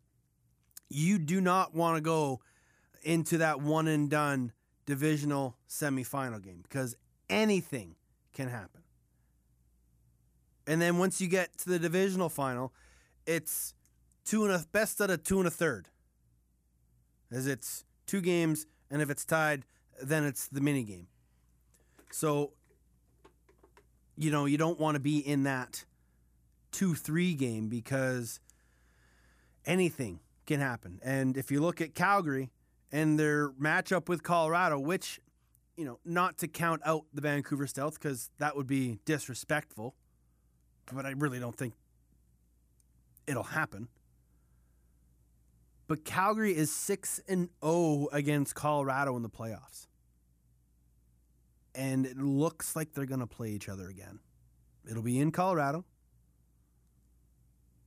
you 0.90 1.18
do 1.18 1.42
not 1.42 1.74
want 1.74 1.98
to 1.98 2.02
go 2.02 2.42
into 3.04 3.40
that 3.40 3.62
one 3.62 3.88
and 3.88 4.10
done 4.10 4.52
divisional 4.86 5.58
semifinal 5.70 6.42
game 6.44 6.60
because 6.62 6.96
anything 7.30 7.96
can 8.34 8.50
happen. 8.50 8.82
And 10.68 10.82
then 10.82 10.98
once 10.98 11.22
you 11.22 11.28
get 11.28 11.58
to 11.60 11.70
the 11.70 11.80
divisional 11.80 12.30
final, 12.30 12.74
it's 13.26 13.74
two 14.24 14.46
and 14.46 14.54
a 14.54 14.66
best 14.72 15.00
out 15.02 15.10
of 15.10 15.24
two 15.24 15.40
and 15.40 15.48
a 15.48 15.52
third. 15.52 15.90
As 17.32 17.48
it's 17.48 17.84
two 18.06 18.22
games, 18.22 18.66
and 18.90 19.02
if 19.02 19.10
it's 19.10 19.26
tied, 19.26 19.66
then 20.02 20.24
it's 20.24 20.48
the 20.48 20.62
mini 20.62 20.84
game. 20.84 21.08
So, 22.12 22.54
you 24.16 24.32
know, 24.32 24.46
you 24.46 24.58
don't 24.58 24.80
want 24.80 24.96
to 24.96 25.00
be 25.00 25.20
in 25.20 25.44
that 25.44 25.86
two 26.76 26.94
three 26.94 27.34
game 27.34 27.70
because 27.70 28.42
anything 29.66 30.20
can 30.46 30.60
happen. 30.60 31.00
And 31.02 31.38
if 31.38 31.50
you 31.50 31.62
look 31.62 31.80
at 31.80 31.96
Calgary 31.96 32.52
and 32.92 33.18
their 33.18 33.50
matchup 33.52 34.10
with 34.10 34.24
Colorado, 34.24 34.78
which, 34.78 35.22
you 35.78 35.86
know, 35.86 36.00
not 36.04 36.38
to 36.40 36.50
count 36.50 36.82
out 36.84 37.06
the 37.14 37.22
Vancouver 37.22 37.66
Stealth 37.66 37.94
because 37.94 38.30
that 38.40 38.58
would 38.58 38.68
be 38.68 39.00
disrespectful, 39.06 39.96
but 40.94 41.06
I 41.06 41.12
really 41.12 41.40
don't 41.40 41.56
think 41.56 41.74
it'll 43.26 43.44
happen. 43.44 43.88
But 45.88 46.04
Calgary 46.04 46.58
is 46.58 46.74
6 46.74 47.22
and 47.30 47.48
0 47.64 48.10
against 48.12 48.54
Colorado 48.54 49.16
in 49.16 49.24
the 49.24 49.30
playoffs. 49.30 49.88
And 51.74 52.06
it 52.06 52.18
looks 52.18 52.76
like 52.76 52.91
they're 52.91 53.06
going 53.06 53.22
to 53.22 53.28
play 53.28 53.52
each 53.52 53.70
other 53.70 53.88
again. 53.88 54.20
It'll 54.89 55.04
be 55.04 55.20
in 55.20 55.32
Colorado, 55.32 55.86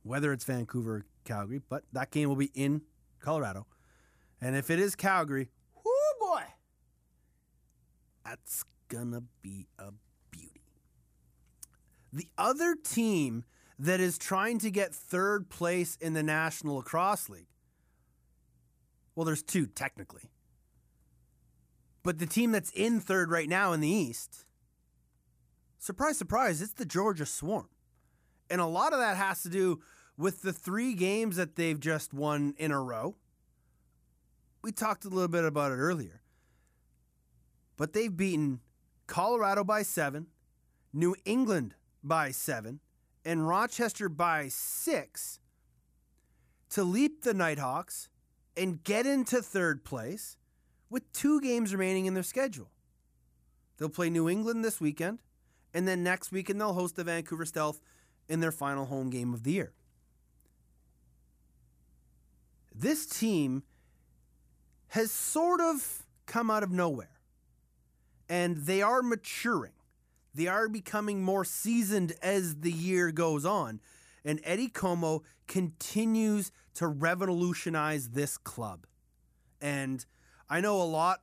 whether 0.09 0.33
it's 0.33 0.43
Vancouver 0.43 0.95
or 0.95 1.05
Calgary, 1.23 1.61
but 1.69 1.83
that 1.93 2.09
game 2.09 2.29
will 2.29 2.35
be 2.35 2.49
in 2.55 2.81
Colorado. 3.19 3.67
And 4.41 4.55
if 4.55 4.71
it 4.71 4.79
is 4.79 4.95
Calgary, 4.95 5.49
whoo 5.85 5.91
boy, 6.19 6.41
that's 8.25 8.63
gonna 8.87 9.21
be 9.43 9.67
a 9.77 9.91
beauty. 10.31 10.63
The 12.11 12.27
other 12.39 12.73
team 12.73 13.43
that 13.77 13.99
is 13.99 14.17
trying 14.17 14.57
to 14.59 14.71
get 14.71 14.95
third 14.95 15.47
place 15.47 15.95
in 16.01 16.13
the 16.13 16.23
National 16.23 16.77
Lacrosse 16.77 17.29
League, 17.29 17.51
well, 19.13 19.25
there's 19.25 19.43
two 19.43 19.67
technically. 19.67 20.23
But 22.01 22.17
the 22.17 22.25
team 22.25 22.51
that's 22.51 22.71
in 22.71 22.99
third 22.99 23.29
right 23.29 23.47
now 23.47 23.73
in 23.73 23.79
the 23.79 23.87
East, 23.87 24.43
surprise, 25.77 26.17
surprise, 26.17 26.63
it's 26.63 26.73
the 26.73 26.85
Georgia 26.85 27.27
Swarm. 27.27 27.69
And 28.49 28.59
a 28.59 28.65
lot 28.65 28.93
of 28.93 28.99
that 28.99 29.15
has 29.15 29.43
to 29.43 29.49
do 29.49 29.81
with 30.19 30.41
the 30.41 30.51
three 30.51 30.93
games 30.93 31.37
that 31.37 31.55
they've 31.55 31.79
just 31.79 32.13
won 32.13 32.53
in 32.57 32.71
a 32.71 32.81
row, 32.81 33.15
we 34.61 34.69
talked 34.69 35.05
a 35.05 35.09
little 35.09 35.29
bit 35.29 35.45
about 35.45 35.71
it 35.71 35.75
earlier. 35.75 36.21
But 37.77 37.93
they've 37.93 38.15
beaten 38.15 38.59
Colorado 39.07 39.63
by 39.63 39.81
seven, 39.81 40.27
New 40.91 41.15
England 41.23 41.73
by 42.03 42.31
seven, 42.31 42.81
and 43.23 43.47
Rochester 43.47 44.09
by 44.09 44.49
six 44.49 45.39
to 46.71 46.83
leap 46.83 47.23
the 47.23 47.33
Knighthawks 47.33 48.09
and 48.57 48.83
get 48.83 49.05
into 49.05 49.41
third 49.41 49.85
place 49.85 50.35
with 50.89 51.09
two 51.13 51.39
games 51.39 51.71
remaining 51.71 52.07
in 52.07 52.13
their 52.13 52.23
schedule. 52.23 52.71
They'll 53.77 53.87
play 53.87 54.09
New 54.09 54.27
England 54.27 54.65
this 54.65 54.81
weekend, 54.81 55.19
and 55.73 55.87
then 55.87 56.03
next 56.03 56.33
weekend 56.33 56.59
they'll 56.59 56.73
host 56.73 56.97
the 56.97 57.05
Vancouver 57.05 57.45
Stealth 57.45 57.79
in 58.27 58.41
their 58.41 58.51
final 58.51 58.85
home 58.85 59.09
game 59.09 59.33
of 59.33 59.43
the 59.43 59.53
year. 59.53 59.71
This 62.79 63.05
team 63.05 63.63
has 64.89 65.11
sort 65.11 65.59
of 65.59 66.07
come 66.25 66.49
out 66.49 66.63
of 66.63 66.71
nowhere, 66.71 67.19
and 68.29 68.55
they 68.55 68.81
are 68.81 69.01
maturing. 69.01 69.73
They 70.33 70.47
are 70.47 70.69
becoming 70.69 71.21
more 71.21 71.43
seasoned 71.43 72.13
as 72.21 72.61
the 72.61 72.71
year 72.71 73.11
goes 73.11 73.43
on, 73.43 73.81
and 74.23 74.39
Eddie 74.45 74.69
Comeau 74.69 75.23
continues 75.45 76.53
to 76.75 76.87
revolutionize 76.87 78.11
this 78.11 78.37
club. 78.37 78.85
And 79.59 80.05
I 80.49 80.61
know 80.61 80.81
a 80.81 80.83
lot 80.83 81.19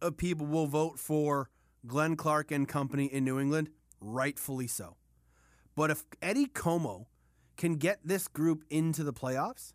of 0.00 0.16
people 0.16 0.46
will 0.46 0.68
vote 0.68 1.00
for 1.00 1.50
Glenn 1.84 2.14
Clark 2.14 2.52
and 2.52 2.68
company 2.68 3.06
in 3.06 3.24
New 3.24 3.40
England, 3.40 3.70
rightfully 4.00 4.68
so. 4.68 4.94
But 5.74 5.90
if 5.90 6.04
Eddie 6.22 6.46
Comeau 6.46 7.06
can 7.56 7.74
get 7.74 7.98
this 8.04 8.28
group 8.28 8.62
into 8.70 9.02
the 9.02 9.12
playoffs, 9.12 9.72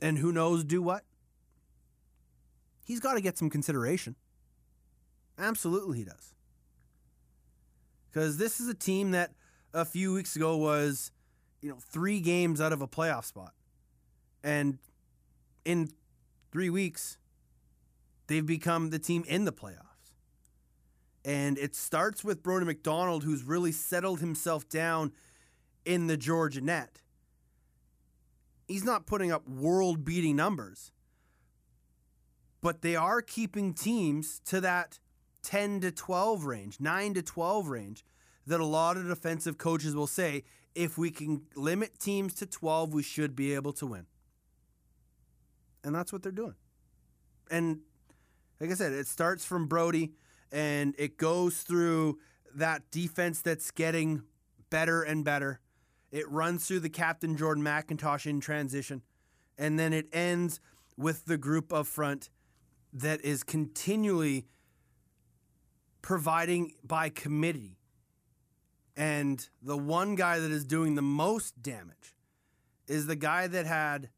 and 0.00 0.18
who 0.18 0.32
knows 0.32 0.64
do 0.64 0.82
what, 0.82 1.04
he's 2.84 3.00
got 3.00 3.14
to 3.14 3.20
get 3.20 3.38
some 3.38 3.50
consideration. 3.50 4.16
Absolutely, 5.38 5.98
he 5.98 6.04
does. 6.04 6.34
Because 8.10 8.38
this 8.38 8.60
is 8.60 8.68
a 8.68 8.74
team 8.74 9.12
that 9.12 9.32
a 9.74 9.84
few 9.84 10.14
weeks 10.14 10.34
ago 10.34 10.56
was, 10.56 11.12
you 11.60 11.68
know, 11.68 11.76
three 11.80 12.20
games 12.20 12.60
out 12.60 12.72
of 12.72 12.80
a 12.80 12.88
playoff 12.88 13.24
spot. 13.24 13.52
And 14.42 14.78
in 15.64 15.90
three 16.50 16.70
weeks, 16.70 17.18
they've 18.26 18.46
become 18.46 18.90
the 18.90 18.98
team 18.98 19.24
in 19.28 19.44
the 19.44 19.52
playoffs. 19.52 19.84
And 21.24 21.58
it 21.58 21.74
starts 21.76 22.24
with 22.24 22.42
Brodie 22.42 22.64
MacDonald, 22.64 23.24
who's 23.24 23.42
really 23.42 23.72
settled 23.72 24.20
himself 24.20 24.68
down 24.68 25.12
in 25.84 26.06
the 26.06 26.16
Georgia 26.16 26.60
net. 26.60 27.02
He's 28.68 28.84
not 28.84 29.06
putting 29.06 29.32
up 29.32 29.48
world 29.48 30.04
beating 30.04 30.36
numbers, 30.36 30.92
but 32.60 32.82
they 32.82 32.94
are 32.94 33.22
keeping 33.22 33.72
teams 33.72 34.40
to 34.44 34.60
that 34.60 34.98
10 35.42 35.80
to 35.80 35.90
12 35.90 36.44
range, 36.44 36.78
9 36.78 37.14
to 37.14 37.22
12 37.22 37.68
range 37.68 38.04
that 38.46 38.60
a 38.60 38.66
lot 38.66 38.96
of 38.96 39.08
defensive 39.08 39.58
coaches 39.58 39.94
will 39.96 40.06
say 40.06 40.44
if 40.74 40.98
we 40.98 41.10
can 41.10 41.42
limit 41.56 41.98
teams 41.98 42.34
to 42.34 42.46
12, 42.46 42.92
we 42.92 43.02
should 43.02 43.34
be 43.34 43.54
able 43.54 43.72
to 43.72 43.86
win. 43.86 44.06
And 45.82 45.94
that's 45.94 46.12
what 46.12 46.22
they're 46.22 46.30
doing. 46.30 46.54
And 47.50 47.80
like 48.60 48.70
I 48.70 48.74
said, 48.74 48.92
it 48.92 49.06
starts 49.06 49.44
from 49.44 49.66
Brodie 49.66 50.12
and 50.52 50.94
it 50.98 51.16
goes 51.16 51.62
through 51.62 52.18
that 52.54 52.90
defense 52.90 53.42
that's 53.42 53.70
getting 53.70 54.22
better 54.70 55.02
and 55.02 55.24
better. 55.24 55.60
It 56.10 56.30
runs 56.30 56.66
through 56.66 56.80
the 56.80 56.88
captain 56.88 57.36
Jordan 57.36 57.62
MacIntosh 57.62 58.26
in 58.26 58.40
transition, 58.40 59.02
and 59.56 59.78
then 59.78 59.92
it 59.92 60.08
ends 60.12 60.60
with 60.96 61.26
the 61.26 61.36
group 61.36 61.72
up 61.72 61.86
front 61.86 62.30
that 62.92 63.20
is 63.24 63.42
continually 63.42 64.46
providing 66.02 66.72
by 66.82 67.08
committee. 67.10 67.76
And 68.96 69.46
the 69.62 69.76
one 69.76 70.14
guy 70.14 70.38
that 70.38 70.50
is 70.50 70.64
doing 70.64 70.94
the 70.94 71.02
most 71.02 71.62
damage 71.62 72.16
is 72.86 73.06
the 73.06 73.16
guy 73.16 73.46
that 73.46 73.66
had 73.66 74.08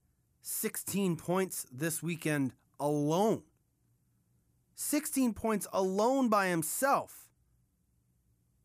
16 0.43 1.17
points 1.17 1.67
this 1.71 2.03
weekend 2.03 2.55
alone. 2.79 3.43
16 4.75 5.35
points 5.35 5.67
alone 5.73 6.29
by 6.29 6.47
himself. 6.47 7.30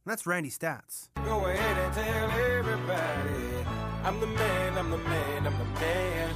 That's 0.06 0.28
Randy 0.28 0.52
Staats. 0.52 1.10
Go 1.26 1.48
ahead 1.48 1.78
and 1.80 1.94
tell 1.96 2.30
everybody 2.30 3.66
I'm 4.04 4.20
the 4.20 4.28
man, 4.28 4.78
I'm 4.78 4.92
the 4.92 5.00
man, 5.00 5.48
I'm 5.48 5.58
the 5.58 5.80
man. 5.80 6.36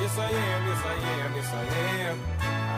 Yes, 0.00 0.18
I 0.18 0.30
am, 0.30 0.66
yes, 0.66 0.84
I 0.86 0.94
am, 0.94 1.34
yes, 1.34 1.52
I 1.52 1.64
am. 2.00 2.18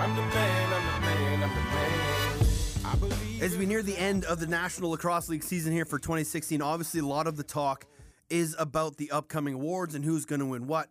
I'm 0.01 0.17
the 0.17 0.23
man, 0.23 0.73
I'm 0.73 0.87
the 0.87 1.07
man, 1.07 1.43
I'm 1.45 3.01
the 3.01 3.09
man. 3.09 3.41
As 3.41 3.57
we 3.57 3.67
near 3.67 3.85
the 3.85 3.97
end 3.97 4.25
of 4.25 4.41
the 4.41 4.49
National 4.49 4.91
Lacrosse 4.91 5.29
League 5.29 5.45
season 5.45 5.73
here 5.73 5.85
for 5.85 6.01
2016, 6.01 6.61
obviously 6.61 6.99
a 6.99 7.07
lot 7.07 7.29
of 7.29 7.37
the 7.37 7.45
talk 7.45 7.87
is 8.29 8.57
about 8.59 8.97
the 8.97 9.13
upcoming 9.13 9.55
awards 9.55 9.95
and 9.95 10.05
who's 10.05 10.25
going 10.25 10.41
to 10.41 10.47
win 10.47 10.67
what, 10.67 10.89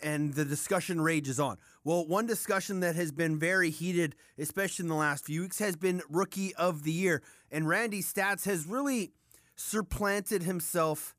and 0.00 0.34
the 0.34 0.44
discussion 0.44 1.00
rages 1.00 1.40
on. 1.40 1.58
Well, 1.82 2.06
one 2.06 2.26
discussion 2.26 2.80
that 2.80 2.94
has 2.94 3.10
been 3.10 3.38
very 3.38 3.70
heated, 3.70 4.14
especially 4.38 4.84
in 4.84 4.88
the 4.88 4.94
last 4.94 5.24
few 5.24 5.42
weeks, 5.42 5.58
has 5.58 5.74
been 5.74 6.02
Rookie 6.08 6.54
of 6.54 6.84
the 6.84 6.92
Year. 6.92 7.22
And 7.56 7.66
Randy 7.66 8.02
Staats 8.02 8.44
has 8.44 8.66
really 8.66 9.12
supplanted 9.54 10.42
himself 10.42 11.14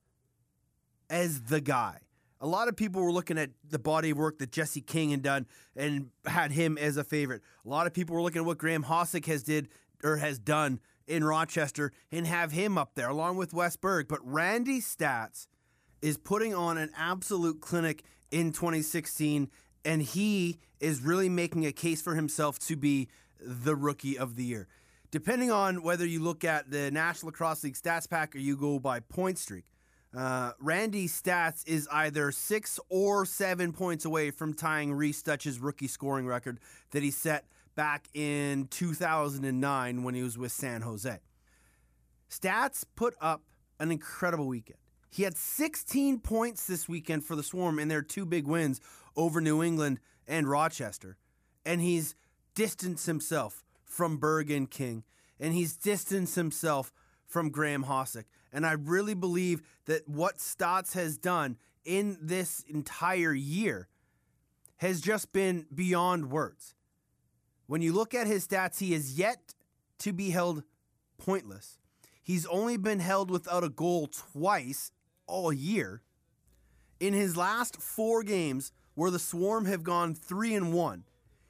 as 1.09 1.41
the 1.41 1.59
guy. 1.59 1.97
A 2.39 2.45
lot 2.45 2.67
of 2.67 2.75
people 2.75 3.01
were 3.01 3.11
looking 3.11 3.39
at 3.39 3.49
the 3.67 3.79
body 3.79 4.11
of 4.11 4.19
work 4.19 4.37
that 4.37 4.51
Jesse 4.51 4.81
King 4.81 5.09
had 5.09 5.23
done 5.23 5.47
and 5.75 6.11
had 6.27 6.51
him 6.51 6.77
as 6.77 6.95
a 6.95 7.03
favorite. 7.03 7.41
A 7.65 7.67
lot 7.67 7.87
of 7.87 7.93
people 7.95 8.15
were 8.15 8.21
looking 8.21 8.41
at 8.41 8.45
what 8.45 8.59
Graeme 8.59 8.83
Hossack 8.83 9.25
has 9.25 9.41
did 9.41 9.69
or 10.03 10.17
has 10.17 10.37
done 10.37 10.79
in 11.07 11.23
Rochester 11.23 11.91
and 12.11 12.27
have 12.27 12.51
him 12.51 12.77
up 12.77 12.93
there 12.93 13.09
along 13.09 13.37
with 13.37 13.51
Wes 13.51 13.75
Berg. 13.75 14.07
But 14.07 14.19
Randy 14.23 14.79
Stats 14.79 15.47
is 16.03 16.17
putting 16.19 16.53
on 16.53 16.77
an 16.77 16.91
absolute 16.95 17.61
clinic 17.61 18.03
in 18.29 18.51
2016 18.51 19.49
and 19.83 20.03
he 20.03 20.59
is 20.79 21.01
really 21.01 21.29
making 21.29 21.65
a 21.65 21.71
case 21.71 21.99
for 21.99 22.13
himself 22.13 22.59
to 22.59 22.75
be 22.75 23.07
the 23.39 23.75
rookie 23.75 24.19
of 24.19 24.35
the 24.35 24.43
year. 24.43 24.67
Depending 25.17 25.49
on 25.49 25.81
whether 25.81 26.05
you 26.05 26.21
look 26.21 26.43
at 26.43 26.69
the 26.69 26.91
National 26.91 27.29
Lacrosse 27.29 27.63
League 27.63 27.73
stats 27.73 28.07
pack 28.07 28.35
or 28.35 28.37
you 28.37 28.55
go 28.55 28.77
by 28.77 28.99
point 28.99 29.39
streak, 29.39 29.65
uh, 30.15 30.51
Randy 30.59 31.07
Staats 31.07 31.67
is 31.67 31.87
either 31.91 32.31
six 32.31 32.79
or 32.87 33.25
seven 33.25 33.73
points 33.73 34.05
away 34.05 34.29
from 34.29 34.53
tying 34.53 34.93
Rhys 34.93 35.23
Duch's 35.23 35.57
rookie 35.57 35.87
scoring 35.87 36.27
record 36.27 36.59
that 36.91 37.01
he 37.01 37.09
set 37.09 37.45
back 37.73 38.07
in 38.13 38.67
2009 38.67 40.03
when 40.03 40.13
he 40.13 40.21
was 40.21 40.37
with 40.37 40.51
San 40.51 40.81
Jose. 40.83 41.17
Staats 42.29 42.85
put 42.95 43.15
up 43.19 43.41
an 43.79 43.89
incredible 43.89 44.45
weekend. 44.45 44.77
He 45.09 45.23
had 45.23 45.35
16 45.35 46.19
points 46.19 46.67
this 46.67 46.87
weekend 46.87 47.25
for 47.25 47.35
the 47.35 47.41
Swarm 47.41 47.79
in 47.79 47.87
their 47.87 48.03
two 48.03 48.27
big 48.27 48.45
wins 48.45 48.81
over 49.15 49.41
New 49.41 49.63
England 49.63 49.99
and 50.27 50.47
Rochester. 50.47 51.17
And 51.65 51.81
he's 51.81 52.13
distanced 52.53 53.07
himself 53.07 53.63
from 53.97 54.17
Bergen 54.17 54.67
King. 54.67 55.03
And 55.39 55.55
he's 55.55 55.75
distanced 55.75 56.35
himself 56.35 56.93
from 57.25 57.49
Graeme 57.49 57.83
Hossack. 57.83 58.25
And 58.53 58.65
I 58.65 58.73
really 58.73 59.15
believe 59.15 59.63
that 59.85 60.07
what 60.07 60.37
Staats 60.37 60.93
has 60.93 61.17
done 61.17 61.57
in 61.83 62.17
this 62.21 62.63
entire 62.67 63.33
year 63.33 63.87
has 64.77 65.01
just 65.01 65.33
been 65.33 65.65
beyond 65.73 66.29
words. 66.29 66.75
When 67.65 67.81
you 67.81 67.91
look 67.91 68.13
at 68.13 68.27
his 68.27 68.47
stats, 68.47 68.79
he 68.79 68.93
is 68.93 69.17
yet 69.17 69.55
to 69.99 70.13
be 70.13 70.29
held 70.29 70.63
pointless. 71.17 71.79
He's 72.21 72.45
only 72.45 72.77
been 72.77 72.99
held 72.99 73.31
without 73.31 73.63
a 73.63 73.69
goal 73.69 74.07
twice 74.07 74.91
all 75.25 75.51
year. 75.51 76.03
In 76.99 77.13
his 77.13 77.35
last 77.35 77.81
four 77.81 78.21
games, 78.21 78.71
where 78.93 79.11
the 79.11 79.19
Swarm 79.19 79.65
have 79.65 79.83
gone 79.83 80.13
three 80.13 80.53
and 80.53 80.71
one, 80.71 81.03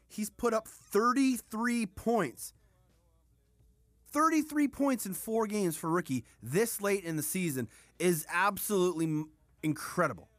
he's 0.08 0.30
put 0.30 0.53
up 0.53 0.68
33 0.68 1.86
points. 1.86 2.53
33 4.12 4.68
points 4.68 5.05
in 5.05 5.14
four 5.14 5.47
games 5.47 5.76
for 5.76 5.89
rookie 5.89 6.24
this 6.41 6.82
late 6.82 7.03
in 7.03 7.18
the 7.18 7.24
season 7.24 7.68
is 7.99 8.26
absolutely 8.32 9.26
incredible. 9.62 10.30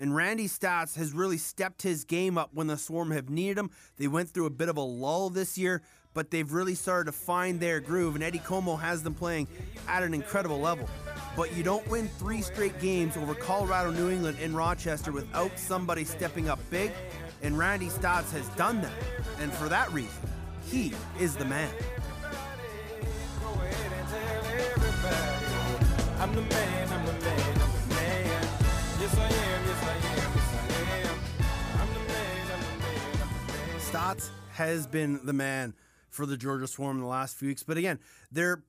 And 0.00 0.16
Randy 0.16 0.48
Staats 0.48 0.96
has 0.96 1.12
really 1.12 1.36
stepped 1.36 1.82
his 1.82 2.04
game 2.04 2.38
up 2.38 2.50
when 2.54 2.68
the 2.68 2.78
Swarm 2.78 3.10
have 3.10 3.28
needed 3.28 3.58
him. 3.58 3.70
They 3.98 4.08
went 4.08 4.30
through 4.30 4.46
a 4.46 4.50
bit 4.50 4.70
of 4.70 4.78
a 4.78 4.80
lull 4.80 5.28
this 5.28 5.58
year, 5.58 5.82
but 6.14 6.30
they've 6.30 6.50
really 6.50 6.74
started 6.74 7.12
to 7.12 7.16
find 7.16 7.60
their 7.60 7.80
groove, 7.80 8.14
and 8.14 8.24
Eddie 8.24 8.38
Comeau 8.38 8.80
has 8.80 9.02
them 9.02 9.14
playing 9.14 9.46
at 9.86 10.02
an 10.02 10.14
incredible 10.14 10.58
level. 10.58 10.88
But 11.36 11.54
you 11.54 11.62
don't 11.62 11.86
win 11.88 12.08
three 12.18 12.40
straight 12.40 12.80
games 12.80 13.18
over 13.18 13.34
Colorado, 13.34 13.90
New 13.90 14.08
England, 14.10 14.38
and 14.40 14.56
Rochester 14.56 15.12
without 15.12 15.58
somebody 15.58 16.04
stepping 16.04 16.48
up 16.48 16.58
big, 16.70 16.92
and 17.42 17.58
Randy 17.58 17.88
Staats 17.88 18.32
has 18.32 18.48
done 18.50 18.80
that. 18.82 18.92
And 19.40 19.52
for 19.52 19.68
that 19.68 19.92
reason, 19.92 20.22
he 20.66 20.92
is 21.18 21.36
the 21.36 21.44
man. 21.44 21.70
I'm 26.18 26.34
the 26.34 26.42
man, 26.42 26.92
I'm 26.92 27.06
the 27.06 27.12
man, 27.12 27.60
I'm 27.60 27.88
the 27.88 27.94
man. 27.94 28.48
Yes, 29.00 29.16
I 29.16 29.24
am, 29.24 29.64
yes, 29.66 29.82
I 29.82 29.96
am, 29.96 30.32
yes, 30.34 30.54
I 30.54 30.98
am. 30.98 31.18
I'm 31.80 31.94
the 31.94 32.00
man, 32.12 32.52
I'm 32.52 33.46
the 33.46 33.52
man, 33.52 33.80
Staats 33.80 34.28
has 34.52 34.86
been 34.86 35.20
the 35.24 35.32
man 35.32 35.74
for 36.10 36.26
the 36.26 36.36
Georgia 36.36 36.66
Swarm 36.66 36.98
in 36.98 37.02
the 37.02 37.08
last 37.08 37.36
few 37.36 37.48
weeks. 37.48 37.62
But 37.62 37.78
again, 37.78 37.98
they're 38.30 38.62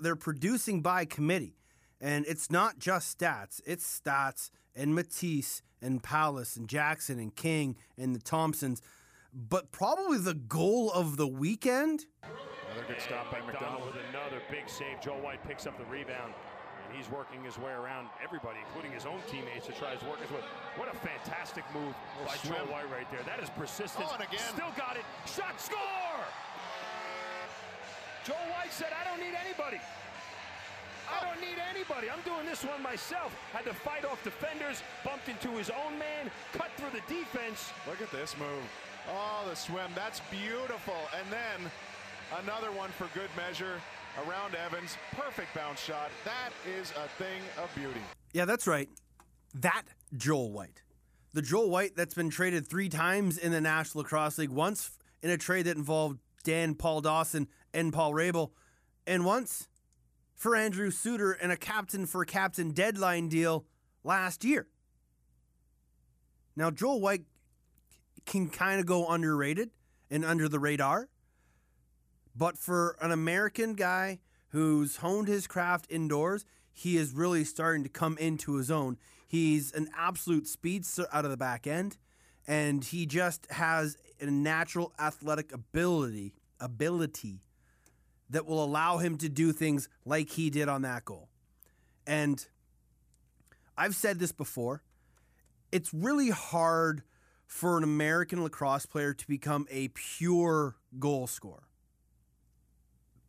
they're 0.00 0.16
producing 0.16 0.80
by 0.80 1.04
committee. 1.04 1.56
And 2.00 2.24
it's 2.26 2.50
not 2.50 2.78
just 2.78 3.18
Staats, 3.18 3.60
it's 3.66 3.84
Staats, 3.86 4.50
and 4.74 4.96
Matisz 4.96 5.62
and 5.80 6.02
Palace 6.02 6.56
and 6.56 6.68
Jackson 6.68 7.18
and 7.18 7.34
King 7.34 7.76
and 7.98 8.14
the 8.14 8.20
Thompsons. 8.20 8.82
But 9.32 9.72
probably 9.72 10.18
the 10.18 10.34
goal 10.34 10.92
of 10.92 11.16
the 11.16 11.26
weekend. 11.26 12.06
Another 12.22 12.86
good 12.86 13.00
stop 13.00 13.30
by 13.30 13.40
MacDonald 13.40 13.86
with 13.86 13.96
another 14.10 14.42
big 14.50 14.68
save. 14.68 15.00
Joel 15.02 15.20
White 15.20 15.46
picks 15.46 15.66
up 15.66 15.76
the 15.78 15.84
rebound. 15.86 16.34
And 16.86 16.96
he's 16.96 17.10
working 17.10 17.42
his 17.42 17.56
way 17.58 17.72
around 17.72 18.08
everybody, 18.22 18.58
including 18.68 18.92
his 18.92 19.06
own 19.06 19.18
teammates, 19.26 19.66
to 19.66 19.72
try 19.72 19.96
his 19.96 20.02
work 20.04 20.20
his 20.20 20.30
way. 20.30 20.44
What 20.76 20.92
a 20.92 20.96
fantastic 21.00 21.64
move 21.72 21.94
by 22.26 22.36
Joel 22.44 22.68
White 22.68 22.90
right 22.92 23.10
there. 23.10 23.22
That 23.24 23.42
is 23.42 23.48
persistence. 23.50 24.06
Oh, 24.06 24.14
and 24.14 24.22
again. 24.22 24.44
Still 24.52 24.70
got 24.76 24.94
it. 24.96 25.06
Shot 25.24 25.58
score! 25.58 26.22
Joel 28.24 28.48
White 28.56 28.72
said, 28.72 28.88
I 28.92 29.02
don't 29.08 29.18
need 29.20 29.36
anybody. 29.36 29.80
I 31.10 31.24
don't 31.24 31.40
need 31.40 31.58
anybody. 31.70 32.08
I'm 32.10 32.22
doing 32.24 32.46
this 32.46 32.64
one 32.64 32.82
myself. 32.82 33.34
Had 33.52 33.64
to 33.64 33.74
fight 33.74 34.04
off 34.04 34.22
defenders, 34.24 34.82
bumped 35.04 35.28
into 35.28 35.50
his 35.56 35.70
own 35.70 35.98
man, 35.98 36.30
cut 36.52 36.70
through 36.76 36.90
the 36.90 37.04
defense. 37.12 37.70
Look 37.86 38.00
at 38.02 38.10
this 38.10 38.36
move. 38.38 38.64
Oh, 39.10 39.46
the 39.48 39.54
swim. 39.54 39.90
That's 39.94 40.20
beautiful. 40.30 40.96
And 41.18 41.30
then 41.30 41.70
another 42.42 42.72
one 42.72 42.90
for 42.90 43.08
good 43.14 43.30
measure 43.36 43.80
around 44.26 44.54
Evans. 44.54 44.96
Perfect 45.12 45.54
bounce 45.54 45.80
shot. 45.80 46.10
That 46.24 46.50
is 46.78 46.92
a 46.92 47.08
thing 47.22 47.42
of 47.62 47.74
beauty. 47.74 48.00
Yeah, 48.32 48.44
that's 48.44 48.66
right. 48.66 48.88
That 49.54 49.84
Joel 50.16 50.52
White. 50.52 50.82
The 51.32 51.42
Joel 51.42 51.68
White 51.68 51.96
that's 51.96 52.14
been 52.14 52.30
traded 52.30 52.66
three 52.66 52.88
times 52.88 53.38
in 53.38 53.52
the 53.52 53.60
National 53.60 54.02
Lacrosse 54.02 54.38
League. 54.38 54.50
Once 54.50 54.98
in 55.22 55.30
a 55.30 55.36
trade 55.36 55.66
that 55.66 55.76
involved 55.76 56.18
Dan 56.44 56.74
Paul 56.74 57.00
Dawson 57.00 57.48
and 57.72 57.92
Paul 57.92 58.12
Rabil, 58.12 58.50
and 59.06 59.24
once 59.24 59.68
for 60.44 60.54
Andrew 60.54 60.90
Suitor 60.90 61.32
and 61.32 61.50
a 61.50 61.56
captain 61.56 62.04
for 62.04 62.22
captain 62.26 62.72
deadline 62.72 63.30
deal 63.30 63.64
last 64.04 64.44
year. 64.44 64.66
Now, 66.54 66.70
Joel 66.70 67.00
White 67.00 67.22
can 68.26 68.50
kind 68.50 68.78
of 68.78 68.84
go 68.84 69.08
underrated 69.08 69.70
and 70.10 70.22
under 70.22 70.46
the 70.46 70.58
radar, 70.58 71.08
but 72.36 72.58
for 72.58 72.94
an 73.00 73.10
American 73.10 73.72
guy 73.72 74.18
who's 74.48 74.96
honed 74.96 75.28
his 75.28 75.46
craft 75.46 75.86
indoors, 75.88 76.44
he 76.74 76.98
is 76.98 77.12
really 77.12 77.44
starting 77.44 77.82
to 77.82 77.88
come 77.88 78.18
into 78.18 78.56
his 78.56 78.70
own. 78.70 78.98
He's 79.26 79.72
an 79.72 79.88
absolute 79.96 80.46
speedster 80.46 81.06
out 81.10 81.24
of 81.24 81.30
the 81.30 81.38
back 81.38 81.66
end, 81.66 81.96
and 82.46 82.84
he 82.84 83.06
just 83.06 83.50
has 83.50 83.96
a 84.20 84.26
natural 84.26 84.92
athletic 84.98 85.54
ability 85.54 86.34
ability 86.60 87.40
that 88.34 88.46
will 88.46 88.62
allow 88.62 88.98
him 88.98 89.16
to 89.16 89.28
do 89.28 89.52
things 89.52 89.88
like 90.04 90.28
he 90.30 90.50
did 90.50 90.68
on 90.68 90.82
that 90.82 91.04
goal. 91.04 91.28
And 92.04 92.44
I've 93.78 93.94
said 93.94 94.18
this 94.18 94.32
before. 94.32 94.82
It's 95.70 95.94
really 95.94 96.30
hard 96.30 97.04
for 97.46 97.78
an 97.78 97.84
American 97.84 98.42
lacrosse 98.42 98.86
player 98.86 99.14
to 99.14 99.26
become 99.28 99.68
a 99.70 99.86
pure 99.88 100.74
goal 100.98 101.28
scorer. 101.28 101.68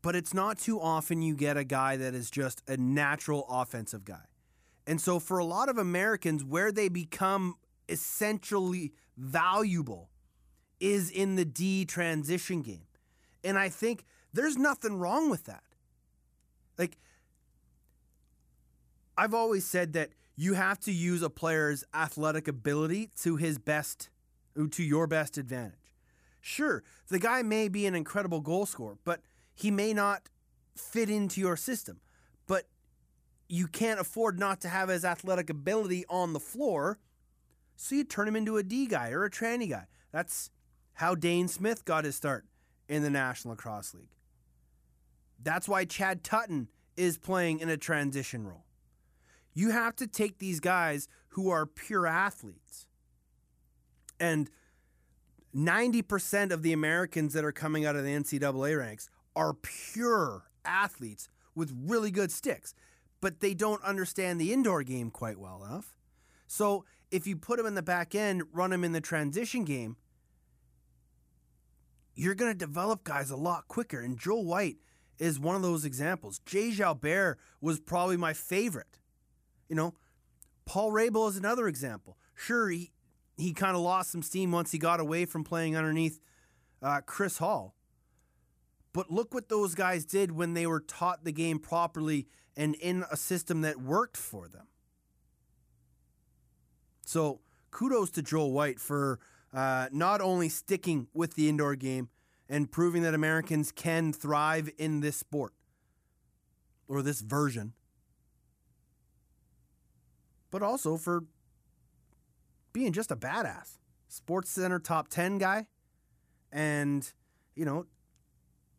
But 0.02 0.16
it's 0.16 0.34
not 0.34 0.58
too 0.58 0.82
often 0.82 1.22
you 1.22 1.36
get 1.36 1.56
a 1.56 1.64
guy 1.64 1.98
that 1.98 2.16
is 2.16 2.32
just 2.32 2.64
a 2.68 2.76
natural 2.76 3.46
offensive 3.48 4.06
guy. 4.06 4.26
And 4.88 5.00
so 5.00 5.20
for 5.20 5.38
a 5.38 5.46
lot 5.46 5.70
of 5.70 5.78
Americans, 5.78 6.44
where 6.44 6.72
they 6.72 6.90
become 6.90 7.58
essentially 7.88 8.92
valuable 9.18 10.10
is 10.80 11.12
in 11.12 11.36
the 11.36 11.46
D 11.46 11.86
transition 11.86 12.64
game. 12.64 12.88
And 13.44 13.60
I 13.60 13.70
think 13.70 14.04
there's 14.36 14.58
nothing 14.58 15.00
wrong 15.00 15.30
with 15.30 15.46
that. 15.46 15.64
Like, 16.78 16.98
I've 19.18 19.34
always 19.34 19.66
said 19.66 19.94
that 19.94 20.10
you 20.36 20.54
have 20.54 20.80
to 20.82 20.92
use 20.92 21.22
a 21.22 21.30
player's 21.30 21.84
athletic 21.94 22.48
ability 22.48 23.12
to 23.22 23.38
his 23.38 23.58
best, 23.58 24.10
uh, 24.60 24.66
to 24.72 24.84
your 24.84 25.08
best 25.08 25.38
advantage. 25.38 25.94
Sure, 26.42 26.84
the 27.08 27.20
guy 27.20 27.42
may 27.42 27.70
be 27.70 27.86
an 27.86 27.96
incredible 27.96 28.42
goal 28.42 28.66
scorer, 28.66 28.98
but 29.04 29.22
he 29.54 29.72
may 29.72 29.94
not 29.94 30.30
fit 30.76 31.10
into 31.10 31.40
your 31.40 31.56
system. 31.56 32.02
But 32.46 32.68
you 33.48 33.68
can't 33.68 34.00
afford 34.00 34.38
not 34.38 34.60
to 34.62 34.70
have 34.70 34.90
his 34.90 35.06
athletic 35.06 35.50
ability 35.50 36.06
on 36.10 36.34
the 36.34 36.40
floor, 36.40 37.00
so 37.78 37.96
you 37.96 38.04
turn 38.04 38.28
him 38.28 38.36
into 38.36 38.58
a 38.58 38.64
D 38.64 38.86
guy 38.86 39.12
or 39.12 39.24
a 39.24 39.32
tranny 39.32 39.70
guy. 39.70 39.86
That's 40.12 40.52
how 40.96 41.16
Dane 41.16 41.48
Smith 41.48 41.86
got 41.86 42.06
his 42.06 42.16
start 42.16 42.46
in 42.88 43.02
the 43.02 43.10
National 43.10 43.54
Lacrosse 43.54 43.94
League. 43.94 44.10
That's 45.42 45.68
why 45.68 45.86
Chad 45.86 46.24
Tutton 46.24 46.70
is 46.98 47.18
playing 47.18 47.60
in 47.60 47.70
a 47.70 47.78
transition 47.78 48.48
role. 48.48 48.66
You 49.54 49.72
have 49.72 49.96
to 49.98 50.08
take 50.08 50.40
these 50.40 50.60
guys 50.60 51.08
who 51.30 51.50
are 51.50 51.66
pure 51.66 52.08
athletes. 52.08 52.88
And 54.20 54.50
90% 55.56 56.52
of 56.52 56.62
the 56.62 56.74
Americans 56.74 57.34
that 57.34 57.46
are 57.46 57.52
coming 57.52 57.86
out 57.86 57.96
of 57.96 58.04
the 58.04 58.10
NCAA 58.10 58.78
ranks 58.78 59.10
are 59.36 59.54
pure 59.54 60.44
athletes 60.66 61.30
with 61.54 61.76
really 61.86 62.12
good 62.12 62.32
sticks, 62.32 62.74
but 63.22 63.40
they 63.40 63.54
don't 63.54 63.84
understand 63.84 64.40
the 64.40 64.52
indoor 64.52 64.84
game 64.84 65.10
quite 65.10 65.40
well 65.40 65.64
enough. 65.64 65.98
So 66.48 66.84
if 67.12 67.26
you 67.26 67.38
put 67.38 67.58
them 67.58 67.66
in 67.66 67.76
the 67.76 67.82
back 67.82 68.14
end, 68.14 68.44
run 68.52 68.72
them 68.72 68.84
in 68.84 68.92
the 68.92 69.02
transition 69.02 69.64
game, 69.64 69.96
you're 72.14 72.36
going 72.36 72.52
to 72.52 72.58
develop 72.58 73.04
guys 73.04 73.30
a 73.30 73.36
lot 73.36 73.68
quicker. 73.68 74.00
And 74.00 74.18
Joel 74.18 74.46
White 74.46 74.78
is 75.20 75.40
one 75.40 75.56
of 75.56 75.62
those 75.62 75.86
examples. 75.86 76.40
Jay 76.46 76.72
Jalbert 76.72 77.36
was 77.62 77.80
probably 77.80 78.18
my 78.18 78.34
favorite. 78.34 79.00
You 79.70 79.76
know, 79.76 79.94
Paul 80.66 80.92
Rabil 80.92 81.30
is 81.30 81.38
another 81.38 81.68
example. 81.68 82.18
Sure, 82.34 82.70
he, 82.70 82.92
he 83.38 83.54
kind 83.54 83.76
of 83.76 83.82
lost 83.82 84.12
some 84.12 84.22
steam 84.22 84.52
once 84.52 84.72
he 84.72 84.78
got 84.78 85.00
away 85.00 85.26
from 85.26 85.44
playing 85.44 85.76
underneath 85.76 86.20
uh, 86.82 87.02
Chris 87.06 87.38
Hall. 87.38 87.76
But 88.94 89.12
look 89.12 89.34
what 89.34 89.50
those 89.50 89.76
guys 89.76 90.06
did 90.06 90.32
when 90.32 90.54
they 90.54 90.66
were 90.66 90.80
taught 90.80 91.24
the 91.26 91.32
game 91.32 91.60
properly 91.60 92.28
and 92.56 92.76
in 92.76 93.04
a 93.12 93.18
system 93.18 93.62
that 93.62 93.82
worked 93.82 94.16
for 94.16 94.48
them. 94.48 94.68
So 97.06 97.42
kudos 97.72 98.10
to 98.12 98.22
Joel 98.22 98.52
White 98.52 98.80
for 98.80 99.20
uh, 99.54 99.88
not 99.92 100.22
only 100.22 100.50
sticking 100.50 101.08
with 101.14 101.36
the 101.36 101.50
indoor 101.50 101.76
game 101.76 102.10
and 102.50 102.72
proving 102.72 103.02
that 103.04 103.14
Americans 103.14 103.72
can 103.72 104.14
thrive 104.14 104.70
in 104.78 105.00
this 105.00 105.18
sport 105.18 105.54
or 106.88 107.02
this 107.02 107.22
version, 107.22 107.74
but 110.52 110.62
also 110.62 110.98
for 110.98 111.26
being 112.74 112.92
just 112.92 113.12
a 113.12 113.16
badass. 113.16 113.78
Sports 114.08 114.50
Center 114.50 114.80
top 114.80 115.08
10 115.08 115.38
guy. 115.38 115.68
And, 116.52 117.12
you 117.56 117.66
know, 117.66 117.86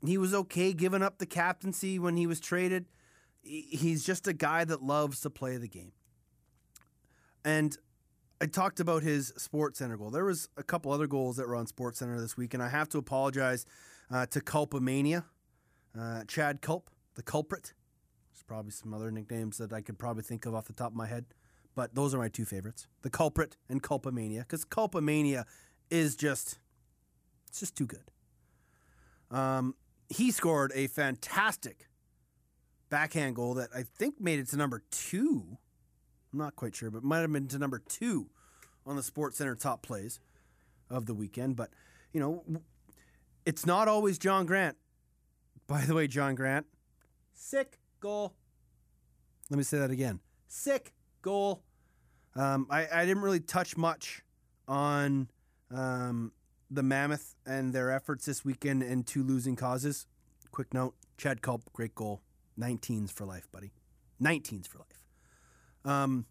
he 0.04 0.18
was 0.18 0.32
okay 0.32 0.72
giving 0.72 1.02
up 1.02 1.18
the 1.18 1.26
captaincy 1.26 1.98
when 1.98 2.16
he 2.16 2.26
was 2.26 2.40
traded. 2.40 2.86
He's 3.42 4.04
just 4.04 4.26
a 4.26 4.32
guy 4.32 4.64
that 4.64 4.82
loves 4.82 5.20
to 5.20 5.30
play 5.30 5.56
the 5.56 5.68
game. 5.68 5.92
And 7.44 7.76
I 8.40 8.46
talked 8.46 8.80
about 8.80 9.02
his 9.02 9.32
Sports 9.38 9.78
Center 9.78 9.96
goal. 9.96 10.10
There 10.10 10.24
was 10.24 10.48
a 10.56 10.62
couple 10.62 10.92
other 10.92 11.06
goals 11.06 11.36
that 11.36 11.48
were 11.48 11.56
on 11.56 11.66
Sports 11.66 12.00
Center 12.00 12.20
this 12.20 12.36
week, 12.36 12.52
and 12.52 12.62
I 12.62 12.68
have 12.68 12.88
to 12.90 12.98
apologize 12.98 13.64
uh, 14.10 14.26
to 14.26 14.40
Culpamania, 14.40 15.24
uh, 15.98 16.24
Chad 16.28 16.60
Culp, 16.60 16.90
the 17.14 17.22
culprit. 17.22 17.72
There's 18.32 18.42
probably 18.42 18.72
some 18.72 18.92
other 18.92 19.10
nicknames 19.10 19.56
that 19.56 19.72
I 19.72 19.80
could 19.80 19.98
probably 19.98 20.22
think 20.22 20.44
of 20.44 20.54
off 20.54 20.66
the 20.66 20.74
top 20.74 20.88
of 20.88 20.96
my 20.96 21.06
head, 21.06 21.24
but 21.74 21.94
those 21.94 22.14
are 22.14 22.18
my 22.18 22.28
two 22.28 22.44
favorites: 22.44 22.86
the 23.00 23.10
culprit 23.10 23.56
and 23.70 23.82
Culpamania, 23.82 24.40
because 24.40 24.66
Culpamania 24.66 25.44
is 25.90 26.14
just 26.14 26.58
it's 27.48 27.60
just 27.60 27.74
too 27.74 27.86
good. 27.86 28.10
Um, 29.30 29.74
he 30.10 30.30
scored 30.30 30.72
a 30.74 30.88
fantastic 30.88 31.88
backhand 32.90 33.34
goal 33.36 33.54
that 33.54 33.70
I 33.74 33.82
think 33.82 34.20
made 34.20 34.38
it 34.40 34.48
to 34.48 34.56
number 34.56 34.82
two. 34.90 35.56
I'm 36.36 36.44
not 36.44 36.54
quite 36.54 36.76
sure, 36.76 36.90
but 36.90 37.02
might 37.02 37.20
have 37.20 37.32
been 37.32 37.48
to 37.48 37.58
number 37.58 37.78
two 37.78 38.28
on 38.84 38.94
the 38.94 39.02
Sports 39.02 39.38
Center 39.38 39.54
top 39.54 39.80
plays 39.80 40.20
of 40.90 41.06
the 41.06 41.14
weekend. 41.14 41.56
But 41.56 41.70
you 42.12 42.20
know, 42.20 42.44
it's 43.46 43.64
not 43.64 43.88
always 43.88 44.18
John 44.18 44.44
Grant. 44.44 44.76
By 45.66 45.86
the 45.86 45.94
way, 45.94 46.06
John 46.06 46.34
Grant, 46.34 46.66
sick 47.32 47.78
goal. 48.00 48.34
Let 49.48 49.56
me 49.56 49.62
say 49.62 49.78
that 49.78 49.90
again. 49.90 50.20
Sick 50.46 50.92
goal. 51.22 51.62
Um, 52.34 52.66
I, 52.68 52.86
I 52.92 53.06
didn't 53.06 53.22
really 53.22 53.40
touch 53.40 53.78
much 53.78 54.22
on 54.68 55.30
um, 55.70 56.32
the 56.70 56.82
Mammoth 56.82 57.34
and 57.46 57.72
their 57.72 57.90
efforts 57.90 58.26
this 58.26 58.44
weekend 58.44 58.82
and 58.82 59.06
two 59.06 59.22
losing 59.22 59.56
causes. 59.56 60.06
Quick 60.50 60.74
note 60.74 60.96
Chad 61.16 61.40
Culp, 61.40 61.62
great 61.72 61.94
goal. 61.94 62.20
19s 62.60 63.10
for 63.10 63.24
life, 63.24 63.48
buddy. 63.50 63.72
19s 64.20 64.68
for 64.68 64.80
life. 64.80 65.05
Um, 65.86 66.26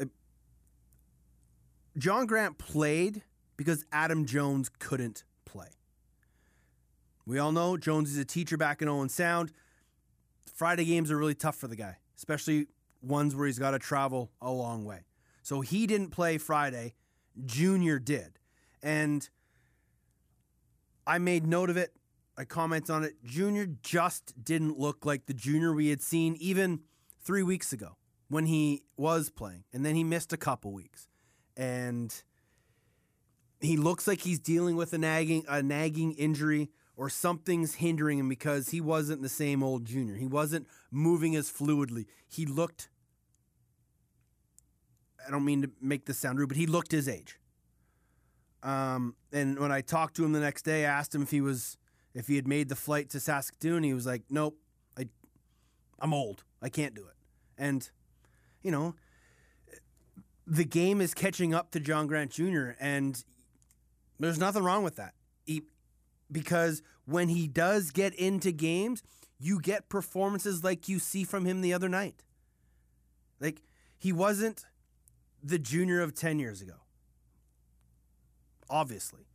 uh, 0.00 0.06
John 1.98 2.26
Grant 2.26 2.56
played 2.56 3.22
because 3.56 3.84
Adam 3.92 4.24
Jones 4.24 4.70
couldn't 4.78 5.24
play. 5.44 5.68
We 7.26 7.38
all 7.38 7.52
know 7.52 7.76
Jones 7.76 8.10
is 8.10 8.16
a 8.16 8.24
teacher 8.24 8.56
back 8.56 8.80
in 8.80 8.88
Owen 8.88 9.08
Sound. 9.08 9.52
Friday 10.54 10.84
games 10.84 11.10
are 11.10 11.16
really 11.16 11.34
tough 11.34 11.56
for 11.56 11.66
the 11.66 11.76
guy, 11.76 11.96
especially 12.16 12.68
ones 13.02 13.34
where 13.34 13.46
he's 13.46 13.58
got 13.58 13.72
to 13.72 13.78
travel 13.78 14.30
a 14.40 14.50
long 14.50 14.84
way. 14.84 15.00
So 15.42 15.60
he 15.60 15.86
didn't 15.86 16.10
play 16.10 16.38
Friday. 16.38 16.94
Junior 17.44 17.98
did. 17.98 18.38
And 18.82 19.28
I 21.06 21.18
made 21.18 21.46
note 21.46 21.70
of 21.70 21.76
it. 21.76 21.92
I 22.38 22.44
comment 22.44 22.88
on 22.88 23.04
it. 23.04 23.14
Junior 23.24 23.66
just 23.82 24.42
didn't 24.42 24.78
look 24.78 25.04
like 25.04 25.26
the 25.26 25.34
junior 25.34 25.72
we 25.72 25.88
had 25.88 26.00
seen 26.00 26.36
even 26.40 26.80
three 27.30 27.44
weeks 27.44 27.72
ago 27.72 27.96
when 28.28 28.46
he 28.46 28.82
was 28.96 29.30
playing. 29.30 29.62
And 29.72 29.86
then 29.86 29.94
he 29.94 30.02
missed 30.02 30.32
a 30.32 30.36
couple 30.36 30.72
weeks. 30.72 31.06
And 31.56 32.12
he 33.60 33.76
looks 33.76 34.08
like 34.08 34.22
he's 34.22 34.40
dealing 34.40 34.74
with 34.74 34.92
a 34.94 34.98
nagging 34.98 35.44
a 35.46 35.62
nagging 35.62 36.14
injury 36.14 36.70
or 36.96 37.08
something's 37.08 37.74
hindering 37.74 38.18
him 38.18 38.28
because 38.28 38.70
he 38.70 38.80
wasn't 38.80 39.22
the 39.22 39.28
same 39.28 39.62
old 39.62 39.84
junior. 39.84 40.16
He 40.16 40.26
wasn't 40.26 40.66
moving 40.90 41.36
as 41.36 41.48
fluidly. 41.48 42.06
He 42.26 42.46
looked 42.46 42.88
I 45.24 45.30
don't 45.30 45.44
mean 45.44 45.62
to 45.62 45.70
make 45.80 46.06
this 46.06 46.18
sound 46.18 46.40
rude, 46.40 46.48
but 46.48 46.56
he 46.56 46.66
looked 46.66 46.90
his 46.90 47.08
age. 47.08 47.38
Um, 48.64 49.14
and 49.32 49.56
when 49.56 49.70
I 49.70 49.82
talked 49.82 50.16
to 50.16 50.24
him 50.24 50.32
the 50.32 50.40
next 50.40 50.62
day, 50.62 50.84
I 50.84 50.88
asked 50.88 51.14
him 51.14 51.22
if 51.22 51.30
he 51.30 51.40
was 51.40 51.78
if 52.12 52.26
he 52.26 52.34
had 52.34 52.48
made 52.48 52.68
the 52.68 52.74
flight 52.74 53.08
to 53.10 53.20
Saskatoon. 53.20 53.84
He 53.84 53.94
was 53.94 54.04
like, 54.04 54.24
"Nope, 54.30 54.58
I, 54.98 55.06
I'm 56.00 56.12
old. 56.12 56.42
I 56.60 56.68
can't 56.68 56.92
do 56.92 57.02
it." 57.02 57.19
And 57.60 57.88
you 58.62 58.72
know, 58.72 58.94
the 60.46 60.64
game 60.64 61.00
is 61.00 61.14
catching 61.14 61.54
up 61.54 61.70
to 61.72 61.80
John 61.80 62.08
Grant 62.08 62.32
Jr. 62.32 62.70
and 62.80 63.22
there's 64.18 64.38
nothing 64.38 64.64
wrong 64.64 64.82
with 64.82 64.96
that. 64.96 65.14
He, 65.44 65.62
because 66.30 66.82
when 67.04 67.28
he 67.28 67.46
does 67.46 67.90
get 67.90 68.14
into 68.14 68.50
games, 68.50 69.02
you 69.38 69.60
get 69.60 69.88
performances 69.88 70.64
like 70.64 70.88
you 70.88 70.98
see 70.98 71.24
from 71.24 71.44
him 71.44 71.60
the 71.60 71.72
other 71.72 71.88
night. 71.88 72.22
Like 73.40 73.62
he 73.98 74.12
wasn't 74.12 74.64
the 75.42 75.58
junior 75.58 76.00
of 76.00 76.14
10 76.14 76.38
years 76.38 76.60
ago. 76.60 76.74
Obviously. 78.68 79.26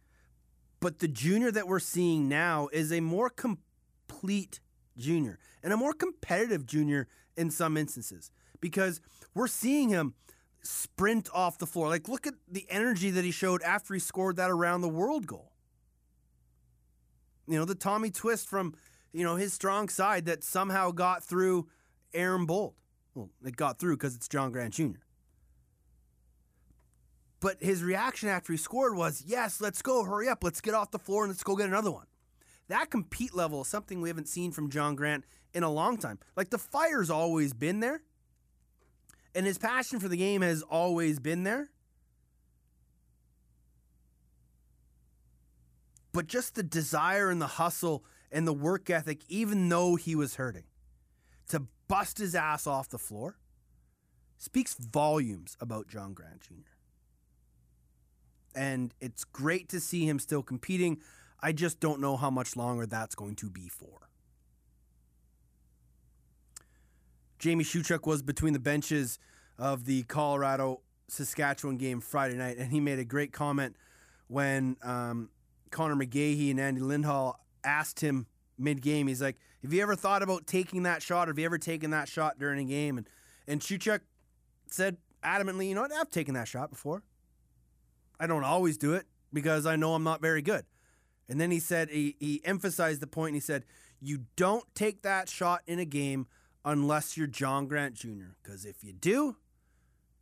But 0.80 1.00
the 1.00 1.08
junior 1.08 1.52
that 1.52 1.68
we're 1.68 1.80
seeing 1.80 2.30
now 2.30 2.70
is 2.72 2.92
a 2.92 3.00
more 3.00 3.30
complete 3.30 4.60
junior 4.98 5.40
and 5.64 5.74
a 5.74 5.78
more 5.78 5.94
competitive 5.94 6.66
junior 6.66 7.08
in 7.38 7.52
some 7.52 7.78
instances 7.78 8.32
because 8.62 9.02
we're 9.34 9.48
seeing 9.48 9.90
him 9.90 10.14
sprint 10.62 11.30
off 11.34 11.58
the 11.58 11.66
floor. 11.66 11.88
Like, 11.90 12.08
look 12.08 12.28
at 12.28 12.34
the 12.48 12.66
energy 12.70 13.12
that 13.12 13.24
he 13.24 13.32
showed 13.32 13.62
after 13.62 13.94
he 13.94 14.00
scored 14.00 14.38
that 14.38 14.50
around 14.50 14.82
the 14.82 14.90
world 14.90 15.28
goal. 15.28 15.52
You 17.48 17.60
know, 17.60 17.66
the 17.66 17.76
Tommy 17.76 18.10
twist 18.10 18.50
from, 18.50 18.76
you 19.14 19.24
know, 19.24 19.36
his 19.36 19.54
strong 19.54 19.90
side 19.90 20.26
that 20.26 20.44
somehow 20.44 20.92
got 20.92 21.24
through 21.24 21.68
Aaron 22.14 22.46
Bold. 22.46 22.74
Well, 23.14 23.30
it 23.46 23.56
got 23.56 23.80
through 23.80 23.98
because 23.98 24.16
it's 24.16 24.28
John 24.28 24.52
Grant 24.52 24.74
Jr. 24.74 25.00
But 27.40 27.62
his 27.62 27.84
reaction 27.84 28.28
after 28.30 28.52
he 28.52 28.58
scored 28.58 28.96
was, 28.96 29.24
yes, 29.26 29.62
let's 29.62 29.82
go, 29.82 30.04
hurry 30.04 30.28
up, 30.28 30.44
let's 30.44 30.62
get 30.62 30.74
off 30.74 30.92
the 30.92 31.00
floor 31.00 31.24
and 31.24 31.32
let's 31.32 31.44
go 31.44 31.56
get 31.56 31.68
another 31.68 31.92
one. 31.92 32.08
That 32.68 32.90
compete 32.90 33.36
level 33.36 33.62
is 33.62 33.68
something 33.68 34.02
we 34.02 34.10
haven't 34.10 34.28
seen 34.28 34.52
from 34.52 34.72
John 34.72 34.96
Grant 34.96 35.26
in 35.56 35.64
a 35.64 35.72
long 35.72 35.98
time. 35.98 36.20
Like 36.36 36.52
the 36.52 36.60
fire's 36.60 37.10
always 37.10 37.54
been 37.54 37.80
there, 37.80 38.02
and 39.34 39.46
his 39.46 39.58
passion 39.58 40.00
for 40.00 40.08
the 40.08 40.18
game 40.18 40.42
has 40.42 40.62
always 40.62 41.20
been 41.20 41.44
there. 41.44 41.70
But 46.12 46.28
just 46.28 46.56
the 46.56 46.64
desire 46.64 47.30
and 47.30 47.42
the 47.42 47.48
hustle 47.48 48.06
and 48.32 48.48
the 48.48 48.54
work 48.54 48.90
ethic, 48.90 49.22
even 49.28 49.68
though 49.68 49.96
he 49.96 50.16
was 50.16 50.36
hurting, 50.36 50.66
to 51.50 51.64
bust 51.88 52.18
his 52.18 52.36
ass 52.36 52.68
off 52.68 52.90
the 52.90 52.98
floor 52.98 53.38
speaks 54.38 54.76
volumes 54.76 55.58
about 55.60 55.88
John 55.88 56.14
Grant 56.14 56.42
Jr. 56.42 56.72
And 58.56 58.94
it's 59.02 59.24
great 59.24 59.70
to 59.70 59.80
see 59.80 60.08
him 60.08 60.20
still 60.20 60.44
competing. 60.44 61.00
I 61.42 61.52
just 61.52 61.80
don't 61.80 62.00
know 62.00 62.16
how 62.16 62.30
much 62.30 62.56
longer 62.56 62.86
that's 62.86 63.16
going 63.16 63.36
to 63.36 63.50
be 63.50 63.68
for. 63.68 64.10
Jamie 67.46 67.64
Shewchuk 67.64 68.08
was 68.08 68.24
between 68.24 68.54
the 68.54 68.60
benches 68.60 69.20
of 69.60 69.86
the 69.86 70.02
Colorado 70.02 70.82
Saskatchewan 71.10 71.78
game 71.78 72.02
Friday 72.02 72.34
night, 72.34 72.58
and 72.58 72.72
he 72.72 72.80
made 72.80 72.98
a 72.98 73.06
great 73.06 73.32
comment 73.32 73.76
when 74.28 74.78
um, 74.82 75.30
Connor 75.70 75.96
McGahey 75.96 76.50
and 76.50 76.60
Andy 76.60 76.82
Lindhall 76.82 77.40
asked 77.64 78.00
him 78.00 78.26
mid 78.58 78.82
game. 78.82 79.06
He's 79.06 79.22
like, 79.22 79.38
"Have 79.62 79.72
you 79.72 79.84
ever 79.84 79.96
thought 79.96 80.24
about 80.24 80.48
taking 80.48 80.82
that 80.84 81.04
shot? 81.04 81.28
Or 81.28 81.34
have 81.34 81.38
you 81.38 81.46
ever 81.46 81.60
taken 81.60 81.92
that 81.92 82.10
shot 82.10 82.40
during 82.40 82.66
a 82.66 82.68
game?" 82.68 82.98
And 82.98 83.08
and 83.48 83.62
Shewchuk 83.62 84.00
said 84.66 84.98
adamantly, 85.24 85.70
"You 85.70 85.76
know 85.76 85.82
what? 85.82 85.92
I've 85.92 86.10
taken 86.10 86.34
that 86.34 86.48
shot 86.48 86.72
before. 86.72 87.04
I 88.20 88.26
don't 88.26 88.44
always 88.44 88.76
do 88.76 88.96
it 88.96 89.06
because 89.32 89.68
I 89.68 89.76
know 89.76 89.94
I'm 89.94 90.04
not 90.04 90.20
very 90.20 90.42
good." 90.42 90.66
And 91.30 91.40
then 91.40 91.52
he 91.52 91.60
said 91.60 91.92
he, 91.92 92.16
he 92.20 92.42
emphasized 92.44 93.02
the 93.02 93.08
point. 93.08 93.30
And 93.30 93.36
he 93.36 93.42
said, 93.42 93.66
"You 94.02 94.26
don't 94.36 94.66
take 94.74 95.04
that 95.04 95.30
shot 95.30 95.62
in 95.68 95.78
a 95.78 95.86
game 95.86 96.26
unless 96.66 97.16
you're 97.16 97.28
John 97.28 97.68
Grant 97.68 97.94
Jr. 97.96 98.34
Because 98.44 98.66
if 98.66 98.84
you 98.84 98.92
do, 98.92 99.38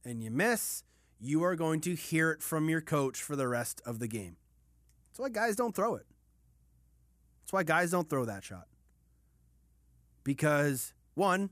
and 0.06 0.22
you 0.22 0.30
miss, 0.30 0.84
you 1.20 1.44
are 1.44 1.56
going 1.56 1.80
to 1.82 1.96
hear 1.96 2.30
it 2.32 2.44
from 2.44 2.70
your 2.70 2.82
coach 2.82 3.24
for 3.24 3.36
the 3.36 3.48
rest 3.48 3.82
of 3.86 3.98
the 3.98 4.08
game." 4.08 4.36
That's 5.10 5.20
why 5.20 5.30
guys 5.30 5.56
don't 5.56 5.76
throw 5.76 5.96
it. 5.96 6.06
That's 7.42 7.54
why 7.54 7.64
guys 7.64 7.92
don't 7.92 8.10
throw 8.10 8.26
that 8.26 8.44
shot. 8.44 8.68
Because, 10.24 10.94
one, 11.14 11.50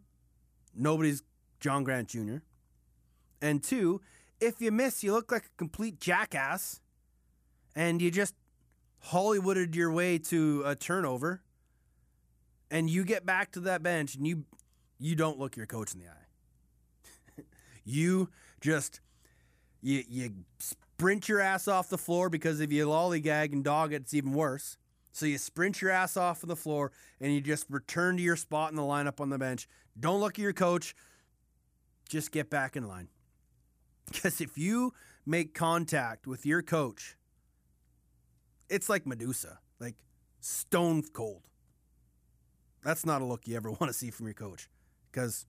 nobody's 0.75 1.23
John 1.59 1.83
Grant 1.83 2.09
Jr. 2.09 2.37
And 3.41 3.63
two, 3.63 4.01
if 4.39 4.61
you 4.61 4.71
miss, 4.71 5.03
you 5.03 5.13
look 5.13 5.31
like 5.31 5.45
a 5.45 5.57
complete 5.57 5.99
jackass 5.99 6.79
and 7.75 8.01
you 8.01 8.09
just 8.09 8.35
Hollywooded 9.09 9.75
your 9.75 9.91
way 9.91 10.17
to 10.17 10.63
a 10.65 10.75
turnover 10.75 11.41
and 12.69 12.89
you 12.89 13.03
get 13.03 13.25
back 13.25 13.51
to 13.51 13.59
that 13.61 13.83
bench 13.83 14.15
and 14.15 14.25
you 14.25 14.45
you 15.01 15.15
don't 15.15 15.39
look 15.39 15.57
your 15.57 15.65
coach 15.65 15.93
in 15.93 15.99
the 15.99 16.05
eye. 16.05 17.43
you 17.83 18.29
just 18.61 19.01
you 19.81 20.03
you 20.07 20.31
sprint 20.59 21.27
your 21.27 21.41
ass 21.41 21.67
off 21.67 21.89
the 21.89 21.97
floor 21.97 22.29
because 22.29 22.61
if 22.61 22.71
you 22.71 22.85
lollygag 22.85 23.51
and 23.51 23.63
dog 23.63 23.93
it, 23.93 24.03
it's 24.03 24.13
even 24.13 24.31
worse. 24.33 24.77
So 25.11 25.25
you 25.25 25.39
sprint 25.39 25.81
your 25.81 25.89
ass 25.89 26.15
off 26.15 26.43
of 26.43 26.49
the 26.49 26.55
floor 26.55 26.91
and 27.19 27.33
you 27.33 27.41
just 27.41 27.65
return 27.69 28.15
to 28.15 28.23
your 28.23 28.35
spot 28.35 28.69
in 28.69 28.77
the 28.77 28.83
lineup 28.83 29.19
on 29.19 29.29
the 29.29 29.39
bench. 29.39 29.67
Don't 29.99 30.21
look 30.21 30.33
at 30.33 30.39
your 30.39 30.53
coach. 30.53 30.95
Just 32.07 32.31
get 32.31 32.49
back 32.49 32.75
in 32.77 32.87
line. 32.87 33.09
Because 34.11 34.41
if 34.41 34.57
you 34.57 34.93
make 35.25 35.53
contact 35.53 36.27
with 36.27 36.45
your 36.45 36.61
coach, 36.61 37.15
it's 38.69 38.89
like 38.89 39.05
Medusa, 39.05 39.59
like 39.79 39.95
stone 40.41 41.01
cold. 41.13 41.43
That's 42.83 43.05
not 43.05 43.21
a 43.21 43.25
look 43.25 43.47
you 43.47 43.55
ever 43.55 43.71
want 43.79 43.87
to 43.87 43.93
see 43.93 44.11
from 44.11 44.25
your 44.25 44.33
coach 44.33 44.67
because 45.11 45.45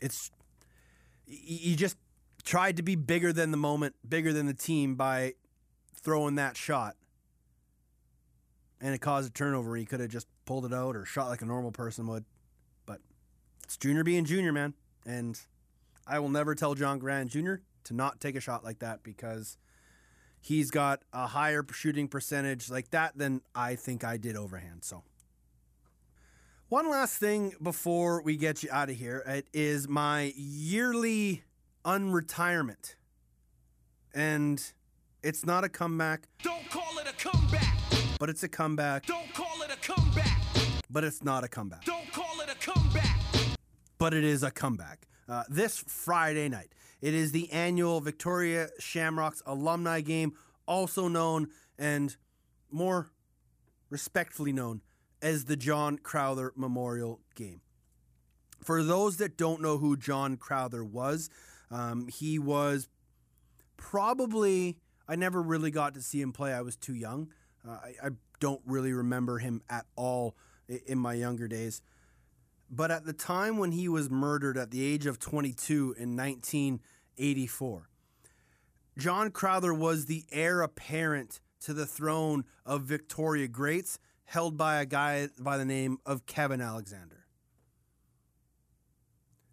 it's 0.00 0.30
you 1.26 1.76
just 1.76 1.96
tried 2.44 2.76
to 2.76 2.82
be 2.82 2.96
bigger 2.96 3.32
than 3.32 3.50
the 3.50 3.56
moment, 3.56 3.94
bigger 4.06 4.32
than 4.32 4.46
the 4.46 4.54
team 4.54 4.96
by 4.96 5.34
throwing 6.02 6.34
that 6.36 6.56
shot. 6.56 6.96
And 8.80 8.94
it 8.94 8.98
caused 8.98 9.28
a 9.28 9.32
turnover. 9.32 9.76
He 9.76 9.84
could 9.84 10.00
have 10.00 10.08
just 10.08 10.26
pulled 10.46 10.64
it 10.64 10.72
out 10.72 10.96
or 10.96 11.04
shot 11.04 11.28
like 11.28 11.42
a 11.42 11.46
normal 11.46 11.70
person 11.70 12.06
would. 12.06 12.24
But 12.86 13.00
it's 13.62 13.76
junior 13.76 14.02
being 14.02 14.24
junior, 14.24 14.52
man. 14.52 14.74
And 15.06 15.38
I 16.06 16.18
will 16.18 16.30
never 16.30 16.54
tell 16.54 16.74
John 16.74 16.98
Grant 16.98 17.30
Jr. 17.30 17.56
to 17.84 17.94
not 17.94 18.20
take 18.20 18.36
a 18.36 18.40
shot 18.40 18.64
like 18.64 18.78
that 18.78 19.02
because 19.02 19.58
he's 20.40 20.70
got 20.70 21.02
a 21.12 21.26
higher 21.26 21.64
shooting 21.70 22.08
percentage 22.08 22.70
like 22.70 22.90
that 22.90 23.16
than 23.16 23.42
I 23.54 23.76
think 23.76 24.02
I 24.02 24.16
did 24.16 24.36
overhand. 24.36 24.82
So, 24.82 25.04
one 26.70 26.88
last 26.88 27.18
thing 27.18 27.52
before 27.62 28.22
we 28.22 28.36
get 28.36 28.62
you 28.62 28.68
out 28.72 28.88
of 28.88 28.96
here 28.96 29.22
it 29.26 29.46
is 29.52 29.88
my 29.88 30.32
yearly 30.36 31.42
unretirement. 31.84 32.94
And 34.14 34.60
it's 35.22 35.44
not 35.44 35.62
a 35.64 35.68
comeback, 35.68 36.28
Don't 36.42 36.68
call 36.70 36.98
it 36.98 37.06
a 37.08 37.12
comeback. 37.12 37.74
but 38.18 38.28
it's 38.30 38.42
a 38.42 38.48
comeback, 38.48 39.06
Don't 39.06 39.32
call 39.34 39.62
it 39.62 39.70
a 39.72 39.76
comeback. 39.76 40.40
but 40.90 41.04
it's 41.04 41.22
not 41.22 41.44
a 41.44 41.48
comeback. 41.48 41.84
Don't 41.84 42.10
call 42.12 42.40
it 42.40 42.48
a 42.50 42.54
comeback. 42.56 43.18
but 43.98 44.14
it 44.14 44.24
is 44.24 44.42
a 44.42 44.50
comeback. 44.50 45.06
Uh, 45.28 45.44
this 45.48 45.78
Friday 45.86 46.48
night, 46.48 46.72
it 47.00 47.14
is 47.14 47.30
the 47.32 47.50
annual 47.52 48.00
Victoria 48.00 48.68
Shamrocks 48.80 49.42
alumni 49.46 50.00
game, 50.00 50.32
also 50.66 51.06
known 51.08 51.48
and 51.78 52.16
more 52.70 53.10
respectfully 53.90 54.52
known 54.52 54.80
as 55.22 55.44
the 55.44 55.56
John 55.56 55.98
Crowther 55.98 56.52
Memorial 56.56 57.20
Game. 57.34 57.60
For 58.62 58.82
those 58.82 59.16
that 59.18 59.36
don't 59.36 59.62
know 59.62 59.78
who 59.78 59.96
John 59.96 60.36
Crowther 60.36 60.84
was, 60.84 61.30
um, 61.70 62.08
he 62.08 62.38
was 62.38 62.88
probably 63.76 64.76
I 65.10 65.16
never 65.16 65.42
really 65.42 65.72
got 65.72 65.94
to 65.94 66.02
see 66.02 66.20
him 66.20 66.32
play. 66.32 66.52
I 66.52 66.60
was 66.60 66.76
too 66.76 66.94
young. 66.94 67.32
Uh, 67.68 67.72
I, 67.72 67.94
I 68.06 68.08
don't 68.38 68.60
really 68.64 68.92
remember 68.92 69.38
him 69.38 69.60
at 69.68 69.84
all 69.96 70.36
in 70.86 70.98
my 70.98 71.14
younger 71.14 71.48
days. 71.48 71.82
But 72.70 72.92
at 72.92 73.04
the 73.04 73.12
time 73.12 73.58
when 73.58 73.72
he 73.72 73.88
was 73.88 74.08
murdered 74.08 74.56
at 74.56 74.70
the 74.70 74.84
age 74.84 75.06
of 75.06 75.18
22 75.18 75.96
in 75.98 76.16
1984, 76.16 77.88
John 78.96 79.32
Crowther 79.32 79.74
was 79.74 80.06
the 80.06 80.24
heir 80.30 80.62
apparent 80.62 81.40
to 81.62 81.74
the 81.74 81.86
throne 81.86 82.44
of 82.64 82.82
Victoria 82.82 83.48
Greats, 83.48 83.98
held 84.30 84.56
by 84.56 84.80
a 84.80 84.86
guy 84.86 85.28
by 85.40 85.56
the 85.56 85.64
name 85.64 85.98
of 86.06 86.24
Kevin 86.24 86.60
Alexander. 86.60 87.26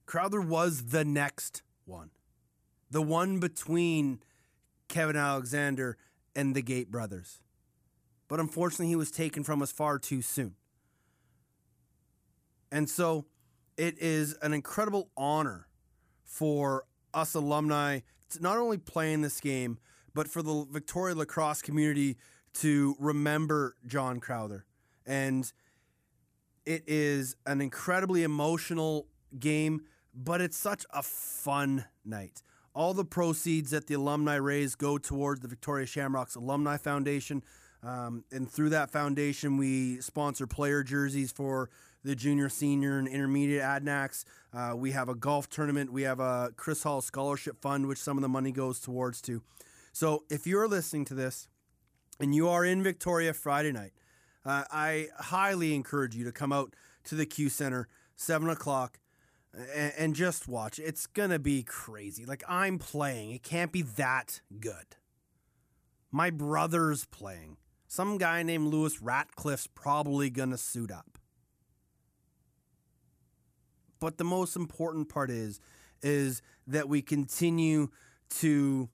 Crowther 0.06 0.40
was 0.40 0.90
the 0.90 1.04
next 1.04 1.64
one, 1.86 2.12
the 2.92 3.02
one 3.02 3.40
between 3.40 4.20
Kevin 4.88 5.16
Alexander 5.16 5.98
and 6.36 6.56
the 6.56 6.62
Gait 6.62 6.92
brothers. 6.92 7.42
But 8.28 8.40
unfortunately, 8.40 8.90
he 8.90 8.96
was 8.96 9.10
taken 9.10 9.44
from 9.44 9.64
us 9.64 9.72
far 9.72 9.98
too 9.98 10.22
soon. 10.22 10.54
And 12.72 12.88
so 12.88 13.26
it 13.78 13.98
is 13.98 14.36
an 14.44 14.54
incredible 14.54 15.10
honor 15.18 15.70
for 16.24 16.84
us 17.16 17.34
alumni 17.34 18.02
to 18.30 18.44
not 18.44 18.60
only 18.60 18.78
play 18.78 19.12
in 19.12 19.24
this 19.24 19.40
game, 19.40 19.80
but 20.14 20.28
for 20.28 20.44
the 20.44 20.68
Victoria 20.70 21.16
lacrosse 21.16 21.64
community 21.64 22.16
to 22.54 22.96
remember 23.00 23.76
John 23.88 24.20
Crowther. 24.20 24.67
And 25.08 25.52
it 26.66 26.84
is 26.86 27.36
an 27.46 27.62
incredibly 27.62 28.24
emotional 28.24 29.08
game, 29.40 29.82
but 30.14 30.42
it's 30.42 30.58
such 30.58 30.86
a 30.94 31.02
fun 31.02 31.86
night. 32.04 32.44
All 32.76 32.94
the 32.94 33.06
proceeds 33.06 33.72
that 33.72 33.88
the 33.88 33.96
alumni 33.96 34.36
raise 34.36 34.76
go 34.76 34.98
towards 34.98 35.40
the 35.40 35.48
Victoria 35.48 35.88
Shamrocks 35.88 36.36
Alumni 36.36 36.78
Foundation. 36.78 37.42
Um, 37.82 38.26
and 38.32 38.52
through 38.52 38.70
that 38.70 38.90
foundation, 38.92 39.58
we 39.58 40.02
sponsor 40.02 40.46
player 40.46 40.84
jerseys 40.84 41.32
for 41.32 41.70
the 42.04 42.16
junior, 42.16 42.50
senior, 42.50 43.00
and 43.00 43.08
intermediate 43.08 43.62
Adanacs. 43.62 44.26
Uh, 44.54 44.74
we 44.76 44.92
have 44.92 45.10
a 45.10 45.16
golf 45.16 45.50
tournament. 45.50 45.92
We 45.92 46.04
have 46.04 46.20
a 46.20 46.52
Chris 46.56 46.84
Hall 46.84 47.02
Scholarship 47.02 47.62
Fund, 47.62 47.88
which 47.88 47.98
some 47.98 48.18
of 48.18 48.22
the 48.22 48.30
money 48.30 48.52
goes 48.52 48.80
towards 48.80 49.22
too. 49.22 49.42
So 49.94 50.24
if 50.30 50.46
you're 50.46 50.68
listening 50.68 51.06
to 51.06 51.14
this 51.14 51.48
and 52.20 52.36
you 52.36 52.50
are 52.50 52.64
in 52.64 52.84
Victoria 52.84 53.34
Friday 53.34 53.72
night, 53.72 53.94
uh, 54.48 54.64
I 54.72 55.08
highly 55.18 55.76
encourage 55.76 56.16
you 56.16 56.24
to 56.26 56.32
come 56.32 56.54
out 56.54 56.74
to 57.06 57.16
the 57.16 57.26
Q 57.26 57.50
Center, 57.50 57.88
7 58.16 58.50
o'clock, 58.50 59.00
and, 59.54 59.94
and 59.98 60.16
just 60.16 60.48
watch. 60.48 60.80
It's 60.80 61.06
going 61.06 61.32
to 61.32 61.40
be 61.40 61.64
crazy. 61.64 62.26
Like, 62.26 62.44
I'm 62.48 62.80
playing. 62.80 63.32
It 63.32 63.44
can't 63.44 63.72
be 63.72 63.82
that 63.82 64.42
good. 64.60 64.96
My 66.12 66.30
brother's 66.30 67.06
playing. 67.06 67.58
Some 67.88 68.18
guy 68.18 68.42
named 68.44 68.68
Lewis 68.68 69.02
Ratcliff's 69.02 69.68
probably 69.68 70.30
going 70.30 70.52
to 70.52 70.58
suit 70.58 70.92
up. 70.92 71.18
But 74.00 74.18
the 74.18 74.24
most 74.24 74.56
important 74.56 75.10
part 75.10 75.30
is 75.30 75.60
is 76.04 76.44
that 76.68 76.88
we 76.88 77.02
continue 77.02 77.90
to 78.30 78.88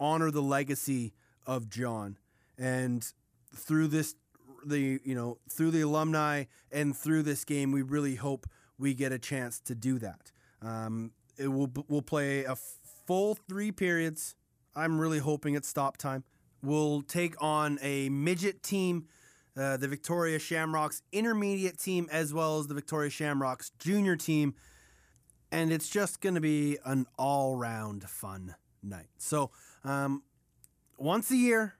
honor 0.00 0.30
the 0.30 0.42
legacy 0.42 1.12
of 1.46 1.68
John 1.68 2.18
and 2.58 3.12
through 3.54 3.86
this 3.88 4.16
the 4.64 5.00
you 5.04 5.14
know 5.14 5.38
through 5.48 5.70
the 5.70 5.80
alumni 5.82 6.44
and 6.70 6.96
through 6.96 7.22
this 7.22 7.44
game 7.44 7.72
we 7.72 7.82
really 7.82 8.16
hope 8.16 8.46
we 8.78 8.94
get 8.94 9.12
a 9.12 9.18
chance 9.18 9.60
to 9.60 9.74
do 9.74 9.98
that. 9.98 10.32
Um, 10.62 11.12
it 11.36 11.48
will 11.48 11.70
we'll 11.88 12.02
play 12.02 12.44
a 12.44 12.56
full 13.06 13.34
three 13.34 13.72
periods. 13.72 14.34
I'm 14.74 15.00
really 15.00 15.18
hoping 15.18 15.54
it's 15.54 15.68
stop 15.68 15.96
time. 15.96 16.24
We'll 16.62 17.02
take 17.02 17.34
on 17.40 17.78
a 17.82 18.08
midget 18.10 18.62
team 18.62 19.06
uh, 19.56 19.76
the 19.76 19.88
victoria 19.88 20.38
shamrocks 20.38 21.02
intermediate 21.12 21.78
team 21.78 22.08
as 22.10 22.32
well 22.32 22.58
as 22.58 22.68
the 22.68 22.74
victoria 22.74 23.10
shamrocks 23.10 23.70
junior 23.78 24.16
team. 24.16 24.54
And 25.52 25.72
it's 25.72 25.88
just 25.88 26.20
going 26.20 26.36
to 26.36 26.40
be 26.40 26.78
an 26.84 27.06
all-round 27.18 28.04
fun 28.04 28.54
night. 28.82 29.08
So 29.18 29.50
um, 29.82 30.22
once 30.96 31.30
a 31.30 31.36
year 31.36 31.74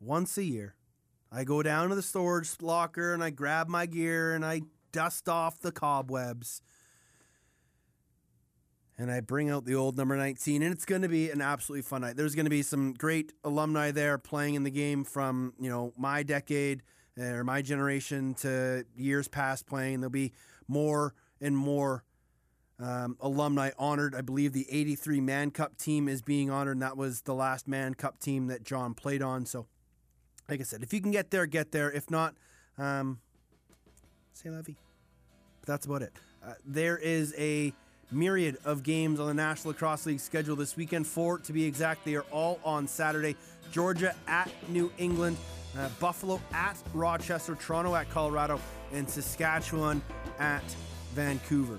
once 0.00 0.38
a 0.38 0.44
year 0.44 0.76
I 1.30 1.44
go 1.44 1.62
down 1.62 1.88
to 1.90 1.94
the 1.94 2.02
storage 2.02 2.50
locker 2.60 3.12
and 3.12 3.22
I 3.22 3.30
grab 3.30 3.68
my 3.68 3.86
gear 3.86 4.34
and 4.34 4.44
I 4.44 4.62
dust 4.92 5.28
off 5.28 5.60
the 5.60 5.72
cobwebs. 5.72 6.62
And 8.98 9.10
I 9.10 9.20
bring 9.20 9.50
out 9.50 9.66
the 9.66 9.74
old 9.74 9.98
number 9.98 10.16
19, 10.16 10.62
and 10.62 10.72
it's 10.72 10.86
going 10.86 11.02
to 11.02 11.08
be 11.08 11.28
an 11.28 11.42
absolutely 11.42 11.82
fun 11.82 12.00
night. 12.00 12.16
There's 12.16 12.34
going 12.34 12.46
to 12.46 12.50
be 12.50 12.62
some 12.62 12.94
great 12.94 13.34
alumni 13.44 13.90
there 13.90 14.16
playing 14.16 14.54
in 14.54 14.62
the 14.62 14.70
game 14.70 15.04
from, 15.04 15.52
you 15.60 15.68
know, 15.68 15.92
my 15.98 16.22
decade 16.22 16.82
or 17.18 17.44
my 17.44 17.60
generation 17.60 18.32
to 18.34 18.86
years 18.96 19.28
past 19.28 19.66
playing. 19.66 20.00
There'll 20.00 20.10
be 20.10 20.32
more 20.66 21.12
and 21.42 21.54
more 21.54 22.04
um, 22.78 23.16
alumni 23.20 23.70
honored. 23.78 24.14
I 24.14 24.20
believe 24.20 24.52
the 24.52 24.66
83 24.70 25.20
Mann 25.20 25.50
Cup 25.50 25.76
team 25.76 26.08
is 26.08 26.22
being 26.22 26.50
honored, 26.50 26.76
and 26.76 26.82
that 26.82 26.96
was 26.96 27.22
the 27.22 27.34
last 27.34 27.68
Mann 27.68 27.94
Cup 27.94 28.18
team 28.18 28.46
that 28.48 28.64
John 28.64 28.94
played 28.94 29.22
on. 29.22 29.46
So, 29.46 29.66
like 30.48 30.60
I 30.60 30.64
said, 30.64 30.82
if 30.82 30.92
you 30.92 31.00
can 31.00 31.10
get 31.10 31.30
there, 31.30 31.46
get 31.46 31.72
there. 31.72 31.90
If 31.90 32.10
not, 32.10 32.34
um, 32.78 33.18
say 34.32 34.50
la 34.50 34.60
that's 35.64 35.86
about 35.86 36.02
it. 36.02 36.12
Uh, 36.46 36.52
there 36.64 36.96
is 36.96 37.34
a 37.36 37.72
myriad 38.12 38.56
of 38.64 38.82
games 38.84 39.18
on 39.18 39.26
the 39.26 39.34
National 39.34 39.72
Lacrosse 39.72 40.06
League 40.06 40.20
schedule 40.20 40.54
this 40.54 40.76
weekend. 40.76 41.06
Four 41.06 41.38
to 41.38 41.52
be 41.52 41.64
exact. 41.64 42.04
They 42.04 42.14
are 42.14 42.26
all 42.30 42.60
on 42.64 42.86
Saturday. 42.86 43.34
Georgia 43.72 44.14
at 44.28 44.48
New 44.68 44.92
England, 44.96 45.36
uh, 45.76 45.88
Buffalo 45.98 46.40
at 46.52 46.76
Rochester, 46.94 47.56
Toronto 47.56 47.96
at 47.96 48.08
Colorado, 48.10 48.60
and 48.92 49.08
Saskatchewan 49.10 50.00
at 50.38 50.62
Vancouver. 51.14 51.78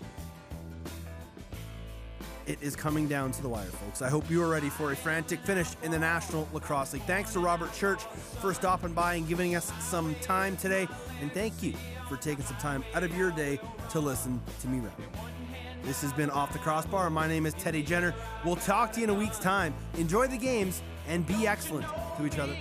It 2.47 2.57
is 2.61 2.77
coming 2.77 3.09
down 3.09 3.33
to 3.33 3.41
the 3.41 3.49
wire, 3.49 3.65
folks. 3.65 4.01
I 4.01 4.07
hope 4.07 4.29
you 4.31 4.41
are 4.41 4.47
ready 4.47 4.69
for 4.69 4.93
a 4.93 4.95
frantic 4.95 5.41
finish 5.41 5.67
in 5.83 5.91
the 5.91 5.99
National 5.99 6.47
Lacrosse 6.53 6.93
League. 6.93 7.03
Thanks 7.03 7.33
to 7.33 7.41
Robert 7.41 7.73
Church 7.73 8.01
for 8.39 8.53
stopping 8.53 8.93
by 8.93 9.15
and 9.15 9.27
giving 9.27 9.55
us 9.55 9.69
some 9.81 10.15
time 10.21 10.55
today. 10.55 10.87
And 11.21 11.29
thank 11.33 11.61
you 11.61 11.73
for 12.07 12.15
taking 12.15 12.45
some 12.45 12.55
time 12.55 12.85
out 12.93 13.03
of 13.03 13.13
your 13.17 13.31
day 13.31 13.59
to 13.89 13.99
listen 13.99 14.41
to 14.61 14.67
me 14.69 14.79
rap. 14.79 14.97
This 15.83 16.01
has 16.01 16.13
been 16.13 16.29
Off 16.29 16.53
the 16.53 16.59
Crossbar. 16.59 17.09
My 17.09 17.27
name 17.27 17.45
is 17.45 17.53
Teddy 17.55 17.83
Jenner. 17.83 18.15
We'll 18.45 18.55
talk 18.55 18.93
to 18.93 19.01
you 19.01 19.03
in 19.03 19.09
a 19.09 19.13
week's 19.13 19.39
time. 19.39 19.73
Enjoy 19.97 20.27
the 20.27 20.37
games 20.37 20.81
and 21.09 21.27
be 21.27 21.47
excellent 21.47 21.85
to 22.15 22.25
each 22.25 22.39
other. 22.39 22.55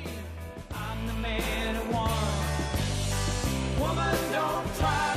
I'm 0.72 1.06
the 1.06 1.12
man 1.14 1.76
who. 1.76 1.92
Woman, 3.80 5.15